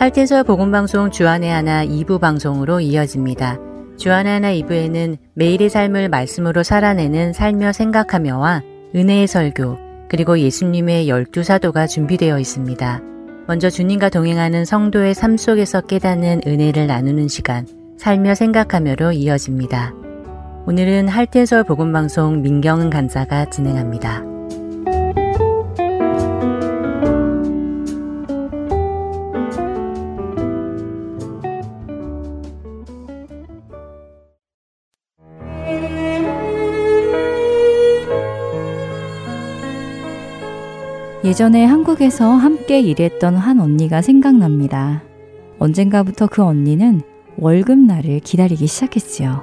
할텐서 0.00 0.44
복음방송 0.44 1.10
주안의 1.10 1.50
하나 1.50 1.84
2부 1.84 2.18
방송으로 2.20 2.80
이어집니다. 2.80 3.58
주안의 3.98 4.32
하나 4.32 4.50
2부에는 4.50 5.18
매일의 5.34 5.68
삶을 5.68 6.08
말씀으로 6.08 6.62
살아내는 6.62 7.34
살며 7.34 7.72
생각하며와 7.72 8.62
은혜의 8.96 9.26
설교, 9.26 9.76
그리고 10.08 10.38
예수님의 10.38 11.06
열두 11.06 11.42
사도가 11.42 11.86
준비되어 11.86 12.38
있습니다. 12.38 13.02
먼저 13.46 13.68
주님과 13.68 14.08
동행하는 14.08 14.64
성도의 14.64 15.12
삶 15.12 15.36
속에서 15.36 15.82
깨닫는 15.82 16.44
은혜를 16.46 16.86
나누는 16.86 17.28
시간, 17.28 17.66
살며 17.98 18.34
생각하며로 18.36 19.12
이어집니다. 19.12 19.92
오늘은 20.66 21.08
할텐서 21.08 21.64
복음방송 21.64 22.40
민경은 22.40 22.88
간사가 22.88 23.50
진행합니다. 23.50 24.29
예전에 41.22 41.64
한국에서 41.66 42.30
함께 42.30 42.80
일했던 42.80 43.36
한 43.36 43.60
언니가 43.60 44.00
생각납니다. 44.00 45.02
언젠가부터 45.58 46.26
그 46.26 46.42
언니는 46.42 47.02
월급날을 47.36 48.20
기다리기 48.20 48.66
시작했지요. 48.66 49.42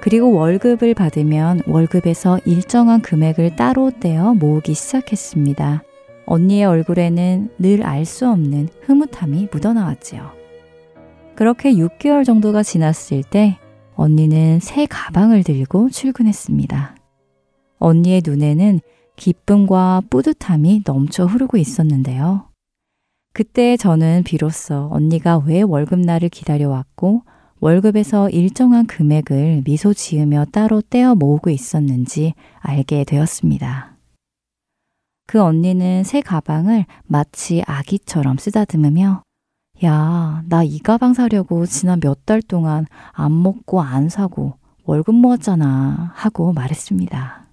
그리고 0.00 0.32
월급을 0.32 0.92
받으면 0.94 1.62
월급에서 1.66 2.38
일정한 2.44 3.00
금액을 3.00 3.56
따로 3.56 3.90
떼어 3.90 4.34
모으기 4.34 4.74
시작했습니다. 4.74 5.82
언니의 6.26 6.66
얼굴에는 6.66 7.50
늘 7.58 7.82
알 7.82 8.04
수 8.04 8.28
없는 8.28 8.68
흐뭇함이 8.82 9.48
묻어나왔지요. 9.50 10.30
그렇게 11.34 11.72
6개월 11.72 12.26
정도가 12.26 12.62
지났을 12.62 13.22
때 13.22 13.58
언니는 13.94 14.60
새 14.60 14.84
가방을 14.86 15.42
들고 15.42 15.88
출근했습니다. 15.88 16.96
언니의 17.78 18.22
눈에는 18.24 18.80
기쁨과 19.18 20.02
뿌듯함이 20.08 20.82
넘쳐 20.86 21.26
흐르고 21.26 21.58
있었는데요. 21.58 22.48
그때 23.34 23.76
저는 23.76 24.22
비로소 24.24 24.88
언니가 24.90 25.36
왜 25.38 25.62
월급날을 25.62 26.28
기다려왔고 26.30 27.22
월급에서 27.60 28.30
일정한 28.30 28.86
금액을 28.86 29.62
미소 29.64 29.92
지으며 29.92 30.46
따로 30.52 30.80
떼어 30.80 31.14
모으고 31.14 31.50
있었는지 31.50 32.34
알게 32.60 33.04
되었습니다. 33.04 33.96
그 35.26 35.42
언니는 35.42 36.04
새 36.04 36.20
가방을 36.20 36.86
마치 37.04 37.62
아기처럼 37.66 38.38
쓰다듬으며 38.38 39.22
야, 39.84 40.42
나 40.48 40.64
이 40.64 40.78
가방 40.78 41.14
사려고 41.14 41.66
지난 41.66 42.00
몇 42.00 42.24
달 42.24 42.40
동안 42.42 42.86
안 43.12 43.42
먹고 43.42 43.80
안 43.82 44.08
사고 44.08 44.54
월급 44.84 45.14
모았잖아 45.16 46.12
하고 46.14 46.52
말했습니다. 46.52 47.47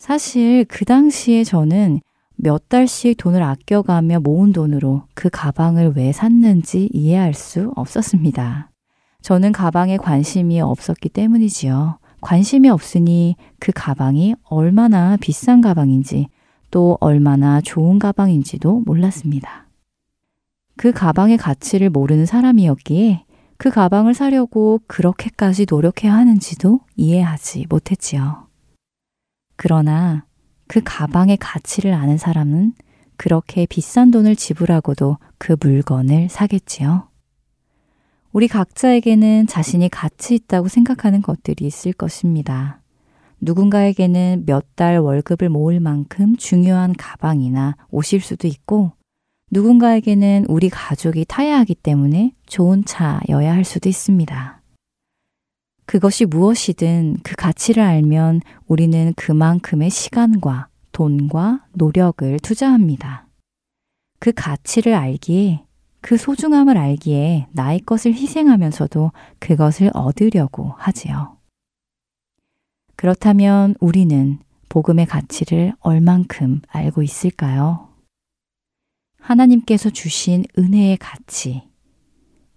사실 0.00 0.64
그 0.64 0.86
당시에 0.86 1.44
저는 1.44 2.00
몇 2.36 2.70
달씩 2.70 3.18
돈을 3.18 3.42
아껴가며 3.42 4.20
모은 4.20 4.54
돈으로 4.54 5.02
그 5.12 5.28
가방을 5.30 5.92
왜 5.94 6.10
샀는지 6.10 6.88
이해할 6.90 7.34
수 7.34 7.70
없었습니다. 7.76 8.70
저는 9.20 9.52
가방에 9.52 9.98
관심이 9.98 10.58
없었기 10.58 11.10
때문이지요. 11.10 11.98
관심이 12.22 12.70
없으니 12.70 13.36
그 13.58 13.72
가방이 13.74 14.34
얼마나 14.44 15.18
비싼 15.18 15.60
가방인지 15.60 16.28
또 16.70 16.96
얼마나 17.00 17.60
좋은 17.60 17.98
가방인지도 17.98 18.84
몰랐습니다. 18.86 19.66
그 20.78 20.92
가방의 20.92 21.36
가치를 21.36 21.90
모르는 21.90 22.24
사람이었기에 22.24 23.26
그 23.58 23.68
가방을 23.68 24.14
사려고 24.14 24.80
그렇게까지 24.86 25.66
노력해야 25.68 26.14
하는지도 26.14 26.80
이해하지 26.96 27.66
못했지요. 27.68 28.49
그러나 29.62 30.24
그 30.68 30.80
가방의 30.82 31.36
가치를 31.36 31.92
아는 31.92 32.16
사람은 32.16 32.72
그렇게 33.18 33.66
비싼 33.66 34.10
돈을 34.10 34.34
지불하고도 34.34 35.18
그 35.36 35.54
물건을 35.60 36.30
사겠지요. 36.30 37.08
우리 38.32 38.48
각자에게는 38.48 39.46
자신이 39.48 39.90
가치 39.90 40.34
있다고 40.34 40.68
생각하는 40.68 41.20
것들이 41.20 41.66
있을 41.66 41.92
것입니다. 41.92 42.80
누군가에게는 43.42 44.44
몇 44.46 44.64
달 44.76 44.98
월급을 44.98 45.50
모을 45.50 45.78
만큼 45.78 46.36
중요한 46.38 46.94
가방이나 46.94 47.76
옷일 47.90 48.22
수도 48.22 48.48
있고, 48.48 48.92
누군가에게는 49.50 50.46
우리 50.48 50.70
가족이 50.70 51.26
타야 51.28 51.58
하기 51.58 51.74
때문에 51.74 52.32
좋은 52.46 52.82
차여야 52.86 53.52
할 53.52 53.66
수도 53.66 53.90
있습니다. 53.90 54.59
그것이 55.90 56.24
무엇이든 56.24 57.16
그 57.24 57.34
가치를 57.34 57.82
알면 57.82 58.42
우리는 58.68 59.12
그만큼의 59.16 59.90
시간과 59.90 60.68
돈과 60.92 61.66
노력을 61.72 62.38
투자합니다. 62.38 63.26
그 64.20 64.30
가치를 64.30 64.94
알기에 64.94 65.64
그 66.00 66.16
소중함을 66.16 66.78
알기에 66.78 67.48
나의 67.50 67.80
것을 67.80 68.14
희생하면서도 68.14 69.10
그것을 69.40 69.90
얻으려고 69.92 70.76
하지요. 70.78 71.38
그렇다면 72.94 73.74
우리는 73.80 74.38
복음의 74.68 75.06
가치를 75.06 75.72
얼만큼 75.80 76.60
알고 76.68 77.02
있을까요? 77.02 77.88
하나님께서 79.18 79.90
주신 79.90 80.44
은혜의 80.56 80.98
가치, 80.98 81.64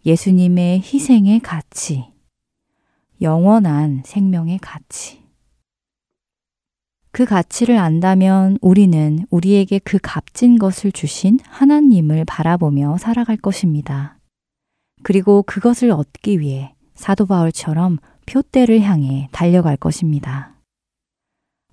예수님의 0.05 0.81
희생의 0.81 1.39
가치, 1.39 2.12
영원한 3.21 4.01
생명의 4.05 4.59
가치. 4.59 5.23
그 7.11 7.25
가치를 7.25 7.77
안다면 7.77 8.57
우리는 8.59 9.25
우리에게 9.29 9.79
그 9.79 9.99
값진 10.01 10.57
것을 10.57 10.91
주신 10.91 11.39
하나님을 11.45 12.25
바라보며 12.25 12.97
살아갈 12.97 13.37
것입니다. 13.37 14.17
그리고 15.03 15.43
그것을 15.43 15.91
얻기 15.91 16.39
위해 16.39 16.73
사도 16.95 17.25
바울처럼 17.25 17.99
표대를 18.25 18.81
향해 18.81 19.29
달려갈 19.31 19.77
것입니다. 19.77 20.55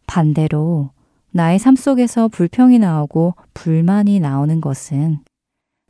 반대로 0.07 0.91
나의 1.31 1.59
삶 1.59 1.77
속에서 1.77 2.29
불평이 2.29 2.79
나오고 2.79 3.35
불만이 3.55 4.21
나오는 4.21 4.61
것은 4.61 5.21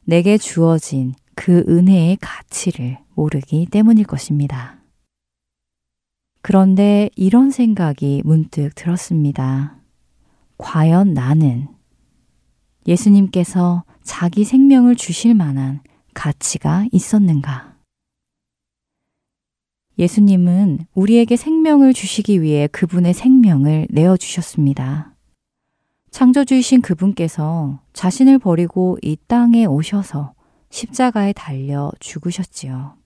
내게 0.05 0.39
주어진 0.39 1.15
그 1.35 1.65
은혜의 1.67 2.19
가치를 2.21 2.99
모르기 3.15 3.67
때문일 3.71 4.05
것입니다. 4.05 4.80
그런데 6.43 7.11
이런 7.17 7.51
생각이 7.51 8.23
문득 8.25 8.75
들었습니다. 8.75 9.77
과연 10.59 11.15
나는 11.15 11.69
예수님께서 12.87 13.85
자기 14.03 14.45
생명을 14.45 14.97
주실 14.97 15.35
만한 15.35 15.81
가치가 16.15 16.87
있었는가? 16.93 17.77
예수님은 19.99 20.87
우리에게 20.95 21.37
생명을 21.37 21.93
주시기 21.93 22.41
위해 22.41 22.67
그분의 22.69 23.13
생명을 23.13 23.87
내어주셨습니다. 23.91 25.15
창조주이신 26.11 26.81
그분께서 26.81 27.81
자신을 27.93 28.39
버리고 28.39 28.99
이 29.03 29.17
땅에 29.29 29.67
오셔서 29.67 30.33
십자가에 30.71 31.33
달려 31.35 31.93
죽으셨지요. 32.01 32.97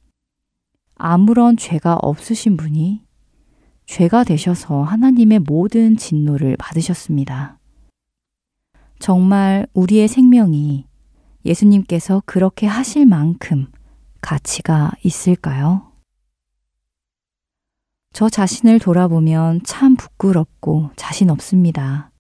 아무런 0.95 1.57
죄가 1.57 1.97
없으신 1.97 2.57
분이 2.57 3.04
죄가 3.87 4.25
되셔서 4.25 4.83
하나님의 4.83 5.41
모든 5.41 5.97
진노를 5.97 6.57
받으셨습니다. 6.59 7.59
정말 8.99 9.67
우리의 9.75 10.09
생명이 10.09 10.87
예수님께서 11.45 12.23
그렇게 12.25 12.67
하실 12.67 13.07
만큼 13.07 13.67
가치가 14.21 14.93
있을까요? 15.03 15.93
저 18.13 18.29
자신을 18.29 18.79
돌아보면 18.79 19.61
참 19.65 19.97
부끄럽고 19.97 20.91
자신 20.97 21.31
없습니다. 21.31 22.11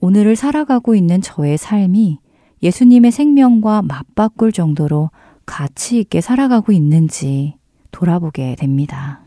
오늘을 0.00 0.36
살아가고 0.36 0.94
있는 0.94 1.20
저의 1.20 1.58
삶이 1.58 2.18
예수님의 2.62 3.12
생명과 3.12 3.82
맞바꿀 3.82 4.52
정도로 4.52 5.10
가치 5.46 5.98
있게 6.00 6.20
살아가고 6.20 6.72
있는지 6.72 7.56
돌아보게 7.90 8.56
됩니다. 8.56 9.23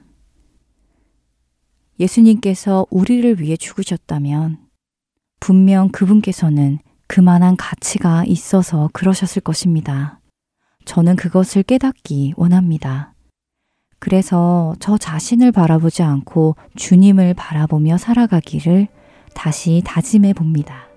예수님께서 2.00 2.86
우리를 2.90 3.40
위해 3.42 3.58
죽으셨다면 3.58 4.58
분명 5.40 5.90
그분께서는 5.90 6.80
그만한 7.08 7.56
가치가 7.56 8.24
있어서 8.26 8.90
그러셨을 8.94 9.42
것입니다. 9.42 10.20
저는 10.86 11.16
그것을 11.16 11.64
깨닫기 11.64 12.34
원합니다. 12.38 13.14
그래서 14.00 14.76
저 14.80 14.98
자신을 14.98 15.52
바라보지 15.52 16.04
않고 16.04 16.56
주님을 16.76 17.34
바라보며 17.34 17.98
살아가기를 17.98 18.88
다시 19.34 19.82
다짐해 19.86 20.34
봅니다. 20.34 20.88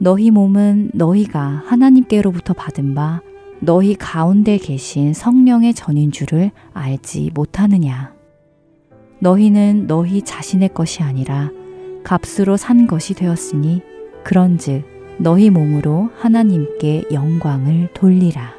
너희 0.00 0.30
몸은 0.30 0.90
너희가 0.92 1.62
하나님께로부터 1.66 2.52
받은 2.52 2.94
바 2.94 3.22
너희 3.60 3.94
가운데 3.94 4.58
계신 4.58 5.14
성령의 5.14 5.74
전인 5.74 6.12
줄을 6.12 6.50
알지 6.72 7.30
못하느냐. 7.34 8.13
너희는 9.24 9.86
너희 9.86 10.20
자신의 10.20 10.74
것이 10.74 11.02
아니라 11.02 11.50
값으로 12.04 12.58
산 12.58 12.86
것이 12.86 13.14
되었으니 13.14 13.80
그런즉 14.22 14.84
너희 15.18 15.48
몸으로 15.48 16.10
하나님께 16.18 17.04
영광을 17.10 17.88
돌리라. 17.94 18.52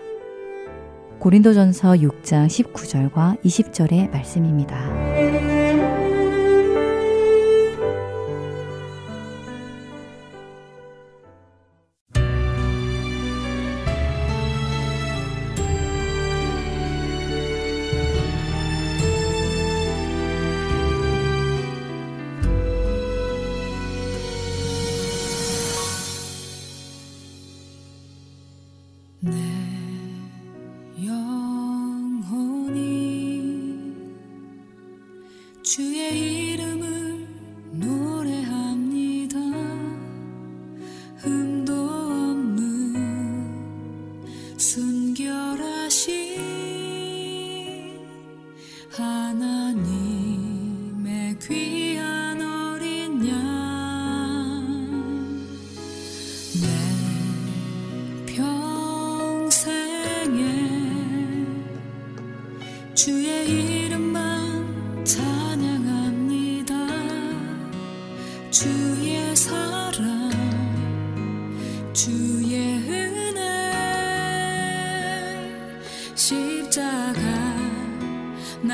고린도전서 1.19 1.91
6장 1.93 2.47
19절과 2.47 3.39
20절의 3.43 4.11
말씀입니다. 4.11 5.44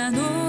sanador. 0.02 0.41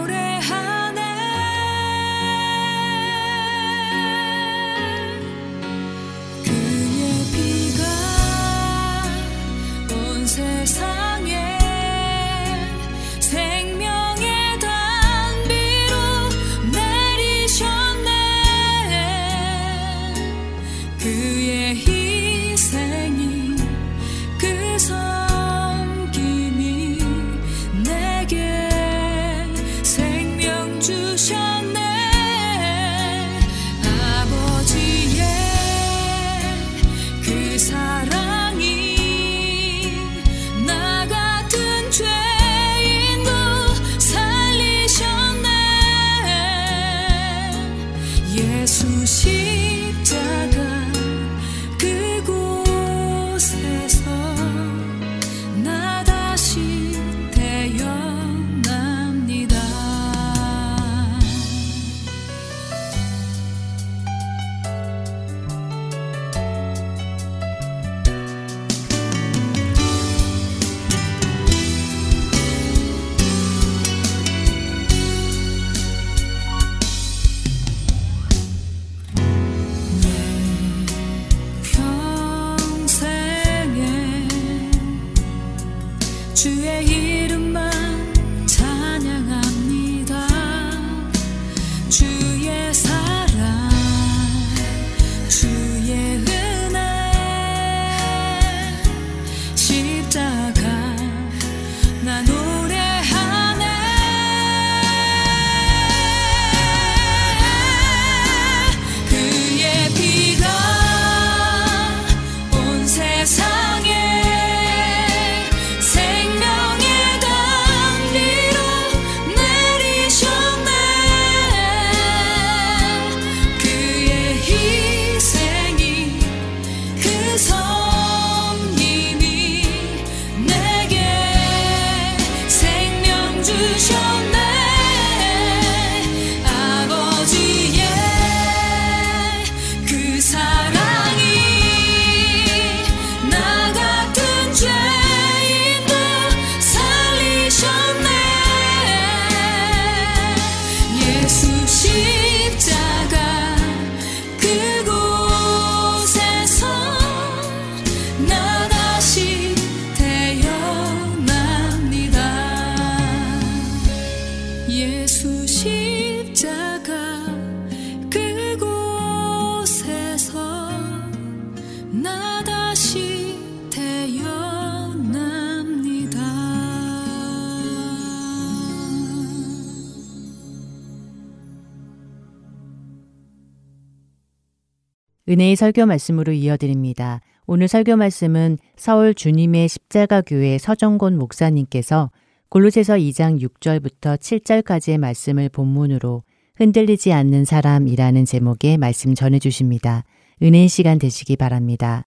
은혜의 185.32 185.56
설교 185.56 185.86
말씀으로 185.86 186.32
이어드립니다. 186.32 187.22
오늘 187.46 187.66
설교 187.66 187.96
말씀은 187.96 188.58
서울 188.76 189.14
주님의 189.14 189.66
십자가 189.66 190.20
교회 190.20 190.58
서정곤 190.58 191.16
목사님께서 191.16 192.10
골로새서 192.50 192.96
2장 192.96 193.40
6절부터 193.40 194.18
7절까지의 194.18 194.98
말씀을 194.98 195.48
본문으로 195.48 196.22
흔들리지 196.56 197.14
않는 197.14 197.46
사람이라는 197.46 198.26
제목의 198.26 198.76
말씀 198.76 199.14
전해 199.14 199.38
주십니다. 199.38 200.04
은혜의 200.42 200.68
시간 200.68 200.98
되시기 200.98 201.36
바랍니다. 201.36 202.02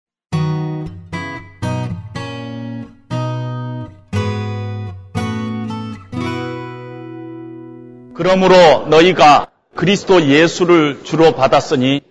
그러므로 8.14 8.88
너희가 8.90 9.48
그리스도 9.76 10.28
예수를 10.28 11.06
주로 11.06 11.34
받았으니 11.34 12.02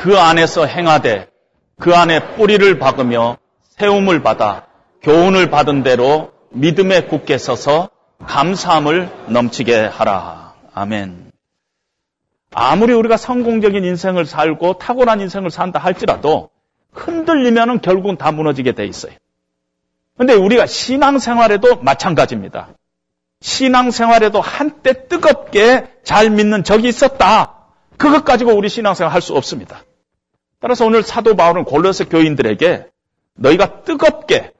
그 0.00 0.18
안에서 0.18 0.64
행하되 0.64 1.28
그 1.78 1.94
안에 1.94 2.36
뿌리를 2.36 2.78
박으며 2.78 3.36
세움을 3.76 4.22
받아 4.22 4.66
교훈을 5.02 5.50
받은 5.50 5.82
대로 5.82 6.32
믿음에 6.52 7.02
굳게 7.02 7.36
서서 7.36 7.90
감사함을 8.24 9.10
넘치게 9.28 9.78
하라. 9.78 10.54
아멘. 10.72 11.30
아무리 12.54 12.94
우리가 12.94 13.18
성공적인 13.18 13.84
인생을 13.84 14.24
살고 14.24 14.78
탁월한 14.78 15.20
인생을 15.20 15.50
산다 15.50 15.78
할지라도 15.78 16.48
흔들리면은 16.92 17.82
결국은 17.82 18.16
다 18.16 18.32
무너지게 18.32 18.72
돼 18.72 18.86
있어요. 18.86 19.12
근데 20.16 20.32
우리가 20.32 20.64
신앙생활에도 20.64 21.76
마찬가지입니다. 21.82 22.68
신앙생활에도 23.42 24.40
한때 24.40 25.06
뜨겁게 25.08 25.88
잘 26.04 26.30
믿는 26.30 26.64
적이 26.64 26.88
있었다. 26.88 27.56
그것 27.98 28.24
가지고 28.24 28.54
우리 28.54 28.70
신앙생활 28.70 29.12
할 29.12 29.20
수 29.20 29.36
없습니다. 29.36 29.82
따라서 30.60 30.86
오늘 30.86 31.02
사도 31.02 31.34
바울은 31.34 31.64
골로새 31.64 32.04
교인들에게 32.04 32.86
너희가 33.34 33.82
뜨겁게 33.82 34.52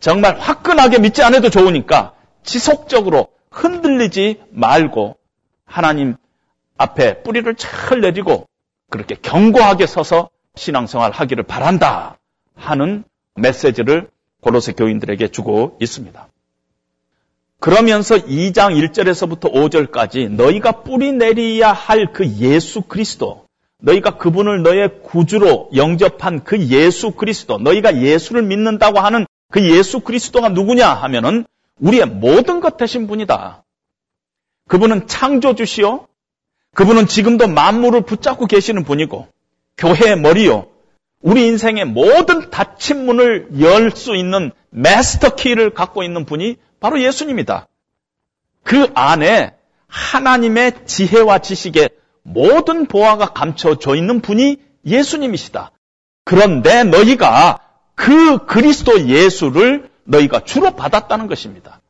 정말 0.00 0.38
화끈하게 0.38 0.98
믿지 0.98 1.22
않아도 1.22 1.48
좋으니까 1.48 2.14
지속적으로 2.42 3.28
흔들리지 3.50 4.42
말고 4.50 5.16
하나님 5.64 6.16
앞에 6.76 7.22
뿌리를 7.22 7.54
잘 7.54 8.00
내리고 8.00 8.46
그렇게 8.90 9.14
견고하게 9.14 9.86
서서 9.86 10.30
신앙생활 10.56 11.12
하기를 11.12 11.44
바란다 11.44 12.18
하는 12.56 13.04
메시지를 13.36 14.08
고로새 14.40 14.72
교인들에게 14.72 15.28
주고 15.28 15.76
있습니다. 15.80 16.28
그러면서 17.60 18.16
2장 18.16 18.74
1절에서부터 18.76 19.52
5절까지 19.52 20.30
너희가 20.30 20.82
뿌리 20.82 21.12
내려야 21.12 21.72
할 21.72 22.12
그 22.12 22.28
예수 22.36 22.82
그리스도, 22.82 23.43
너희가 23.84 24.16
그분을 24.16 24.62
너의 24.62 25.02
구주로 25.02 25.68
영접한 25.74 26.44
그 26.44 26.68
예수 26.68 27.10
그리스도, 27.12 27.58
너희가 27.58 28.00
예수를 28.00 28.42
믿는다고 28.42 28.98
하는 28.98 29.26
그 29.50 29.62
예수 29.70 30.00
그리스도가 30.00 30.48
누구냐 30.48 30.88
하면은 30.88 31.44
우리의 31.80 32.06
모든 32.06 32.60
것 32.60 32.76
되신 32.76 33.06
분이다. 33.06 33.62
그분은 34.68 35.06
창조주시요. 35.06 36.08
그분은 36.74 37.06
지금도 37.06 37.46
만물을 37.48 38.02
붙잡고 38.02 38.46
계시는 38.46 38.84
분이고, 38.84 39.28
교회의 39.76 40.18
머리요. 40.18 40.66
우리 41.20 41.46
인생의 41.46 41.84
모든 41.84 42.50
닫힌 42.50 43.04
문을 43.04 43.60
열 43.60 43.90
수 43.90 44.16
있는 44.16 44.50
마스터 44.70 45.34
키를 45.34 45.70
갖고 45.70 46.02
있는 46.02 46.24
분이 46.24 46.56
바로 46.80 47.00
예수님이다. 47.00 47.68
그 48.62 48.90
안에 48.94 49.54
하나님의 49.86 50.86
지혜와 50.86 51.38
지식의 51.38 51.90
모든 52.24 52.86
보화가 52.86 53.32
감춰져 53.32 53.94
있는 53.94 54.20
분이 54.20 54.56
예수님이시다. 54.86 55.70
그런데 56.24 56.82
너희가 56.84 57.60
그 57.94 58.44
그리스도 58.46 59.06
예수를 59.06 59.90
너희가 60.04 60.40
주로 60.40 60.74
받았다는 60.74 61.26
것입니다. 61.28 61.80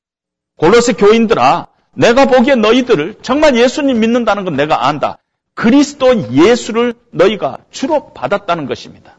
골로새 0.57 0.93
교인들아, 0.95 1.69
내가 1.95 2.27
보기에 2.27 2.57
너희들을 2.57 3.19
정말 3.23 3.57
예수님 3.57 4.01
믿는다는 4.01 4.45
건 4.45 4.57
내가 4.57 4.87
안다. 4.87 5.19
그리스도 5.55 6.33
예수를 6.33 6.95
너희가 7.11 7.59
주로 7.71 8.13
받았다는 8.13 8.67
것입니다. 8.67 9.19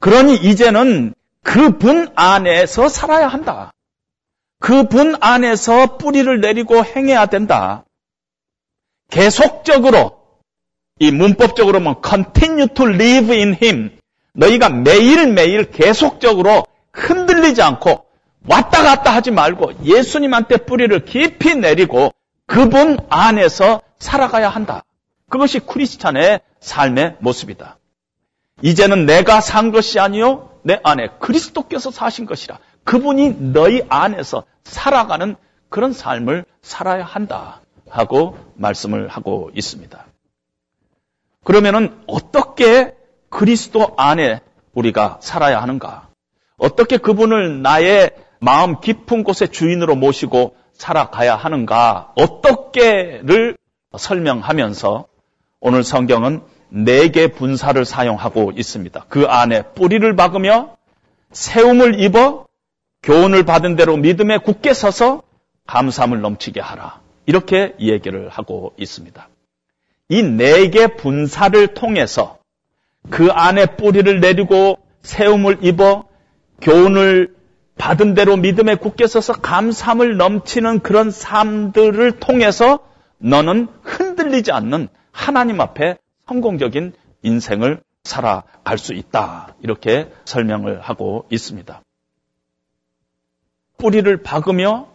그러니 0.00 0.34
이제는 0.34 1.14
그 1.44 1.78
분 1.78 2.08
안에서 2.14 2.88
살아야 2.88 3.28
한다. 3.28 3.72
그 4.60 4.84
분 4.88 5.16
안에서 5.20 5.96
뿌리를 5.98 6.40
내리고 6.40 6.84
행해야 6.84 7.26
된다. 7.26 7.84
계속적으로 9.12 10.22
이 10.98 11.10
문법적으로 11.10 11.80
면 11.80 11.96
continue 12.04 12.66
to 12.68 12.88
live 12.88 13.36
in 13.36 13.56
him 13.62 13.98
너희가 14.32 14.70
매일매일 14.70 15.70
계속적으로 15.70 16.64
흔들리지 16.92 17.60
않고 17.60 18.06
왔다 18.48 18.82
갔다 18.82 19.14
하지 19.14 19.30
말고 19.30 19.84
예수님한테 19.84 20.56
뿌리를 20.58 21.04
깊이 21.04 21.54
내리고 21.54 22.12
그분 22.46 22.98
안에서 23.10 23.82
살아가야 23.98 24.48
한다. 24.48 24.82
그것이 25.28 25.60
크리스찬의 25.60 26.40
삶의 26.60 27.16
모습이다. 27.20 27.78
이제는 28.62 29.06
내가 29.06 29.40
산 29.40 29.72
것이 29.72 30.00
아니요 30.00 30.50
내 30.62 30.80
안에 30.82 31.08
그리스도께서 31.18 31.90
사신 31.90 32.24
것이라. 32.24 32.58
그분이 32.84 33.52
너희 33.52 33.82
안에서 33.88 34.44
살아가는 34.64 35.36
그런 35.68 35.92
삶을 35.92 36.46
살아야 36.62 37.04
한다. 37.04 37.61
하고 37.92 38.38
말씀을 38.54 39.08
하고 39.08 39.50
있습니다. 39.54 40.06
그러면은 41.44 42.02
어떻게 42.06 42.94
그리스도 43.28 43.92
안에 43.96 44.40
우리가 44.72 45.18
살아야 45.20 45.60
하는가? 45.60 46.08
어떻게 46.56 46.96
그분을 46.96 47.62
나의 47.62 48.10
마음 48.40 48.80
깊은 48.80 49.24
곳의 49.24 49.50
주인으로 49.50 49.94
모시고 49.94 50.56
살아가야 50.72 51.36
하는가? 51.36 52.12
어떻게를 52.16 53.56
설명하면서 53.96 55.06
오늘 55.60 55.84
성경은 55.84 56.42
네 56.70 57.08
개 57.08 57.28
분사를 57.28 57.84
사용하고 57.84 58.52
있습니다. 58.56 59.04
그 59.08 59.26
안에 59.26 59.62
뿌리를 59.74 60.16
박으며 60.16 60.76
세움을 61.32 62.00
입어 62.00 62.46
교훈을 63.02 63.44
받은 63.44 63.76
대로 63.76 63.98
믿음에 63.98 64.38
굳게 64.38 64.72
서서 64.72 65.22
감사함을 65.66 66.22
넘치게 66.22 66.60
하라. 66.60 67.01
이렇게 67.26 67.74
얘기를 67.80 68.28
하고 68.28 68.74
있습니다. 68.78 69.28
이 70.08 70.22
네 70.22 70.70
개 70.70 70.88
분사를 70.96 71.74
통해서 71.74 72.38
그 73.10 73.30
안에 73.30 73.76
뿌리를 73.76 74.20
내리고 74.20 74.78
세움을 75.02 75.58
입어 75.64 76.04
교훈을 76.60 77.34
받은 77.78 78.14
대로 78.14 78.36
믿음에 78.36 78.74
굳게 78.76 79.06
서서 79.06 79.32
감사함을 79.34 80.16
넘치는 80.16 80.80
그런 80.80 81.10
삶들을 81.10 82.20
통해서 82.20 82.80
너는 83.18 83.68
흔들리지 83.82 84.52
않는 84.52 84.88
하나님 85.10 85.60
앞에 85.60 85.96
성공적인 86.28 86.92
인생을 87.22 87.80
살아갈 88.04 88.78
수 88.78 88.92
있다. 88.94 89.54
이렇게 89.62 90.12
설명을 90.24 90.80
하고 90.80 91.26
있습니다. 91.30 91.80
뿌리를 93.78 94.22
박으며 94.22 94.88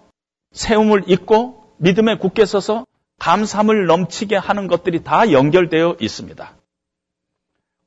세움을 0.51 1.03
입고 1.07 1.56
믿음에 1.77 2.17
굳게 2.17 2.45
서서 2.45 2.85
감사함을 3.19 3.85
넘치게 3.85 4.35
하는 4.35 4.67
것들이 4.67 5.03
다 5.03 5.31
연결되어 5.31 5.97
있습니다. 5.99 6.53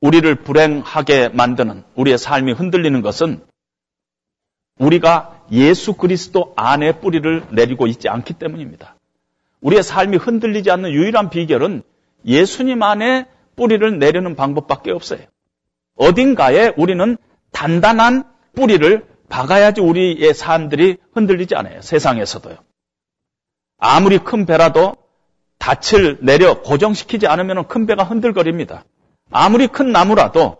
우리를 0.01 0.35
불행하게 0.35 1.29
만드는 1.29 1.83
우리의 1.95 2.17
삶이 2.17 2.53
흔들리는 2.53 3.01
것은 3.01 3.43
우리가 4.79 5.45
예수 5.51 5.93
그리스도 5.93 6.53
안에 6.55 6.99
뿌리를 6.99 7.43
내리고 7.51 7.87
있지 7.87 8.09
않기 8.09 8.33
때문입니다. 8.33 8.95
우리의 9.61 9.83
삶이 9.83 10.17
흔들리지 10.17 10.71
않는 10.71 10.91
유일한 10.91 11.29
비결은 11.29 11.83
예수님 12.25 12.81
안에 12.81 13.27
뿌리를 13.55 13.99
내리는 13.99 14.35
방법밖에 14.35 14.91
없어요. 14.91 15.19
어딘가에 15.95 16.73
우리는 16.77 17.17
단단한 17.51 18.23
뿌리를 18.55 19.05
박아야지 19.29 19.81
우리의 19.81 20.33
삶들이 20.33 20.97
흔들리지 21.13 21.55
않아요. 21.55 21.81
세상에서도요. 21.81 22.57
아무리 23.81 24.19
큰 24.19 24.45
배라도 24.45 24.95
닻을 25.59 26.19
내려 26.21 26.61
고정시키지 26.61 27.25
않으면 27.27 27.67
큰 27.67 27.87
배가 27.87 28.03
흔들거립니다. 28.03 28.83
아무리 29.31 29.67
큰 29.67 29.91
나무라도 29.91 30.57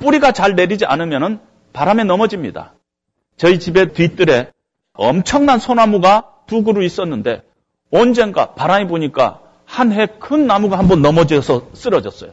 뿌리가 0.00 0.32
잘 0.32 0.54
내리지 0.54 0.86
않으면 0.86 1.40
바람에 1.74 2.04
넘어집니다. 2.04 2.72
저희 3.36 3.58
집의 3.60 3.92
뒤뜰에 3.92 4.50
엄청난 4.94 5.58
소나무가 5.58 6.30
두 6.46 6.62
그루 6.62 6.82
있었는데 6.84 7.42
언젠가 7.92 8.54
바람이 8.54 8.86
부니까 8.88 9.40
한 9.66 9.92
해 9.92 10.06
큰 10.06 10.46
나무가 10.46 10.78
한번 10.78 11.02
넘어져서 11.02 11.70
쓰러졌어요. 11.74 12.32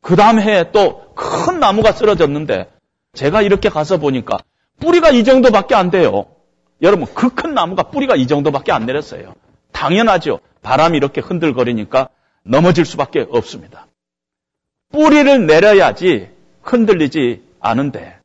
그 0.00 0.14
다음 0.16 0.40
해에 0.40 0.70
또 0.70 1.14
큰 1.14 1.58
나무가 1.58 1.90
쓰러졌는데 1.92 2.70
제가 3.14 3.42
이렇게 3.42 3.68
가서 3.68 3.98
보니까 3.98 4.38
뿌리가 4.78 5.10
이 5.10 5.24
정도밖에 5.24 5.74
안 5.74 5.90
돼요. 5.90 6.26
여러분 6.80 7.06
그 7.12 7.28
큰 7.30 7.54
나무가 7.54 7.84
뿌리가 7.84 8.14
이 8.14 8.28
정도밖에 8.28 8.70
안 8.70 8.86
내렸어요. 8.86 9.34
당연하죠. 9.72 10.40
바람이 10.62 10.96
이렇게 10.96 11.20
흔들거리니까 11.20 12.08
넘어질 12.42 12.84
수밖에 12.84 13.26
없습니다. 13.30 13.86
뿌리를 14.90 15.46
내려야지 15.46 16.30
흔들리지 16.62 17.42
않은데 17.60 18.18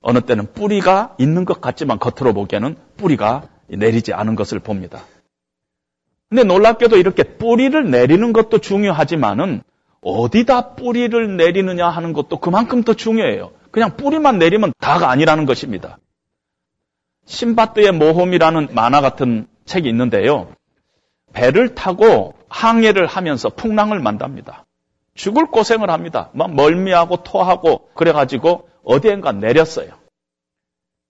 어느 0.00 0.20
때는 0.20 0.52
뿌리가 0.52 1.16
있는 1.18 1.44
것 1.44 1.60
같지만 1.60 1.98
겉으로 1.98 2.32
보기에는 2.34 2.76
뿌리가 2.96 3.48
내리지 3.68 4.12
않은 4.12 4.36
것을 4.36 4.58
봅니다. 4.58 5.02
근데 6.28 6.44
놀랍게도 6.44 6.96
이렇게 6.98 7.22
뿌리를 7.22 7.90
내리는 7.90 8.32
것도 8.32 8.58
중요하지만은 8.58 9.62
어디다 10.00 10.74
뿌리를 10.74 11.36
내리느냐 11.36 11.88
하는 11.88 12.12
것도 12.12 12.38
그만큼 12.38 12.82
더 12.82 12.94
중요해요. 12.94 13.52
그냥 13.70 13.96
뿌리만 13.96 14.38
내리면 14.38 14.72
다가 14.78 15.10
아니라는 15.10 15.46
것입니다. 15.46 15.98
신바트의 17.26 17.92
모험이라는 17.92 18.68
만화 18.72 19.00
같은 19.00 19.46
책이 19.68 19.88
있는데요. 19.88 20.52
배를 21.32 21.76
타고 21.76 22.34
항해를 22.48 23.06
하면서 23.06 23.48
풍랑을 23.48 24.00
만답니다. 24.00 24.64
죽을 25.14 25.46
고생을 25.46 25.90
합니다. 25.90 26.30
막 26.32 26.52
멀미하고 26.54 27.22
토하고 27.22 27.90
그래가지고 27.94 28.68
어디엔가 28.84 29.32
내렸어요. 29.32 29.90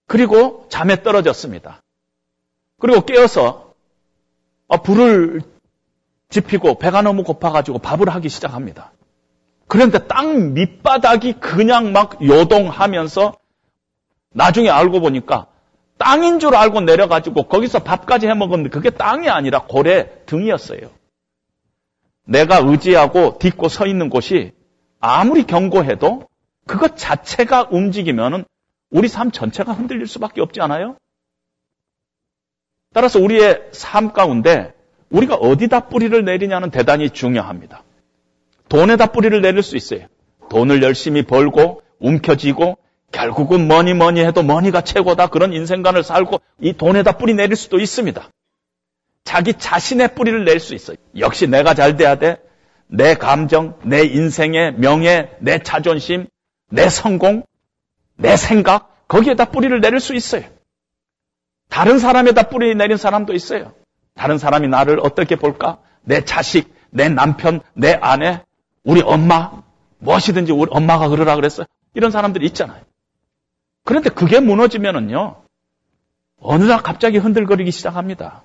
그리고 0.07 0.67
잠에 0.69 1.01
떨어졌습니다. 1.01 1.81
그리고 2.79 3.01
깨어서 3.01 3.73
어, 4.67 4.77
불을 4.81 5.41
지피고 6.29 6.77
배가 6.77 7.01
너무 7.01 7.23
고파가지고 7.23 7.79
밥을 7.79 8.09
하기 8.09 8.29
시작합니다. 8.29 8.91
그런데 9.67 10.07
땅 10.07 10.53
밑바닥이 10.53 11.33
그냥 11.33 11.91
막 11.91 12.23
요동하면서 12.23 13.35
나중에 14.31 14.69
알고 14.69 14.99
보니까 14.99 15.47
땅인 15.99 16.39
줄 16.39 16.55
알고 16.55 16.81
내려가지고 16.81 17.43
거기서 17.43 17.79
밥까지 17.79 18.27
해 18.27 18.33
먹었는데 18.33 18.69
그게 18.69 18.89
땅이 18.89 19.29
아니라 19.29 19.65
고래 19.67 20.09
등이었어요. 20.25 20.89
내가 22.25 22.61
의지하고 22.63 23.37
딛고 23.37 23.67
서 23.67 23.85
있는 23.85 24.09
곳이 24.09 24.53
아무리 24.99 25.43
견고해도 25.43 26.27
그것 26.65 26.95
자체가 26.95 27.67
움직이면은 27.71 28.45
우리 28.89 29.07
삶 29.07 29.29
전체가 29.31 29.73
흔들릴 29.73 30.07
수밖에 30.07 30.41
없지 30.41 30.61
않아요? 30.61 30.95
따라서 32.93 33.19
우리의 33.19 33.69
삶 33.71 34.13
가운데 34.13 34.73
우리가 35.09 35.35
어디다 35.35 35.89
뿌리를 35.89 36.23
내리냐는 36.23 36.71
대단히 36.71 37.09
중요합니다. 37.09 37.83
돈에다 38.69 39.07
뿌리를 39.07 39.41
내릴 39.41 39.63
수 39.63 39.75
있어요. 39.75 40.07
돈을 40.49 40.81
열심히 40.81 41.23
벌고 41.23 41.81
움켜쥐고 41.99 42.77
결국은 43.11 43.67
뭐니 43.67 43.93
뭐니 43.93 44.21
해도 44.21 44.43
뭐니가 44.43 44.81
최고다 44.81 45.27
그런 45.27 45.53
인생관을 45.53 46.03
살고 46.03 46.41
이 46.59 46.73
돈에다 46.73 47.13
뿌리 47.13 47.33
내릴 47.33 47.55
수도 47.55 47.79
있습니다. 47.79 48.29
자기 49.23 49.53
자신의 49.53 50.15
뿌리를 50.15 50.43
낼 50.45 50.59
수 50.59 50.73
있어요. 50.75 50.97
역시 51.17 51.47
내가 51.47 51.73
잘 51.73 51.97
돼야 51.97 52.15
돼. 52.15 52.37
내 52.87 53.13
감정, 53.15 53.77
내 53.83 54.03
인생의 54.03 54.73
명예, 54.77 55.29
내 55.39 55.59
자존심, 55.59 56.27
내 56.71 56.89
성공, 56.89 57.43
내 58.15 58.35
생각 58.37 59.07
거기에다 59.07 59.45
뿌리를 59.45 59.79
내릴 59.81 59.99
수 59.99 60.15
있어요. 60.15 60.43
다른 61.69 61.99
사람에다 61.99 62.49
뿌리 62.49 62.73
내린 62.75 62.97
사람도 62.97 63.33
있어요. 63.33 63.73
다른 64.15 64.37
사람이 64.37 64.67
나를 64.67 64.99
어떻게 65.01 65.35
볼까? 65.35 65.77
내 66.01 66.25
자식, 66.25 66.73
내 66.89 67.09
남편, 67.09 67.61
내 67.73 67.93
아내, 67.93 68.43
우리 68.83 69.01
엄마, 69.01 69.61
무엇이든지 69.99 70.51
우리 70.51 70.69
엄마가 70.71 71.09
그러라 71.09 71.35
그랬어요. 71.35 71.67
이런 71.93 72.11
사람들이 72.11 72.45
있잖아요. 72.47 72.81
그런데 73.83 74.09
그게 74.09 74.39
무너지면은요, 74.39 75.41
어느 76.41 76.63
날 76.63 76.81
갑자기 76.81 77.17
흔들거리기 77.17 77.71
시작합니다. 77.71 78.43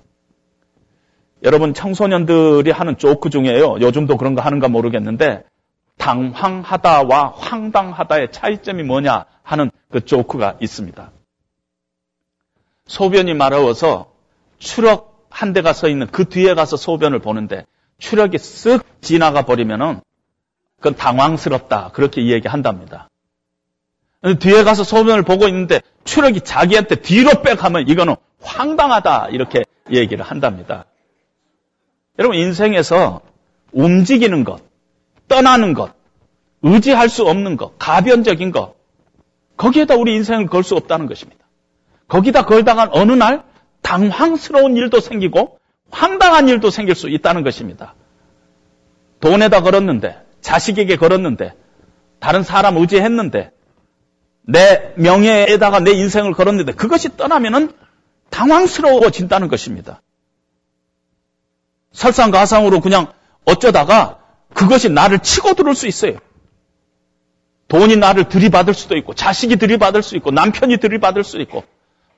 여러분 1.43 1.75
청소년들이 1.75 2.71
하는 2.71 2.97
조크 2.97 3.31
중에요. 3.31 3.81
요즘도 3.81 4.17
그런 4.17 4.35
거 4.35 4.41
하는가 4.41 4.69
모르겠는데 4.69 5.45
당황하다와 5.99 7.35
황당하다의 7.37 8.33
차이점이 8.33 8.83
뭐냐 8.83 9.27
하는 9.43 9.71
그 9.91 10.05
조크가 10.05 10.57
있습니다. 10.61 11.13
소변이 12.87 13.35
마려워서 13.35 14.13
추럭 14.59 15.29
한 15.31 15.53
대가 15.53 15.73
서 15.73 15.89
있는 15.89 16.07
그 16.07 16.29
뒤에 16.29 16.55
가서 16.55 16.77
소변을 16.77 17.19
보는데 17.19 17.67
추력이 17.99 18.39
쓱 18.39 18.85
지나가 19.01 19.45
버리면은 19.45 20.01
그건 20.77 20.97
당황스럽다. 20.97 21.91
그렇게 21.93 22.23
이야기한답니다. 22.23 23.09
뒤에 24.33 24.65
가서 24.65 24.85
소변을 24.85 25.23
보고 25.23 25.47
있는데 25.49 25.81
추력이 26.05 26.41
자기한테 26.41 26.97
뒤로 26.97 27.43
빼가면 27.43 27.89
이거는 27.89 28.17
황당하다. 28.41 29.29
이렇게 29.31 29.65
얘기를 29.91 30.25
한답니다. 30.25 30.87
여러분, 32.19 32.39
인생에서 32.39 33.21
움직이는 33.73 34.45
것, 34.45 34.61
떠나는 35.29 35.75
것, 35.75 35.93
의지할 36.63 37.09
수 37.09 37.27
없는 37.27 37.57
것, 37.57 37.79
가변적인 37.79 38.51
것, 38.53 38.75
거기에다 39.57 39.97
우리 39.97 40.15
인생을 40.15 40.47
걸 40.47 40.63
수 40.63 40.75
없다는 40.77 41.07
것입니다. 41.07 41.45
거기다 42.09 42.45
걸다가 42.47 42.89
어느 42.93 43.13
날 43.13 43.43
당황스러운 43.83 44.77
일도 44.77 45.01
생기고 45.01 45.59
황당한 45.91 46.49
일도 46.49 46.71
생길 46.71 46.95
수 46.95 47.09
있다는 47.09 47.43
것입니다. 47.43 47.95
돈에다 49.21 49.63
걸었는데, 49.63 50.17
자식에게 50.41 50.97
걸었는데, 50.97 51.55
다른 52.21 52.43
사람 52.43 52.77
의지했는데, 52.77 53.51
내 54.47 54.93
명예에다가 54.97 55.81
내 55.81 55.93
인생을 55.93 56.33
걸었는데, 56.33 56.73
그것이 56.73 57.17
떠나면은 57.17 57.73
당황스러워진다는 58.31 59.49
것입니다. 59.49 60.03
설상가상으로 61.93 62.81
그냥 62.81 63.13
어쩌다가 63.45 64.19
그것이 64.53 64.89
나를 64.89 65.19
치고 65.21 65.55
들을 65.55 65.75
수 65.75 65.87
있어요. 65.87 66.19
돈이 67.69 67.97
나를 67.97 68.29
들이받을 68.29 68.75
수도 68.75 68.97
있고, 68.97 69.15
자식이 69.15 69.57
들이받을 69.57 70.03
수 70.03 70.17
있고, 70.17 70.31
남편이 70.31 70.77
들이받을 70.79 71.25
수 71.25 71.41
있고, 71.41 71.65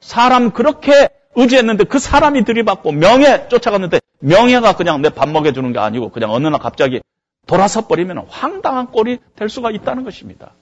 사람 0.00 0.50
그렇게 0.50 1.08
의지했는데 1.36 1.84
그 1.84 1.98
사람이 1.98 2.44
들이받고 2.44 2.92
명예 2.92 3.46
쫓아갔는데 3.48 4.00
명예가 4.20 4.74
그냥 4.76 5.02
내 5.02 5.10
밥 5.10 5.28
먹여주는 5.28 5.70
게 5.72 5.78
아니고 5.78 6.10
그냥 6.10 6.32
어느 6.32 6.46
날 6.48 6.58
갑자기 6.58 7.00
돌아서 7.46 7.86
버리면 7.86 8.26
황당한 8.28 8.86
꼴이 8.86 9.18
될 9.36 9.48
수가 9.48 9.70
있다는 9.70 10.04
것입니다. 10.04 10.54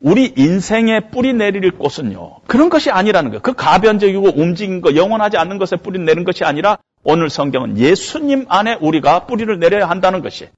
우리 0.00 0.32
인생에 0.36 1.10
뿌리 1.10 1.32
내릴 1.32 1.72
곳은요, 1.72 2.40
그런 2.46 2.68
것이 2.68 2.90
아니라는 2.90 3.30
거예요. 3.30 3.42
그 3.42 3.52
가변적이고 3.54 4.34
움직인 4.36 4.80
거, 4.80 4.94
영원하지 4.94 5.36
않는 5.36 5.58
것에 5.58 5.76
뿌리 5.76 5.98
내는 5.98 6.24
것이 6.24 6.44
아니라 6.44 6.78
오늘 7.02 7.30
성경은 7.30 7.78
예수님 7.78 8.46
안에 8.48 8.78
우리가 8.80 9.26
뿌리를 9.26 9.58
내려야 9.58 9.88
한다는 9.88 10.22
것이 10.22 10.48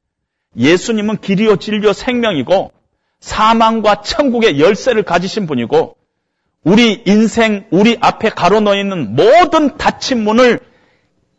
예수님은 0.56 1.18
길이요 1.18 1.56
진리요 1.56 1.92
생명이고 1.92 2.72
사망과 3.20 4.02
천국의 4.02 4.60
열쇠를 4.60 5.04
가지신 5.04 5.46
분이고 5.46 5.96
우리 6.64 7.02
인생, 7.06 7.64
우리 7.70 7.96
앞에 8.00 8.30
가로놓여 8.30 8.78
있는 8.78 9.14
모든 9.14 9.78
닫힌 9.78 10.24
문을 10.24 10.60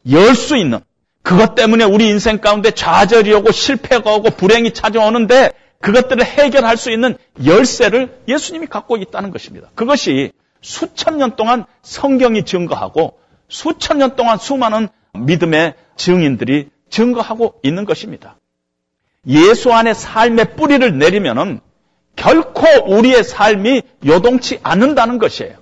열 0.09 0.33
수 0.35 0.57
있는 0.57 0.79
그것 1.23 1.53
때문에 1.53 1.83
우리 1.83 2.07
인생 2.07 2.39
가운데 2.39 2.71
좌절이 2.71 3.31
오고 3.33 3.51
실패가 3.51 4.11
오고 4.15 4.31
불행이 4.31 4.73
찾아오는데 4.73 5.51
그것들을 5.81 6.23
해결할 6.23 6.77
수 6.77 6.91
있는 6.91 7.17
열쇠를 7.43 8.21
예수님이 8.27 8.67
갖고 8.67 8.97
있다는 8.97 9.31
것입니다. 9.31 9.69
그것이 9.75 10.31
수천 10.61 11.17
년 11.17 11.35
동안 11.35 11.65
성경이 11.81 12.45
증거하고 12.45 13.19
수천 13.49 13.97
년 13.97 14.15
동안 14.15 14.37
수많은 14.37 14.87
믿음의 15.13 15.73
증인들이 15.97 16.69
증거하고 16.89 17.59
있는 17.63 17.85
것입니다. 17.85 18.37
예수 19.27 19.73
안에 19.73 19.93
삶의 19.93 20.55
뿌리를 20.55 20.97
내리면은 20.97 21.59
결코 22.15 22.65
우리의 22.85 23.23
삶이 23.23 23.81
요동치 24.05 24.59
않는다는 24.63 25.17
것이에요. 25.17 25.57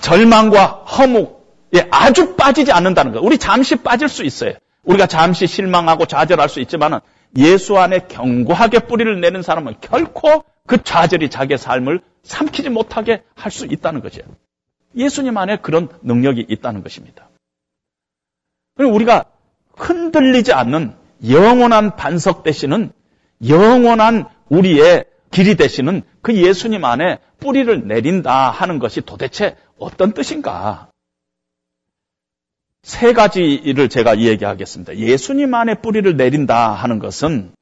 절망과 0.00 0.66
허묵에 0.66 1.88
아주 1.90 2.34
빠지지 2.36 2.72
않는다는 2.72 3.12
것. 3.12 3.20
우리 3.20 3.38
잠시 3.38 3.76
빠질 3.76 4.08
수 4.08 4.24
있어요. 4.24 4.54
우리가 4.82 5.06
잠시 5.06 5.46
실망하고 5.46 6.06
좌절할 6.06 6.48
수 6.48 6.60
있지만은 6.60 7.00
예수 7.36 7.78
안에 7.78 8.06
견고하게 8.08 8.80
뿌리를 8.80 9.20
내는 9.20 9.42
사람은 9.42 9.74
결코 9.80 10.44
그 10.66 10.82
좌절이 10.82 11.30
자기의 11.30 11.58
삶을 11.58 12.00
삼키지 12.22 12.70
못하게 12.70 13.22
할 13.34 13.50
수 13.50 13.66
있다는 13.66 14.00
거죠. 14.00 14.22
예수님 14.96 15.36
안에 15.36 15.58
그런 15.58 15.88
능력이 16.02 16.46
있다는 16.48 16.82
것입니다. 16.82 17.28
그리고 18.76 18.94
우리가 18.94 19.24
흔들리지 19.76 20.52
않는 20.52 20.94
영원한 21.28 21.96
반석 21.96 22.42
되시는 22.42 22.92
영원한 23.48 24.26
우리의 24.48 25.04
길이 25.30 25.54
되시는 25.54 26.02
그 26.22 26.34
예수님 26.34 26.84
안에 26.84 27.18
뿌리를 27.38 27.86
내린다 27.86 28.50
하는 28.50 28.78
것이 28.78 29.00
도대체 29.00 29.56
어떤 29.78 30.12
뜻인가? 30.12 30.89
세 32.82 33.12
가지를 33.12 33.88
제가 33.88 34.14
이야기하겠습니다. 34.14 34.96
예수님 34.96 35.54
안에 35.54 35.76
뿌리를 35.76 36.16
내린다 36.16 36.72
하는 36.72 36.98
것은 36.98 37.52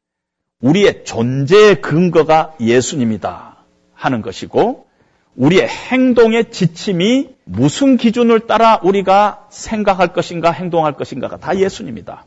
우리의 0.61 1.05
존재의 1.05 1.81
근거가 1.81 2.55
예수님이다 2.61 3.65
하는 3.95 4.23
것이고 4.23 4.87
우리의 5.35 5.69
행동의 5.69 6.51
지침이 6.51 7.31
무슨 7.45 7.97
기준을 7.97 8.47
따라 8.47 8.81
우리가 8.83 9.47
생각할 9.51 10.13
것인가 10.13 10.51
행동할 10.51 10.95
것인가가 10.95 11.37
다 11.37 11.57
예수님이다. 11.57 12.27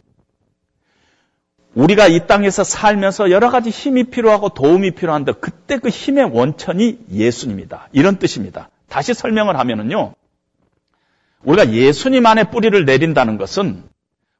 우리가 1.74 2.08
이 2.08 2.28
땅에서 2.28 2.64
살면서 2.66 3.32
여러 3.32 3.50
가지 3.50 3.70
힘이 3.70 4.06
필요하고 4.06 4.50
도움이 4.50 4.92
필요한데 4.92 5.34
그때 5.40 5.78
그 5.78 5.88
힘의 5.90 6.26
원천이 6.26 7.00
예수님이다. 7.12 7.88
이런 7.94 8.18
뜻입니다. 8.18 8.70
다시 8.90 9.14
설명을 9.14 9.58
하면은요. 9.58 10.14
우리가 11.44 11.72
예수님 11.72 12.26
안에 12.26 12.46
뿌리를 12.46 12.86
내린다는 12.86 13.38
것은 13.38 13.84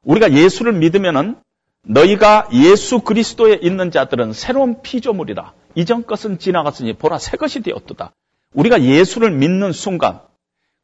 우리가 0.04 0.32
예수를 0.32 0.72
믿으면은 0.72 1.36
너희가 1.84 2.48
예수 2.52 3.00
그리스도에 3.00 3.58
있는 3.60 3.90
자들은 3.90 4.32
새로운 4.32 4.82
피조물이라. 4.82 5.52
이전 5.74 6.04
것은 6.06 6.38
지나갔으니 6.38 6.92
보라 6.92 7.18
새 7.18 7.36
것이 7.36 7.60
되었도다. 7.60 8.12
우리가 8.54 8.82
예수를 8.82 9.30
믿는 9.32 9.72
순간 9.72 10.20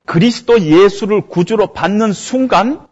그리스도 0.06 0.60
예수를 0.60 1.28
구주로 1.28 1.72
받는 1.72 2.12
순간 2.12 2.86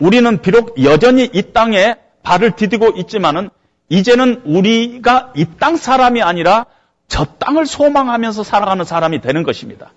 우리는 0.00 0.40
비록 0.40 0.82
여전히 0.82 1.28
이 1.32 1.52
땅에 1.52 1.96
발을 2.22 2.56
디디고 2.56 2.92
있지만은 2.96 3.50
이제는 3.88 4.42
우리가 4.46 5.32
이 5.36 5.44
땅 5.58 5.76
사람이 5.76 6.22
아니라 6.22 6.66
저 7.06 7.24
땅을 7.24 7.66
소망하면서 7.66 8.44
살아가는 8.44 8.84
사람이 8.84 9.20
되는 9.20 9.42
것입니다. 9.42 9.92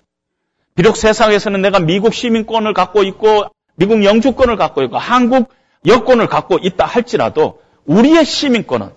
비록 0.78 0.96
세상에서는 0.96 1.60
내가 1.64 1.80
미국 1.80 2.14
시민권을 2.14 2.76
갖고 2.76 3.02
있고 3.04 3.46
미국 3.76 4.04
영주권을 4.04 4.58
갖고 4.58 4.84
있고 4.84 4.98
한국 5.00 5.50
여권을 5.88 6.28
갖고 6.28 6.60
있다 6.62 6.86
할지라도 6.86 7.62
우리의 7.86 8.24
시민권은 8.24 8.92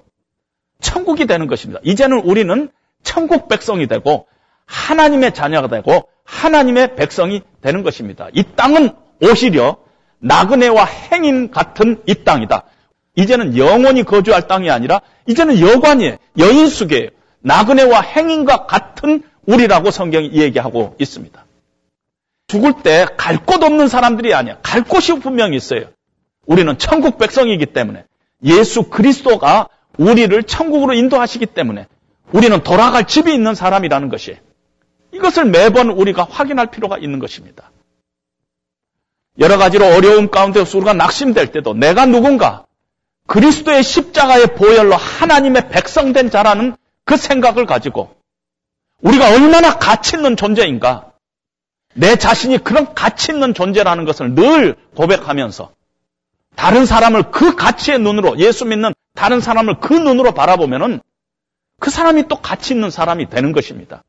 천국이 0.82 1.26
되는 1.26 1.46
것입니다. 1.46 1.80
이제는 1.82 2.20
우리는 2.20 2.68
천국 3.02 3.48
백성이 3.48 3.86
되고 3.86 4.26
하나님의 4.66 5.32
자녀가 5.32 5.68
되고 5.68 6.06
하나님의 6.24 6.96
백성이 6.96 7.40
되는 7.62 7.82
것입니다. 7.82 8.28
이 8.34 8.44
땅은 8.56 8.90
오히려 9.22 9.78
나그네와 10.18 10.84
행인 10.84 11.50
같은 11.50 12.02
이 12.04 12.14
땅이다. 12.24 12.64
이제는 13.16 13.56
영원히 13.56 14.02
거주할 14.02 14.46
땅이 14.48 14.70
아니라 14.70 15.00
이제는 15.26 15.60
여관이에요. 15.60 16.16
여인숙이에요. 16.38 17.08
나그네와 17.40 18.02
행인과 18.02 18.66
같은 18.66 19.22
우리라고 19.46 19.90
성경이 19.90 20.32
얘기하고 20.34 20.94
있습니다. 20.98 21.46
죽을 22.50 22.82
때 22.82 23.06
갈 23.16 23.38
곳 23.46 23.62
없는 23.62 23.86
사람들이 23.86 24.34
아니야. 24.34 24.58
갈 24.62 24.82
곳이 24.82 25.14
분명히 25.20 25.56
있어요. 25.56 25.84
우리는 26.46 26.76
천국 26.78 27.16
백성이기 27.16 27.66
때문에 27.66 28.04
예수 28.44 28.84
그리스도가 28.84 29.68
우리를 29.98 30.42
천국으로 30.42 30.94
인도하시기 30.94 31.46
때문에 31.46 31.86
우리는 32.32 32.60
돌아갈 32.64 33.06
집이 33.06 33.32
있는 33.32 33.54
사람이라는 33.54 34.08
것이 34.08 34.36
이것을 35.12 35.44
매번 35.44 35.90
우리가 35.90 36.26
확인할 36.28 36.72
필요가 36.72 36.98
있는 36.98 37.20
것입니다. 37.20 37.70
여러 39.38 39.56
가지로 39.56 39.86
어려움 39.86 40.28
가운데 40.28 40.60
우리가 40.60 40.92
낙심될 40.92 41.52
때도 41.52 41.74
내가 41.74 42.06
누군가 42.06 42.64
그리스도의 43.28 43.84
십자가의 43.84 44.56
보혈로 44.56 44.96
하나님의 44.96 45.68
백성된 45.68 46.30
자라는 46.30 46.76
그 47.04 47.16
생각을 47.16 47.66
가지고 47.66 48.16
우리가 49.02 49.30
얼마나 49.30 49.78
가치 49.78 50.16
있는 50.16 50.36
존재인가 50.36 51.09
내 51.94 52.16
자신이 52.16 52.58
그런 52.58 52.94
가치 52.94 53.32
있는 53.32 53.54
존재라는 53.54 54.04
것을 54.04 54.34
늘 54.34 54.76
고백하면서 54.94 55.72
다른 56.54 56.86
사람을 56.86 57.30
그 57.30 57.56
가치의 57.56 57.98
눈으로 57.98 58.38
예수 58.38 58.64
믿는 58.64 58.92
다른 59.14 59.40
사람을 59.40 59.80
그 59.80 59.94
눈으로 59.94 60.32
바라보면은 60.32 61.00
그 61.78 61.90
사람이 61.90 62.28
또 62.28 62.36
가치 62.36 62.74
있는 62.74 62.90
사람이 62.90 63.30
되는 63.30 63.52
것입니다. 63.52 64.04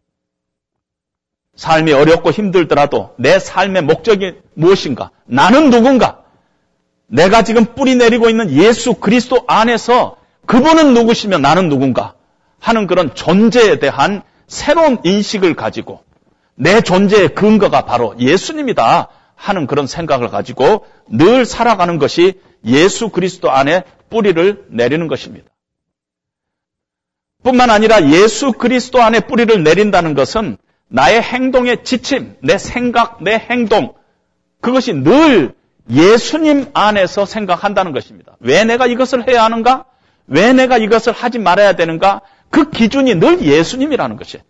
삶이 1.55 1.91
어렵고 1.91 2.31
힘들더라도 2.31 3.15
내 3.17 3.39
삶의 3.39 3.83
목적이 3.83 4.35
무엇인가? 4.53 5.11
나는 5.25 5.69
누군가? 5.69 6.23
내가 7.07 7.43
지금 7.43 7.65
뿌리 7.75 7.95
내리고 7.95 8.29
있는 8.29 8.51
예수 8.51 8.93
그리스도 8.93 9.43
안에서 9.47 10.17
그분은 10.45 10.93
누구시며 10.93 11.39
나는 11.39 11.69
누군가? 11.69 12.15
하는 12.59 12.87
그런 12.87 13.15
존재에 13.15 13.79
대한 13.79 14.21
새로운 14.47 14.99
인식을 15.03 15.55
가지고 15.55 16.03
내 16.61 16.81
존재의 16.81 17.29
근거가 17.33 17.85
바로 17.85 18.13
예수님이다 18.19 19.07
하는 19.33 19.65
그런 19.65 19.87
생각을 19.87 20.29
가지고 20.29 20.85
늘 21.09 21.43
살아가는 21.43 21.97
것이 21.97 22.39
예수 22.63 23.09
그리스도 23.09 23.49
안에 23.49 23.83
뿌리를 24.11 24.67
내리는 24.69 25.07
것입니다. 25.07 25.49
뿐만 27.41 27.71
아니라 27.71 28.07
예수 28.11 28.51
그리스도 28.51 29.01
안에 29.01 29.21
뿌리를 29.21 29.63
내린다는 29.63 30.13
것은 30.13 30.57
나의 30.87 31.23
행동의 31.23 31.83
지침, 31.83 32.35
내 32.43 32.59
생각, 32.59 33.23
내 33.23 33.33
행동, 33.49 33.95
그것이 34.59 34.93
늘 34.93 35.55
예수님 35.89 36.69
안에서 36.75 37.25
생각한다는 37.25 37.91
것입니다. 37.91 38.35
왜 38.39 38.63
내가 38.65 38.85
이것을 38.85 39.27
해야 39.27 39.43
하는가? 39.45 39.85
왜 40.27 40.53
내가 40.53 40.77
이것을 40.77 41.11
하지 41.11 41.39
말아야 41.39 41.73
되는가? 41.73 42.21
그 42.51 42.69
기준이 42.69 43.15
늘 43.15 43.41
예수님이라는 43.41 44.15
것이에요. 44.17 44.43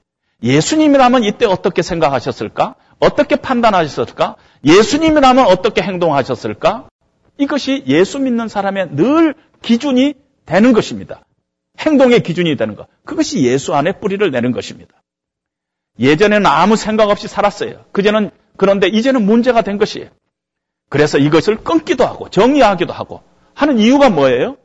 예수님이라면 0.43 1.23
이때 1.23 1.45
어떻게 1.45 1.81
생각하셨을까? 1.81 2.75
어떻게 2.99 3.35
판단하셨을까? 3.35 4.35
예수님이라면 4.63 5.45
어떻게 5.45 5.81
행동하셨을까? 5.81 6.87
이것이 7.37 7.83
예수 7.87 8.19
믿는 8.19 8.47
사람의 8.47 8.95
늘 8.95 9.35
기준이 9.61 10.13
되는 10.45 10.73
것입니다. 10.73 11.21
행동의 11.79 12.23
기준이 12.23 12.55
되는 12.57 12.75
것. 12.75 12.87
그것이 13.05 13.43
예수 13.43 13.73
안에 13.73 13.93
뿌리를 13.93 14.29
내는 14.29 14.51
것입니다. 14.51 15.01
예전에는 15.99 16.45
아무 16.45 16.75
생각 16.75 17.09
없이 17.09 17.27
살았어요. 17.27 17.85
그제는 17.91 18.31
그런데 18.57 18.87
이제는 18.87 19.25
문제가 19.25 19.61
된 19.61 19.77
것이에요. 19.77 20.09
그래서 20.89 21.17
이것을 21.17 21.63
끊기도 21.63 22.05
하고 22.05 22.29
정리하기도 22.29 22.91
하고 22.91 23.21
하는 23.53 23.79
이유가 23.79 24.09
뭐예요? 24.09 24.57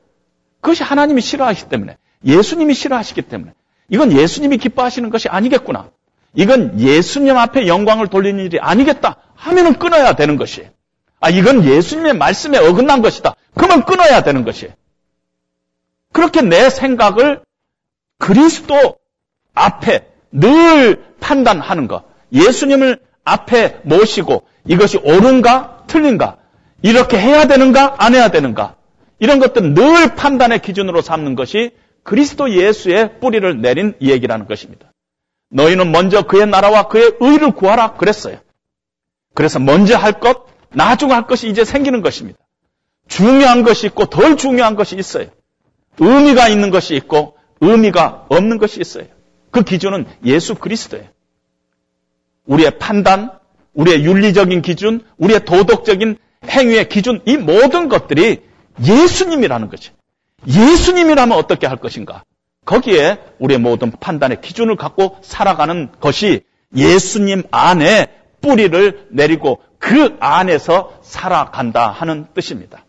그것이 0.61 0.83
하나님이 0.83 1.21
싫어하시기 1.21 1.69
때문에 1.69 1.97
예수님이 2.25 2.75
싫어하시기 2.75 3.23
때문에 3.23 3.53
이건 3.89 4.13
예수님이 4.13 4.59
기뻐하시는 4.59 5.11
것이 5.11 5.29
아니겠구나. 5.29 5.91
이건 6.35 6.79
예수님 6.81 7.37
앞에 7.37 7.67
영광을 7.67 8.09
돌리는 8.09 8.45
일이 8.45 8.59
아니겠다 8.61 9.17
하면은 9.35 9.75
끊어야 9.75 10.15
되는 10.15 10.37
것이에요. 10.37 10.71
아, 11.21 11.31
이건 11.31 11.65
예수님의 11.65 12.15
말씀에 12.15 12.59
어긋난 12.59 13.01
것이다. 13.03 13.35
그러면 13.55 13.85
끊어야 13.85 14.23
되는 14.23 14.45
것이에요. 14.45 14.73
그렇게 16.13 16.43
내 16.43 16.69
생각을 16.71 17.41
그리스도 18.19 18.97
앞에 19.55 20.07
늘 20.31 21.05
판단하는 21.21 21.89
것. 21.89 22.05
예수님을 22.33 22.99
앞에 23.25 23.81
모시고 23.85 24.47
이것이 24.67 24.99
옳은가 24.99 25.85
틀린가 25.87 26.37
이렇게 26.83 27.19
해야 27.19 27.47
되는가 27.47 27.97
안 27.99 28.15
해야 28.15 28.29
되는가 28.29 28.77
이런 29.19 29.39
것들은 29.39 29.75
늘 29.75 30.15
판단의 30.15 30.61
기준으로 30.61 31.01
삼는 31.01 31.35
것이 31.35 31.73
그리스도 32.07 32.51
예수의 32.51 33.19
뿌리를 33.19 33.61
내린 33.61 33.93
얘기라는 34.01 34.47
것입니다. 34.47 34.93
너희는 35.51 35.91
먼저 35.91 36.23
그의 36.23 36.47
나라와 36.47 36.87
그의 36.87 37.17
의를 37.19 37.51
구하라 37.51 37.95
그랬어요. 37.95 38.39
그래서 39.35 39.59
먼저 39.59 39.97
할 39.97 40.21
것, 40.21 40.47
나중 40.71 41.11
할 41.11 41.27
것이 41.27 41.49
이제 41.49 41.65
생기는 41.65 42.03
것입니다. 42.03 42.39
중요한 43.09 43.65
것이 43.65 43.89
있고 43.89 44.07
덜 44.07 44.37
중요한 44.37 44.77
것이 44.77 44.97
있어요. 44.97 45.27
의미가 45.99 46.49
있는 46.49 46.71
것이 46.71 46.95
있고 46.95 47.37
의미가 47.61 48.27
없는 48.29 48.59
것이 48.59 48.81
있어요. 48.81 49.07
그 49.51 49.63
기준은 49.63 50.07
예수 50.25 50.55
그리스도예요. 50.55 51.09
우리의 52.45 52.79
판단, 52.79 53.33
우리의 53.75 54.05
윤리적인 54.05 54.63
기준, 54.63 55.05
우리의 55.19 55.45
도덕적인 55.45 56.19
행위의 56.49 56.89
기준, 56.89 57.21
이 57.27 57.37
모든 57.37 57.89
것들이 57.89 58.45
예수님이라는 58.81 59.69
거죠. 59.71 59.93
예수님이라면 60.45 61.37
어떻게 61.37 61.67
할 61.67 61.77
것인가? 61.79 62.25
거기에 62.65 63.19
우리의 63.39 63.61
모든 63.61 63.91
판단의 63.91 64.41
기준을 64.41 64.77
갖고 64.77 65.19
살아가는 65.23 65.91
것이 66.01 66.43
예수님 66.75 67.45
안에 67.51 68.13
뿌리를 68.41 69.09
내리고 69.11 69.63
그 69.79 70.17
안에서 70.21 70.99
살아간다 71.03 71.91
하는 71.91 72.27
뜻입니다. 72.35 72.85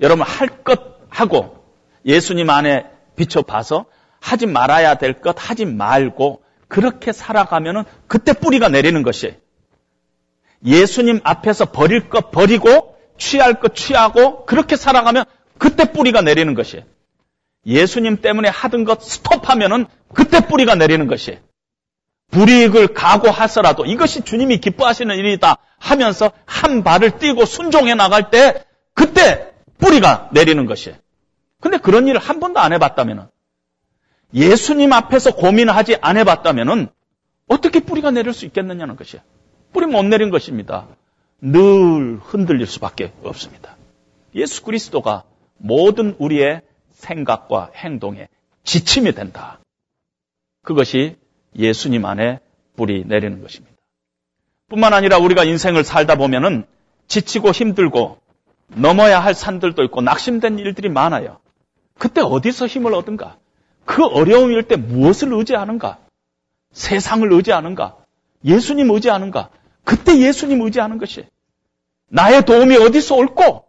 여러분 0.00 0.24
할 0.26 0.48
것 0.64 0.98
하고 1.08 1.64
예수님 2.04 2.50
안에 2.50 2.86
비춰봐서 3.16 3.86
하지 4.20 4.46
말아야 4.46 4.94
될 4.96 5.20
것 5.20 5.36
하지 5.38 5.64
말고 5.64 6.42
그렇게 6.68 7.12
살아가면은 7.12 7.84
그때 8.06 8.32
뿌리가 8.32 8.68
내리는 8.68 9.02
것이에요. 9.02 9.34
예수님 10.64 11.20
앞에서 11.24 11.66
버릴 11.66 12.08
것 12.08 12.30
버리고 12.30 12.96
취할 13.18 13.60
것 13.60 13.74
취하고 13.74 14.44
그렇게 14.46 14.76
살아가면 14.76 15.24
그때 15.60 15.92
뿌리가 15.92 16.22
내리는 16.22 16.54
것이에요. 16.54 16.84
예수님 17.66 18.22
때문에 18.22 18.48
하던 18.48 18.84
것 18.84 19.02
스톱하면은 19.02 19.84
그때 20.14 20.40
뿌리가 20.40 20.74
내리는 20.74 21.06
것이에요. 21.06 21.38
불이익을 22.30 22.94
각오하서라도 22.94 23.84
이것이 23.84 24.22
주님이 24.22 24.58
기뻐하시는 24.58 25.14
일이다 25.14 25.58
하면서 25.78 26.32
한 26.46 26.82
발을 26.82 27.18
띄고 27.18 27.44
순종해 27.44 27.94
나갈 27.94 28.30
때 28.30 28.64
그때 28.94 29.52
뿌리가 29.76 30.30
내리는 30.32 30.64
것이에요. 30.64 30.96
근데 31.60 31.76
그런 31.76 32.08
일을 32.08 32.18
한 32.18 32.40
번도 32.40 32.58
안 32.58 32.72
해봤다면은 32.72 33.24
예수님 34.32 34.94
앞에서 34.94 35.34
고민을 35.34 35.76
하지 35.76 35.98
안 36.00 36.16
해봤다면은 36.16 36.88
어떻게 37.48 37.80
뿌리가 37.80 38.12
내릴 38.12 38.32
수 38.32 38.46
있겠느냐는 38.46 38.96
것이에요. 38.96 39.22
뿌리 39.74 39.84
못 39.84 40.04
내린 40.04 40.30
것입니다. 40.30 40.86
늘 41.42 42.18
흔들릴 42.22 42.66
수밖에 42.66 43.12
없습니다. 43.22 43.76
예수 44.34 44.62
그리스도가 44.62 45.24
모든 45.60 46.16
우리의 46.18 46.62
생각과 46.92 47.70
행동에 47.74 48.28
지침이 48.64 49.12
된다. 49.12 49.58
그것이 50.62 51.16
예수님 51.56 52.04
안에 52.04 52.40
뿌리 52.76 53.04
내리는 53.04 53.40
것입니다. 53.42 53.76
뿐만 54.68 54.94
아니라 54.94 55.18
우리가 55.18 55.44
인생을 55.44 55.84
살다 55.84 56.16
보면은 56.16 56.64
지치고 57.08 57.50
힘들고 57.50 58.18
넘어야 58.68 59.20
할 59.20 59.34
산들도 59.34 59.82
있고 59.84 60.00
낙심된 60.00 60.58
일들이 60.58 60.88
많아요. 60.88 61.40
그때 61.98 62.20
어디서 62.20 62.66
힘을 62.66 62.94
얻은가? 62.94 63.36
그 63.84 64.04
어려움일 64.04 64.62
때 64.68 64.76
무엇을 64.76 65.32
의지하는가? 65.34 65.98
세상을 66.72 67.30
의지하는가? 67.32 67.96
예수님 68.44 68.90
의지하는가? 68.90 69.50
그때 69.84 70.18
예수님 70.18 70.62
의지하는 70.62 70.98
것이 70.98 71.26
나의 72.08 72.44
도움이 72.44 72.76
어디서 72.76 73.16
올고 73.16 73.64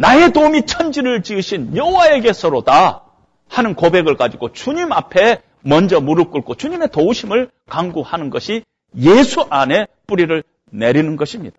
나의 0.00 0.32
도움이 0.32 0.64
천지를 0.64 1.22
지으신 1.22 1.76
여호와에게서로다 1.76 3.02
하는 3.48 3.74
고백을 3.74 4.16
가지고 4.16 4.50
주님 4.50 4.92
앞에 4.92 5.42
먼저 5.60 6.00
무릎 6.00 6.30
꿇고 6.30 6.54
주님의 6.54 6.88
도우심을 6.88 7.50
강구하는 7.68 8.30
것이 8.30 8.64
예수 8.96 9.46
안에 9.50 9.88
뿌리를 10.06 10.42
내리는 10.70 11.16
것입니다. 11.16 11.58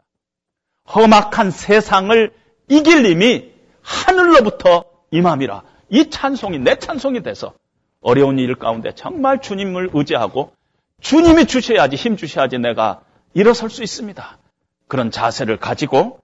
험악한 0.91 1.51
세상을 1.51 2.33
이길 2.67 3.03
님이 3.03 3.51
하늘로부터 3.83 4.85
임함이라. 5.11 5.61
이 5.89 6.09
찬송이 6.09 6.57
내 6.57 6.79
찬송이 6.79 7.21
돼서 7.21 7.53
어려운 8.01 8.39
일 8.39 8.55
가운데 8.55 8.91
정말 8.95 9.39
주님을 9.39 9.91
의지하고 9.93 10.51
주님이 10.99 11.45
주셔야지 11.45 11.95
힘 11.95 12.17
주셔야지 12.17 12.57
내가 12.57 13.01
일어설 13.35 13.69
수 13.69 13.83
있습니다. 13.83 14.39
그런 14.87 15.11
자세를 15.11 15.57
가지고 15.57 16.20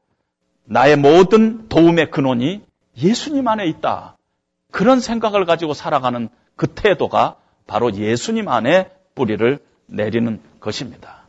나의 0.68 0.98
모든 0.98 1.68
도움의 1.70 2.12
근원이 2.12 2.62
예수님 2.98 3.48
안에 3.48 3.66
있다. 3.68 4.18
그런 4.72 5.00
생각을 5.00 5.46
가지고 5.46 5.74
살아가는 5.74 6.30
그 6.56 6.68
태도가 6.68 7.38
바로 7.68 7.94
예수님 7.94 8.48
안에 8.48 8.92
뿌리를 9.16 9.60
내리는 9.88 10.42
것입니다. 10.60 11.28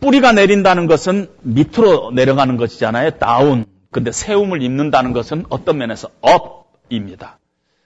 뿌리가 0.00 0.32
내린다는 0.32 0.86
것은 0.86 1.30
밑으로 1.42 2.10
내려가는 2.10 2.56
것이잖아요. 2.56 3.12
다운. 3.12 3.64
근데 3.90 4.12
세움을 4.12 4.62
입는다는 4.62 5.12
것은 5.12 5.46
어떤 5.48 5.78
면에서 5.78 6.10
업입니다. 6.20 7.38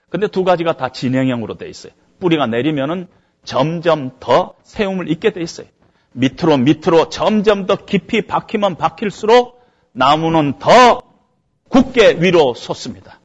근데 0.09 0.27
두 0.27 0.43
가지가 0.43 0.73
다 0.73 0.89
진행형으로 0.89 1.55
돼 1.55 1.69
있어요. 1.69 1.93
뿌리가 2.19 2.47
내리면은 2.47 3.07
점점 3.45 4.11
더 4.19 4.55
세움을 4.63 5.09
입게 5.09 5.31
돼 5.31 5.41
있어요. 5.41 5.67
밑으로 6.13 6.57
밑으로 6.57 7.09
점점 7.09 7.65
더 7.65 7.75
깊이 7.75 8.25
박히면 8.25 8.75
박힐수록 8.75 9.61
나무는 9.91 10.59
더 10.59 11.01
굳게 11.69 12.17
위로 12.19 12.53
솟습니다. 12.53 13.19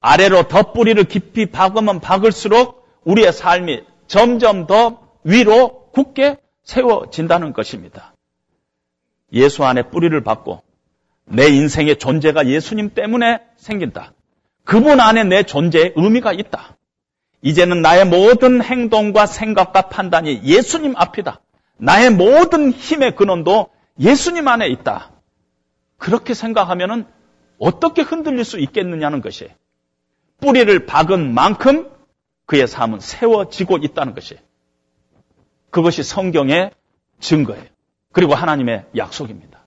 아래로 0.00 0.48
더 0.48 0.72
뿌리를 0.72 1.02
깊이 1.04 1.46
박으면 1.46 2.00
박을수록 2.00 2.86
우리의 3.04 3.32
삶이 3.32 3.82
점점 4.06 4.66
더 4.66 5.00
위로 5.24 5.88
굳게 5.92 6.36
세워진다는 6.64 7.52
것입니다. 7.52 8.14
예수 9.32 9.64
안에 9.64 9.88
뿌리를 9.90 10.18
박고 10.22 10.62
내 11.24 11.48
인생의 11.48 11.98
존재가 11.98 12.48
예수님 12.48 12.90
때문에 12.94 13.40
생긴다. 13.56 14.12
그분 14.64 15.00
안에 15.00 15.24
내 15.24 15.42
존재의 15.42 15.94
의미가 15.96 16.32
있다. 16.32 16.76
이제는 17.42 17.82
나의 17.82 18.06
모든 18.06 18.62
행동과 18.62 19.26
생각과 19.26 19.88
판단이 19.88 20.42
예수님 20.44 20.94
앞이다. 20.96 21.40
나의 21.76 22.10
모든 22.10 22.72
힘의 22.72 23.16
근원도 23.16 23.70
예수님 23.98 24.48
안에 24.48 24.68
있다. 24.68 25.12
그렇게 25.96 26.34
생각하면 26.34 27.10
어떻게 27.58 28.02
흔들릴 28.02 28.44
수 28.44 28.58
있겠느냐는 28.58 29.20
것이 29.20 29.48
뿌리를 30.38 30.86
박은 30.86 31.32
만큼 31.32 31.90
그의 32.46 32.66
삶은 32.66 33.00
세워지고 33.00 33.78
있다는 33.78 34.14
것이 34.14 34.38
그것이 35.70 36.02
성경의 36.02 36.72
증거예요. 37.20 37.64
그리고 38.12 38.34
하나님의 38.34 38.86
약속입니다. 38.96 39.66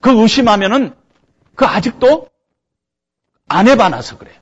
그 0.00 0.10
의심하면은 0.20 0.94
그 1.54 1.64
아직도 1.64 2.28
안 3.48 3.68
해봐놔서 3.68 4.18
그래요. 4.18 4.38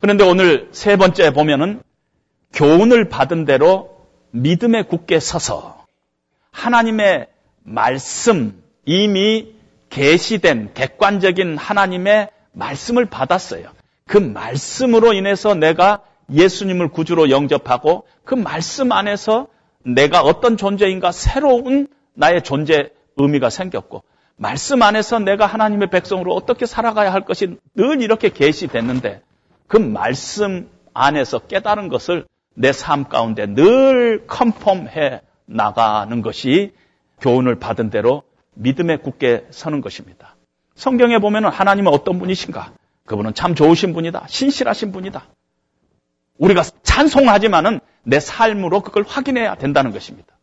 그런데 0.00 0.24
오늘 0.24 0.68
세 0.72 0.96
번째 0.96 1.32
보면은 1.32 1.82
교훈을 2.52 3.08
받은 3.08 3.44
대로 3.44 3.97
믿음에 4.42 4.82
굳게 4.82 5.20
서서 5.20 5.84
하나님의 6.50 7.26
말씀 7.62 8.62
이미 8.84 9.52
계시된 9.90 10.74
객관적인 10.74 11.56
하나님의 11.56 12.30
말씀을 12.52 13.06
받았어요. 13.06 13.70
그 14.06 14.18
말씀으로 14.18 15.12
인해서 15.12 15.54
내가 15.54 16.02
예수님을 16.30 16.88
구주로 16.88 17.30
영접하고 17.30 18.06
그 18.24 18.34
말씀 18.34 18.92
안에서 18.92 19.48
내가 19.84 20.22
어떤 20.22 20.56
존재인가 20.56 21.12
새로운 21.12 21.88
나의 22.14 22.42
존재 22.42 22.90
의미가 23.16 23.50
생겼고 23.50 24.02
말씀 24.36 24.82
안에서 24.82 25.18
내가 25.18 25.46
하나님의 25.46 25.90
백성으로 25.90 26.34
어떻게 26.34 26.66
살아가야 26.66 27.12
할 27.12 27.24
것이 27.24 27.58
늘 27.74 28.02
이렇게 28.02 28.28
계시됐는데 28.28 29.22
그 29.66 29.76
말씀 29.76 30.68
안에서 30.94 31.40
깨달은 31.40 31.88
것을 31.88 32.26
내 32.58 32.72
삶 32.72 33.08
가운데 33.08 33.46
늘 33.46 34.26
컨펌해 34.26 35.22
나가는 35.46 36.22
것이 36.22 36.74
교훈을 37.20 37.58
받은 37.58 37.90
대로 37.90 38.24
믿음에 38.54 38.96
굳게 38.96 39.46
서는 39.50 39.80
것입니다. 39.80 40.36
성경에 40.74 41.18
보면 41.18 41.46
하나님은 41.46 41.92
어떤 41.92 42.18
분이신가? 42.18 42.72
그분은 43.06 43.34
참 43.34 43.54
좋으신 43.54 43.92
분이다. 43.94 44.26
신실하신 44.28 44.92
분이다. 44.92 45.26
우리가 46.38 46.62
찬송하지만은 46.82 47.80
내 48.02 48.20
삶으로 48.20 48.80
그걸 48.80 49.04
확인해야 49.06 49.54
된다는 49.54 49.92
것입니다. 49.92 50.36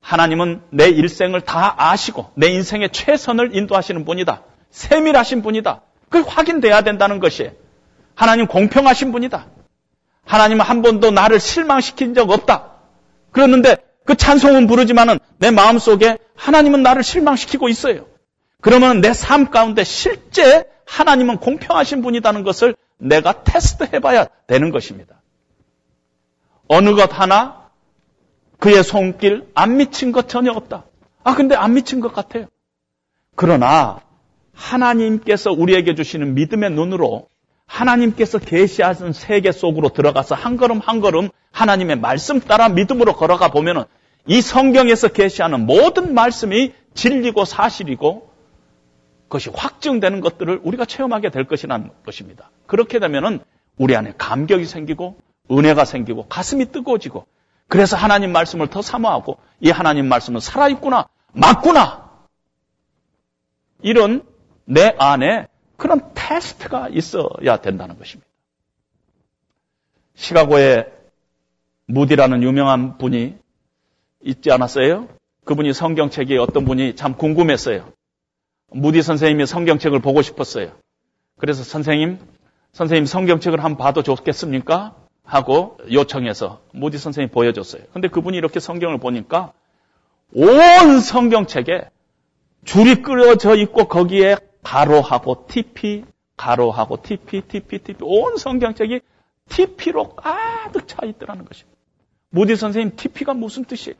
하나님은 0.00 0.62
내 0.70 0.88
일생을 0.88 1.42
다 1.42 1.74
아시고 1.76 2.30
내 2.34 2.48
인생의 2.48 2.90
최선을 2.90 3.54
인도하시는 3.54 4.04
분이다. 4.04 4.42
세밀하신 4.70 5.42
분이다. 5.42 5.82
그걸 6.08 6.22
확인돼야 6.30 6.82
된다는 6.82 7.20
것이 7.20 7.50
하나님 8.14 8.46
공평하신 8.46 9.12
분이다. 9.12 9.46
하나님은 10.24 10.64
한 10.64 10.82
번도 10.82 11.10
나를 11.10 11.40
실망시킨 11.40 12.14
적 12.14 12.30
없다. 12.30 12.70
그랬는데 13.30 13.76
그 14.04 14.14
찬송은 14.14 14.66
부르지만은 14.66 15.18
내 15.38 15.50
마음 15.50 15.78
속에 15.78 16.18
하나님은 16.36 16.82
나를 16.82 17.02
실망시키고 17.02 17.68
있어요. 17.68 18.06
그러면 18.60 19.00
내 19.00 19.12
삶 19.12 19.50
가운데 19.50 19.84
실제 19.84 20.64
하나님은 20.86 21.38
공평하신 21.38 22.02
분이라는 22.02 22.42
것을 22.42 22.76
내가 22.98 23.42
테스트 23.44 23.84
해 23.92 24.00
봐야 24.00 24.26
되는 24.46 24.70
것입니다. 24.70 25.20
어느 26.68 26.94
것 26.94 27.18
하나 27.18 27.68
그의 28.58 28.82
손길 28.82 29.46
안 29.54 29.76
미친 29.76 30.12
것 30.12 30.28
전혀 30.28 30.52
없다. 30.52 30.84
아, 31.22 31.34
근데 31.34 31.54
안 31.54 31.74
미친 31.74 32.00
것 32.00 32.12
같아요. 32.12 32.46
그러나 33.34 34.00
하나님께서 34.54 35.50
우리에게 35.52 35.94
주시는 35.94 36.34
믿음의 36.34 36.70
눈으로 36.70 37.28
하나님께서 37.66 38.38
계시하신 38.38 39.12
세계 39.12 39.52
속으로 39.52 39.88
들어가서 39.88 40.34
한 40.34 40.56
걸음 40.56 40.80
한 40.80 41.00
걸음 41.00 41.28
하나님의 41.50 41.96
말씀 41.96 42.40
따라 42.40 42.68
믿음으로 42.68 43.14
걸어가 43.14 43.48
보면은 43.50 43.84
이 44.26 44.40
성경에서 44.40 45.08
계시하는 45.08 45.66
모든 45.66 46.14
말씀이 46.14 46.72
진리고 46.94 47.44
사실이고 47.44 48.30
그것이 49.24 49.50
확증되는 49.52 50.20
것들을 50.20 50.60
우리가 50.62 50.84
체험하게 50.84 51.30
될 51.30 51.44
것이라는 51.44 51.90
것입니다. 52.04 52.50
그렇게 52.66 52.98
되면은 52.98 53.40
우리 53.76 53.96
안에 53.96 54.14
감격이 54.16 54.64
생기고 54.64 55.18
은혜가 55.50 55.84
생기고 55.84 56.26
가슴이 56.28 56.66
뜨거워지고 56.66 57.26
그래서 57.68 57.96
하나님 57.96 58.32
말씀을 58.32 58.68
더 58.68 58.82
사모하고 58.82 59.38
이 59.60 59.70
하나님 59.70 60.08
말씀은 60.08 60.40
살아있구나 60.40 61.08
맞구나 61.32 62.10
이런 63.82 64.22
내 64.64 64.94
안에 64.98 65.48
그런 65.76 66.12
테스트가 66.14 66.88
있어야 66.90 67.56
된다는 67.60 67.98
것입니다. 67.98 68.28
시카고에 70.14 70.86
무디라는 71.86 72.42
유명한 72.42 72.98
분이 72.98 73.36
있지 74.22 74.50
않았어요? 74.50 75.08
그분이 75.44 75.72
성경책에 75.72 76.38
어떤 76.38 76.64
분이 76.64 76.96
참 76.96 77.16
궁금했어요. 77.16 77.92
무디 78.70 79.02
선생님이 79.02 79.46
성경책을 79.46 80.00
보고 80.00 80.22
싶었어요. 80.22 80.72
그래서 81.38 81.62
선생님, 81.62 82.18
선생님 82.72 83.06
성경책을 83.06 83.62
한번 83.62 83.78
봐도 83.78 84.02
좋겠습니까? 84.02 84.94
하고 85.24 85.78
요청해서 85.90 86.60
무디 86.72 86.98
선생님이 86.98 87.32
보여줬어요. 87.32 87.82
근데 87.92 88.08
그분이 88.08 88.36
이렇게 88.36 88.60
성경을 88.60 88.98
보니까 88.98 89.52
온 90.32 91.00
성경책에 91.00 91.88
줄이 92.64 93.02
끌어져 93.02 93.56
있고 93.56 93.88
거기에 93.88 94.36
가로하고 94.64 95.46
TP, 95.46 96.04
가로하고 96.36 97.00
TP, 97.00 97.42
TP, 97.42 97.78
TP 97.78 97.96
온 98.02 98.36
성경책이 98.36 99.00
TP로 99.48 100.16
가득 100.16 100.88
차 100.88 101.06
있더라는 101.06 101.44
것입니다. 101.44 101.78
무디 102.30 102.56
선생님 102.56 102.96
TP가 102.96 103.34
무슨 103.34 103.64
뜻이에요? 103.64 103.96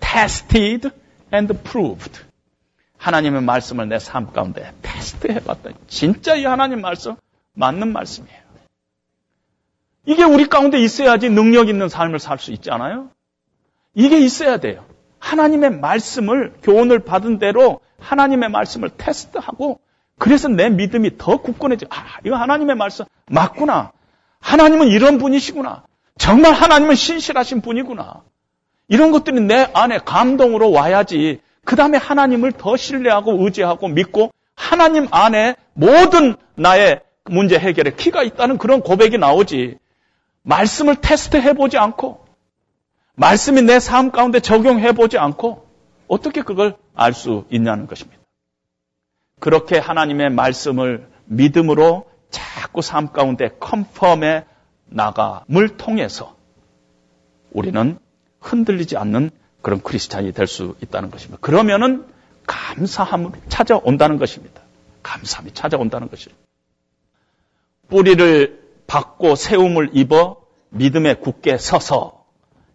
Tested 0.00 0.90
and 1.32 1.54
proved. 1.62 2.20
하나님의 2.98 3.42
말씀을 3.42 3.88
내 3.88 3.98
삶 3.98 4.32
가운데 4.32 4.72
테스트해 4.82 5.40
봤더니 5.44 5.76
진짜 5.88 6.34
이 6.34 6.44
하나님 6.44 6.80
말씀 6.80 7.16
맞는 7.54 7.92
말씀이에요. 7.92 8.44
이게 10.06 10.22
우리 10.24 10.46
가운데 10.46 10.78
있어야지 10.78 11.30
능력 11.30 11.68
있는 11.68 11.88
삶을 11.88 12.18
살 12.18 12.38
수 12.38 12.52
있지 12.52 12.70
않아요? 12.70 13.10
이게 13.94 14.18
있어야 14.18 14.58
돼요. 14.58 14.84
하나님의 15.18 15.78
말씀을 15.78 16.54
교훈을 16.62 16.98
받은 17.00 17.38
대로 17.38 17.80
하나님의 18.04 18.50
말씀을 18.50 18.90
테스트하고 18.96 19.80
그래서 20.18 20.48
내 20.48 20.68
믿음이 20.68 21.18
더 21.18 21.38
굳건해져. 21.38 21.86
아, 21.90 22.18
이거 22.24 22.36
하나님의 22.36 22.76
말씀 22.76 23.04
맞구나. 23.26 23.92
하나님은 24.40 24.88
이런 24.88 25.18
분이시구나. 25.18 25.84
정말 26.18 26.52
하나님은 26.52 26.94
신실하신 26.94 27.62
분이구나. 27.62 28.22
이런 28.88 29.10
것들이 29.10 29.40
내 29.40 29.68
안에 29.72 29.98
감동으로 30.04 30.70
와야지. 30.70 31.40
그 31.64 31.76
다음에 31.76 31.98
하나님을 31.98 32.52
더 32.52 32.76
신뢰하고 32.76 33.44
의지하고 33.44 33.88
믿고 33.88 34.30
하나님 34.54 35.08
안에 35.10 35.56
모든 35.72 36.36
나의 36.54 37.00
문제 37.24 37.58
해결에 37.58 37.92
키가 37.92 38.22
있다는 38.22 38.58
그런 38.58 38.82
고백이 38.82 39.18
나오지. 39.18 39.78
말씀을 40.42 40.96
테스트해 40.96 41.54
보지 41.54 41.78
않고, 41.78 42.24
말씀이 43.14 43.62
내 43.62 43.78
삶 43.78 44.10
가운데 44.12 44.40
적용해 44.40 44.92
보지 44.92 45.16
않고, 45.16 45.66
어떻게 46.06 46.42
그걸 46.42 46.76
알 46.94 47.12
수 47.12 47.44
있냐는 47.50 47.86
것입니다. 47.86 48.20
그렇게 49.40 49.78
하나님의 49.78 50.30
말씀을 50.30 51.08
믿음으로 51.26 52.08
자꾸 52.30 52.82
삶 52.82 53.12
가운데 53.12 53.50
컨펌해 53.60 54.44
나감을 54.86 55.76
통해서 55.76 56.36
우리는 57.50 57.98
흔들리지 58.40 58.96
않는 58.96 59.30
그런 59.62 59.80
크리스찬이 59.82 60.32
될 60.32 60.46
수 60.46 60.76
있다는 60.82 61.10
것입니다. 61.10 61.38
그러면은 61.40 62.06
감사함을 62.46 63.32
찾아온다는 63.48 64.18
것입니다. 64.18 64.60
감사함이 65.02 65.52
찾아온다는 65.54 66.08
것입니다. 66.10 66.42
뿌리를 67.88 68.62
받고 68.86 69.34
세움을 69.36 69.90
입어 69.94 70.42
믿음에 70.70 71.14
굳게 71.14 71.58
서서 71.58 72.24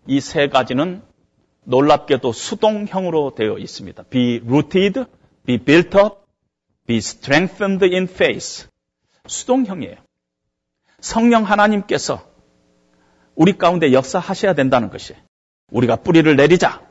이 0.07 0.19
세 0.21 0.47
가지는 0.47 1.03
놀랍게도 1.63 2.31
수동형으로 2.31 3.35
되어 3.35 3.57
있습니다. 3.57 4.03
Be 4.09 4.41
rooted, 4.45 5.05
be 5.45 5.57
built 5.57 5.97
up, 5.97 6.17
be 6.87 6.97
strengthened 6.97 7.85
in 7.85 8.03
faith. 8.03 8.67
수동형이에요. 9.27 9.95
성령 10.99 11.43
하나님께서 11.43 12.27
우리 13.35 13.57
가운데 13.57 13.93
역사하셔야 13.93 14.53
된다는 14.53 14.89
것이 14.89 15.15
우리가 15.71 15.97
뿌리를 15.97 16.35
내리자, 16.35 16.81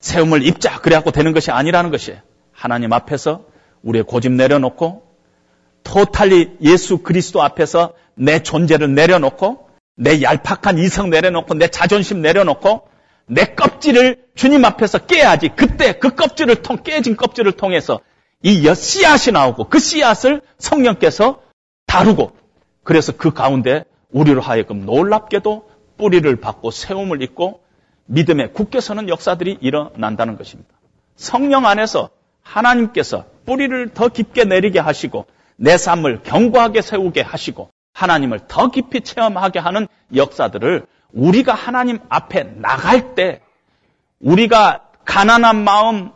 세움을 0.00 0.46
입자, 0.46 0.80
그래갖고 0.80 1.10
되는 1.10 1.32
것이 1.32 1.50
아니라는 1.50 1.90
것이 1.90 2.16
하나님 2.52 2.92
앞에서 2.92 3.46
우리의 3.82 4.04
고집 4.04 4.32
내려놓고 4.32 5.08
토탈리 5.82 6.58
예수 6.60 6.98
그리스도 6.98 7.42
앞에서 7.42 7.94
내 8.14 8.42
존재를 8.42 8.94
내려놓고 8.94 9.70
내 9.96 10.22
얄팍한 10.22 10.78
이성 10.78 11.10
내려놓고 11.10 11.54
내 11.54 11.68
자존심 11.68 12.20
내려놓고 12.20 12.87
내 13.28 13.44
껍질을 13.54 14.24
주님 14.34 14.64
앞에서 14.64 14.98
깨야지 14.98 15.50
그때 15.50 15.98
그 15.98 16.14
껍질을 16.14 16.56
통 16.62 16.78
깨진 16.82 17.16
껍질을 17.16 17.52
통해서 17.52 18.00
이 18.42 18.62
씨앗이 18.74 19.32
나오고 19.32 19.68
그 19.68 19.78
씨앗을 19.78 20.40
성령께서 20.58 21.42
다루고 21.86 22.32
그래서 22.82 23.12
그 23.16 23.32
가운데 23.32 23.84
우리로 24.10 24.40
하여금 24.40 24.86
놀랍게도 24.86 25.68
뿌리를 25.98 26.36
받고 26.36 26.70
세움을 26.70 27.22
입고 27.22 27.60
믿음에 28.06 28.48
굳게 28.48 28.80
서는 28.80 29.08
역사들이 29.08 29.58
일어난다는 29.60 30.38
것입니다. 30.38 30.70
성령 31.16 31.66
안에서 31.66 32.10
하나님께서 32.42 33.26
뿌리를 33.44 33.92
더 33.92 34.08
깊게 34.08 34.44
내리게 34.44 34.78
하시고 34.78 35.26
내 35.56 35.76
삶을 35.76 36.22
견고하게 36.22 36.80
세우게 36.80 37.20
하시고 37.20 37.68
하나님을 37.92 38.46
더 38.48 38.70
깊이 38.70 39.02
체험하게 39.02 39.58
하는 39.58 39.88
역사들을 40.14 40.86
우리가 41.12 41.54
하나님 41.54 41.98
앞에 42.08 42.44
나갈 42.44 43.14
때 43.14 43.42
우리가 44.20 44.88
가난한 45.04 45.64
마음, 45.64 46.10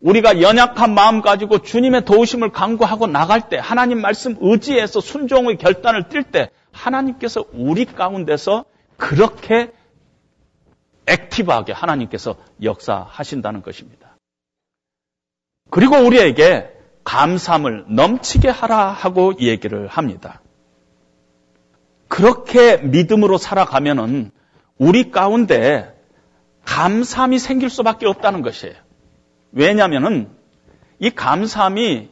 우리가 0.00 0.40
연약한 0.40 0.94
마음 0.94 1.20
가지고 1.20 1.58
주님의 1.58 2.04
도우심을 2.04 2.50
강구하고 2.52 3.06
나갈 3.06 3.48
때 3.48 3.58
하나님 3.58 4.00
말씀 4.00 4.36
의지해서 4.40 5.00
순종의 5.00 5.58
결단을 5.58 6.04
뛸때 6.04 6.50
하나님께서 6.72 7.44
우리 7.52 7.84
가운데서 7.84 8.64
그렇게 8.96 9.72
액티브하게 11.06 11.72
하나님께서 11.72 12.36
역사하신다는 12.62 13.62
것입니다. 13.62 14.16
그리고 15.70 15.96
우리에게 15.96 16.70
감사함을 17.04 17.86
넘치게 17.88 18.48
하라 18.48 18.88
하고 18.88 19.34
얘기를 19.40 19.88
합니다. 19.88 20.39
그렇게 22.10 22.76
믿음으로 22.78 23.38
살아가면은 23.38 24.32
우리 24.78 25.12
가운데 25.12 25.96
감사함이 26.64 27.38
생길 27.38 27.70
수밖에 27.70 28.06
없다는 28.06 28.42
것이에요. 28.42 28.74
왜냐하면은 29.52 30.28
이 30.98 31.10
감사함이 31.10 32.10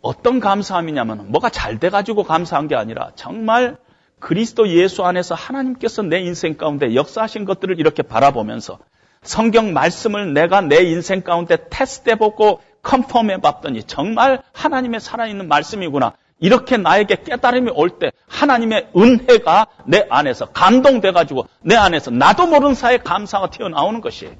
어떤 0.00 0.40
감사함이냐면 0.40 1.30
뭐가 1.30 1.48
잘 1.48 1.78
돼가지고 1.78 2.24
감사한 2.24 2.66
게 2.66 2.74
아니라 2.74 3.12
정말 3.14 3.76
그리스도 4.18 4.68
예수 4.68 5.04
안에서 5.04 5.36
하나님께서 5.36 6.02
내 6.02 6.20
인생 6.20 6.56
가운데 6.56 6.96
역사하신 6.96 7.44
것들을 7.44 7.78
이렇게 7.78 8.02
바라보면서 8.02 8.80
성경 9.22 9.72
말씀을 9.72 10.34
내가 10.34 10.60
내 10.60 10.82
인생 10.82 11.22
가운데 11.22 11.56
테스트해보고 11.70 12.60
컨펌해 12.82 13.40
봤더니 13.40 13.84
정말 13.84 14.42
하나님의 14.52 14.98
살아있는 15.00 15.46
말씀이구나. 15.46 16.14
이렇게 16.38 16.76
나에게 16.76 17.22
깨달음이 17.24 17.70
올 17.74 17.98
때 17.98 18.12
하나님의 18.28 18.88
은혜가 18.96 19.66
내 19.86 20.06
안에서 20.10 20.46
감동돼가지고 20.46 21.46
내 21.62 21.74
안에서 21.76 22.10
나도 22.10 22.46
모르는 22.46 22.74
사이에 22.74 22.98
감사가 22.98 23.50
튀어나오는 23.50 24.00
것이에요. 24.00 24.34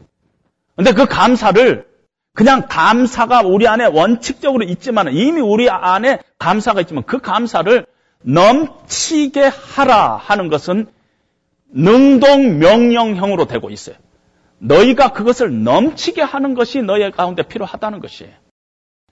근데 0.77 0.93
그 0.93 1.07
감사를 1.07 1.87
그냥 2.35 2.67
감사가 2.69 3.41
우리 3.43 3.67
안에 3.67 3.87
원칙적으로 3.87 4.65
있지만 4.65 5.09
이미 5.15 5.41
우리 5.41 5.71
안에 5.71 6.19
감사가 6.39 6.83
있지만 6.83 7.05
그 7.05 7.19
감사를 7.19 7.87
넘치게 8.21 9.45
하라 9.45 10.17
하는 10.17 10.49
것은 10.49 10.87
능동 11.69 12.59
명령형으로 12.59 13.47
되고 13.47 13.71
있어요. 13.71 13.97
너희가 14.59 15.13
그것을 15.13 15.65
넘치게 15.65 16.21
하는 16.21 16.55
것이 16.55 16.83
너희 16.83 17.11
가운데 17.11 17.43
필요하다는 17.43 18.01
것이에요. 18.01 18.33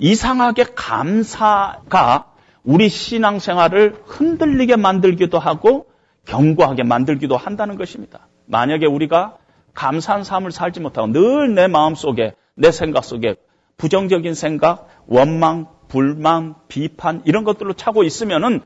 이상하게 0.01 0.65
감사가 0.75 2.34
우리 2.65 2.89
신앙생활을 2.89 4.03
흔들리게 4.07 4.77
만들기도 4.77 5.39
하고 5.39 5.87
견고하게 6.25 6.83
만들기도 6.83 7.37
한다는 7.37 7.77
것입니다. 7.77 8.27
만약에 8.47 8.87
우리가 8.87 9.37
감사한 9.75 10.25
삶을 10.25 10.51
살지 10.53 10.81
못하고 10.81 11.09
늘 11.09 11.55
내 11.55 11.67
마음 11.67 11.95
속에 11.95 12.35
내 12.55 12.71
생각 12.71 13.05
속에 13.05 13.37
부정적인 13.77 14.35
생각, 14.35 14.89
원망, 15.07 15.67
불만, 15.89 16.55
비판 16.69 17.23
이런 17.25 17.45
것들로 17.45 17.75
차고 17.75 18.05
있으면은 18.05 18.63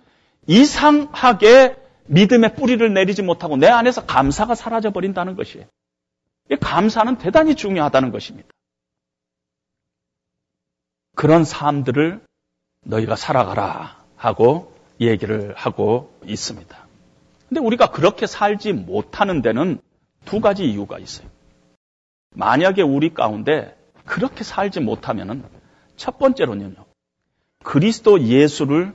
이상하게 0.47 1.77
믿음의 2.07 2.55
뿌리를 2.55 2.95
내리지 2.95 3.23
못하고 3.23 3.57
내 3.57 3.67
안에서 3.67 4.07
감사가 4.07 4.55
사라져 4.55 4.91
버린다는 4.91 5.35
것이에요. 5.37 5.67
이 6.51 6.57
감사는 6.57 7.19
대단히 7.19 7.55
중요하다는 7.55 8.13
것입니다. 8.13 8.49
그런 11.15 11.45
삶들을 11.45 12.21
너희가 12.83 13.17
살아가라 13.17 14.05
하고 14.17 14.75
얘기를 15.01 15.55
하고 15.55 16.15
있습니다. 16.25 16.87
근데 17.49 17.61
우리가 17.61 17.91
그렇게 17.91 18.27
살지 18.27 18.73
못하는 18.73 19.43
데는 19.43 19.81
두 20.25 20.41
가지 20.41 20.65
이유가 20.65 20.99
있어요. 20.99 21.29
만약에 22.31 22.83
우리 22.83 23.15
가운데 23.15 23.77
그렇게 24.05 24.45
살지 24.45 24.81
못하면은 24.81 25.45
첫 25.97 26.19
번째로는요. 26.19 26.85
그리스도 27.65 28.23
예수를 28.23 28.95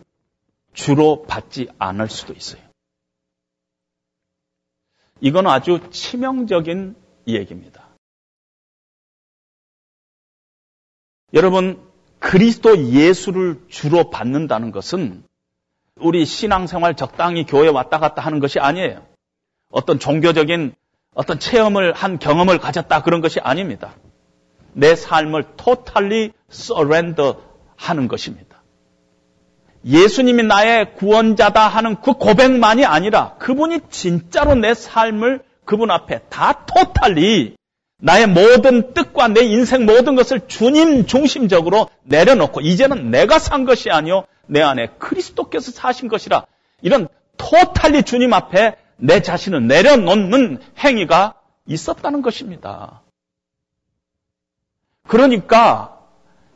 주로 0.74 1.24
받지 1.24 1.67
않을 1.78 2.10
수도 2.10 2.34
있어요. 2.34 2.62
이건 5.22 5.48
아주 5.48 5.80
치명적인 5.91 6.95
얘기입니다. 7.28 7.88
여러분, 11.34 11.93
그리스도 12.24 12.88
예수를 12.88 13.59
주로 13.67 14.09
받는다는 14.09 14.71
것은 14.71 15.24
우리 15.99 16.26
신앙생활 16.26 16.95
적당히 16.95 17.45
교회 17.45 17.67
왔다 17.67 17.99
갔다 17.99 18.21
하는 18.21 18.39
것이 18.39 18.59
아니에요. 18.59 19.05
어떤 19.69 19.99
종교적인 19.99 20.74
어떤 21.13 21.38
체험을 21.38 21.91
한 21.91 22.19
경험을 22.19 22.59
가졌다 22.59 23.03
그런 23.03 23.19
것이 23.19 23.41
아닙니다. 23.41 23.93
내 24.71 24.95
삶을 24.95 25.57
토탈리 25.57 26.32
서렌더 26.47 27.41
하는 27.76 28.07
것입니다. 28.07 28.63
예수님이 29.86 30.43
나의 30.43 30.95
구원자다 30.95 31.67
하는 31.67 31.99
그 31.99 32.13
고백만이 32.13 32.86
아니라 32.86 33.36
그분이 33.36 33.82
진짜로 33.89 34.55
내 34.55 34.74
삶을 34.74 35.43
그분 35.65 35.91
앞에 35.91 36.21
다 36.30 36.65
토탈리 36.65 37.57
나의 38.04 38.28
모든 38.28 38.93
뜻과 38.93 39.30
내 39.30 39.43
인생 39.43 39.86
모든 39.86 40.16
것을 40.16 40.41
주님 40.49 41.06
중심적으로 41.06 41.89
내려놓고 42.04 42.60
이제는 42.60 43.12
내가 43.12 43.39
산 43.39 43.64
것이 43.64 43.89
아니요 43.91 44.26
내 44.45 44.62
안에 44.62 44.88
그리스도께서 44.99 45.72
사신 45.72 46.10
것이라 46.10 46.45
이런 46.82 47.08
토탈리 47.38 48.04
주님 48.04 48.34
앞에 48.34 48.76
내 48.97 49.22
자신을 49.22 49.68
내려놓는 49.68 50.60
행위가 50.80 51.36
있었다는 51.66 52.22
것입니다. 52.22 53.04
그러니까 55.08 55.97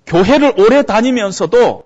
교회를 0.05 0.53
오래 0.59 0.83
다니면서도 0.83 1.85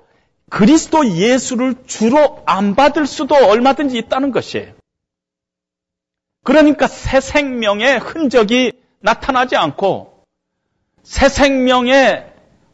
그리스도 0.49 1.07
예수를 1.07 1.75
주로 1.85 2.41
안 2.47 2.73
받을 2.73 3.05
수도 3.05 3.35
얼마든지 3.35 3.95
있다는 3.99 4.31
것이에요. 4.31 4.73
그러니까 6.43 6.87
새 6.87 7.21
생명의 7.21 7.99
흔적이 7.99 8.80
나타나지 9.01 9.55
않고 9.55 10.23
새 11.03 11.29
생명의 11.29 12.31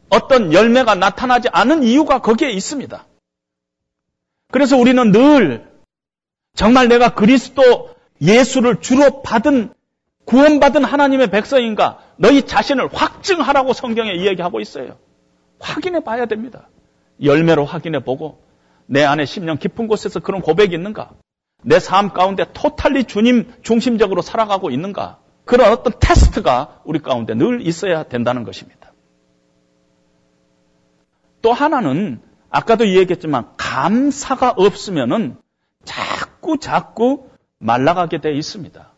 어떤 0.09 0.53
열매가 0.53 0.95
나타나지 0.95 1.49
않은 1.51 1.83
이유가 1.83 2.21
거기에 2.21 2.51
있습니다. 2.51 3.05
그래서 4.51 4.77
우리는 4.77 5.11
늘 5.11 5.69
정말 6.55 6.87
내가 6.87 7.13
그리스도 7.13 7.95
예수를 8.21 8.81
주로 8.81 9.21
받은 9.21 9.73
구원받은 10.25 10.83
하나님의 10.83 11.29
백성인가 11.29 11.99
너희 12.17 12.45
자신을 12.45 12.93
확증하라고 12.93 13.73
성경에 13.73 14.13
이야기하고 14.13 14.59
있어요. 14.59 14.97
확인해 15.59 16.01
봐야 16.01 16.25
됩니다. 16.25 16.69
열매로 17.23 17.65
확인해 17.65 18.03
보고 18.03 18.43
내 18.85 19.03
안에 19.03 19.25
심령 19.25 19.57
깊은 19.57 19.87
곳에서 19.87 20.19
그런 20.19 20.41
고백이 20.41 20.73
있는가? 20.75 21.11
내 21.63 21.79
삶 21.79 22.13
가운데 22.13 22.45
토탈리 22.53 23.05
주님 23.05 23.53
중심적으로 23.61 24.21
살아가고 24.21 24.69
있는가? 24.69 25.19
그런 25.47 25.71
어떤 25.71 25.93
테스트가 25.97 26.81
우리 26.83 26.99
가운데 26.99 27.33
늘 27.33 27.65
있어야 27.65 28.03
된다는 28.03 28.43
것입니다. 28.43 28.91
또 31.41 31.53
하나는 31.53 32.19
아까도 32.49 32.83
이야기했지만 32.83 33.53
감사가 33.57 34.51
없으면은 34.51 35.37
자꾸 35.85 36.57
자꾸 36.59 37.29
말라가게 37.59 38.19
돼 38.19 38.33
있습니다. 38.33 38.91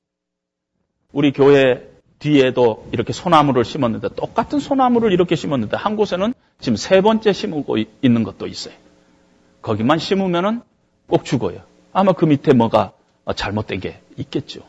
우리 1.14 1.32
교회 1.32 1.88
뒤에도 2.18 2.88
이렇게 2.92 3.14
소나무를 3.14 3.64
심었는데 3.64 4.10
똑같은 4.16 4.60
소나무를 4.60 5.12
이렇게 5.14 5.36
심었는데 5.36 5.78
한 5.78 5.96
곳에는 5.96 6.34
지금 6.60 6.76
세 6.76 7.02
번째 7.02 7.32
심고 7.32 7.78
있는 8.02 8.24
것도 8.24 8.48
있어요. 8.48 8.74
거기만 9.62 10.00
심으면은 10.00 10.62
꼭 11.08 11.26
죽어요. 11.26 11.62
아마 11.94 12.14
그 12.14 12.26
밑에 12.26 12.54
뭐가 12.54 12.94
잘못된 13.36 13.80
게 13.80 14.02
있겠죠. 14.18 14.69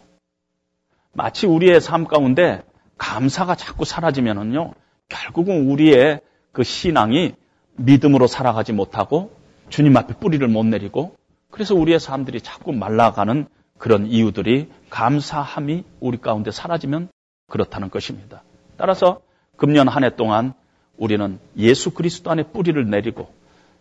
마치 1.12 1.46
우리의 1.46 1.80
삶 1.80 2.06
가운데 2.06 2.62
감사가 2.98 3.54
자꾸 3.54 3.84
사라지면은요, 3.84 4.72
결국은 5.08 5.68
우리의 5.70 6.20
그 6.52 6.62
신앙이 6.62 7.34
믿음으로 7.76 8.26
살아가지 8.26 8.72
못하고 8.72 9.32
주님 9.68 9.96
앞에 9.96 10.14
뿌리를 10.14 10.46
못 10.48 10.64
내리고 10.64 11.16
그래서 11.50 11.74
우리의 11.74 11.98
삶들이 11.98 12.40
자꾸 12.40 12.72
말라가는 12.72 13.46
그런 13.78 14.06
이유들이 14.06 14.70
감사함이 14.90 15.84
우리 16.00 16.18
가운데 16.18 16.50
사라지면 16.50 17.08
그렇다는 17.48 17.90
것입니다. 17.90 18.42
따라서 18.76 19.20
금년 19.56 19.88
한 19.88 20.04
해 20.04 20.14
동안 20.14 20.52
우리는 20.96 21.38
예수 21.56 21.92
그리스도 21.92 22.30
안에 22.30 22.44
뿌리를 22.44 22.88
내리고 22.88 23.32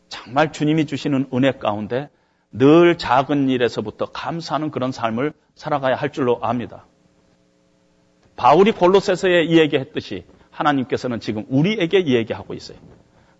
정말 0.07 0.51
주님이 0.51 0.85
주시는 0.85 1.29
은혜 1.33 1.51
가운데 1.51 2.09
늘 2.51 2.97
작은 2.97 3.49
일에서부터 3.49 4.05
감사하는 4.07 4.71
그런 4.71 4.91
삶을 4.91 5.33
살아가야 5.55 5.95
할 5.95 6.11
줄로 6.11 6.39
압니다. 6.41 6.85
바울이 8.39 8.71
골로새서에 8.71 9.43
이야기했듯이 9.43 10.23
하나님께서는 10.49 11.19
지금 11.19 11.45
우리에게 11.49 11.99
이야기하고 11.99 12.53
있어요. 12.53 12.77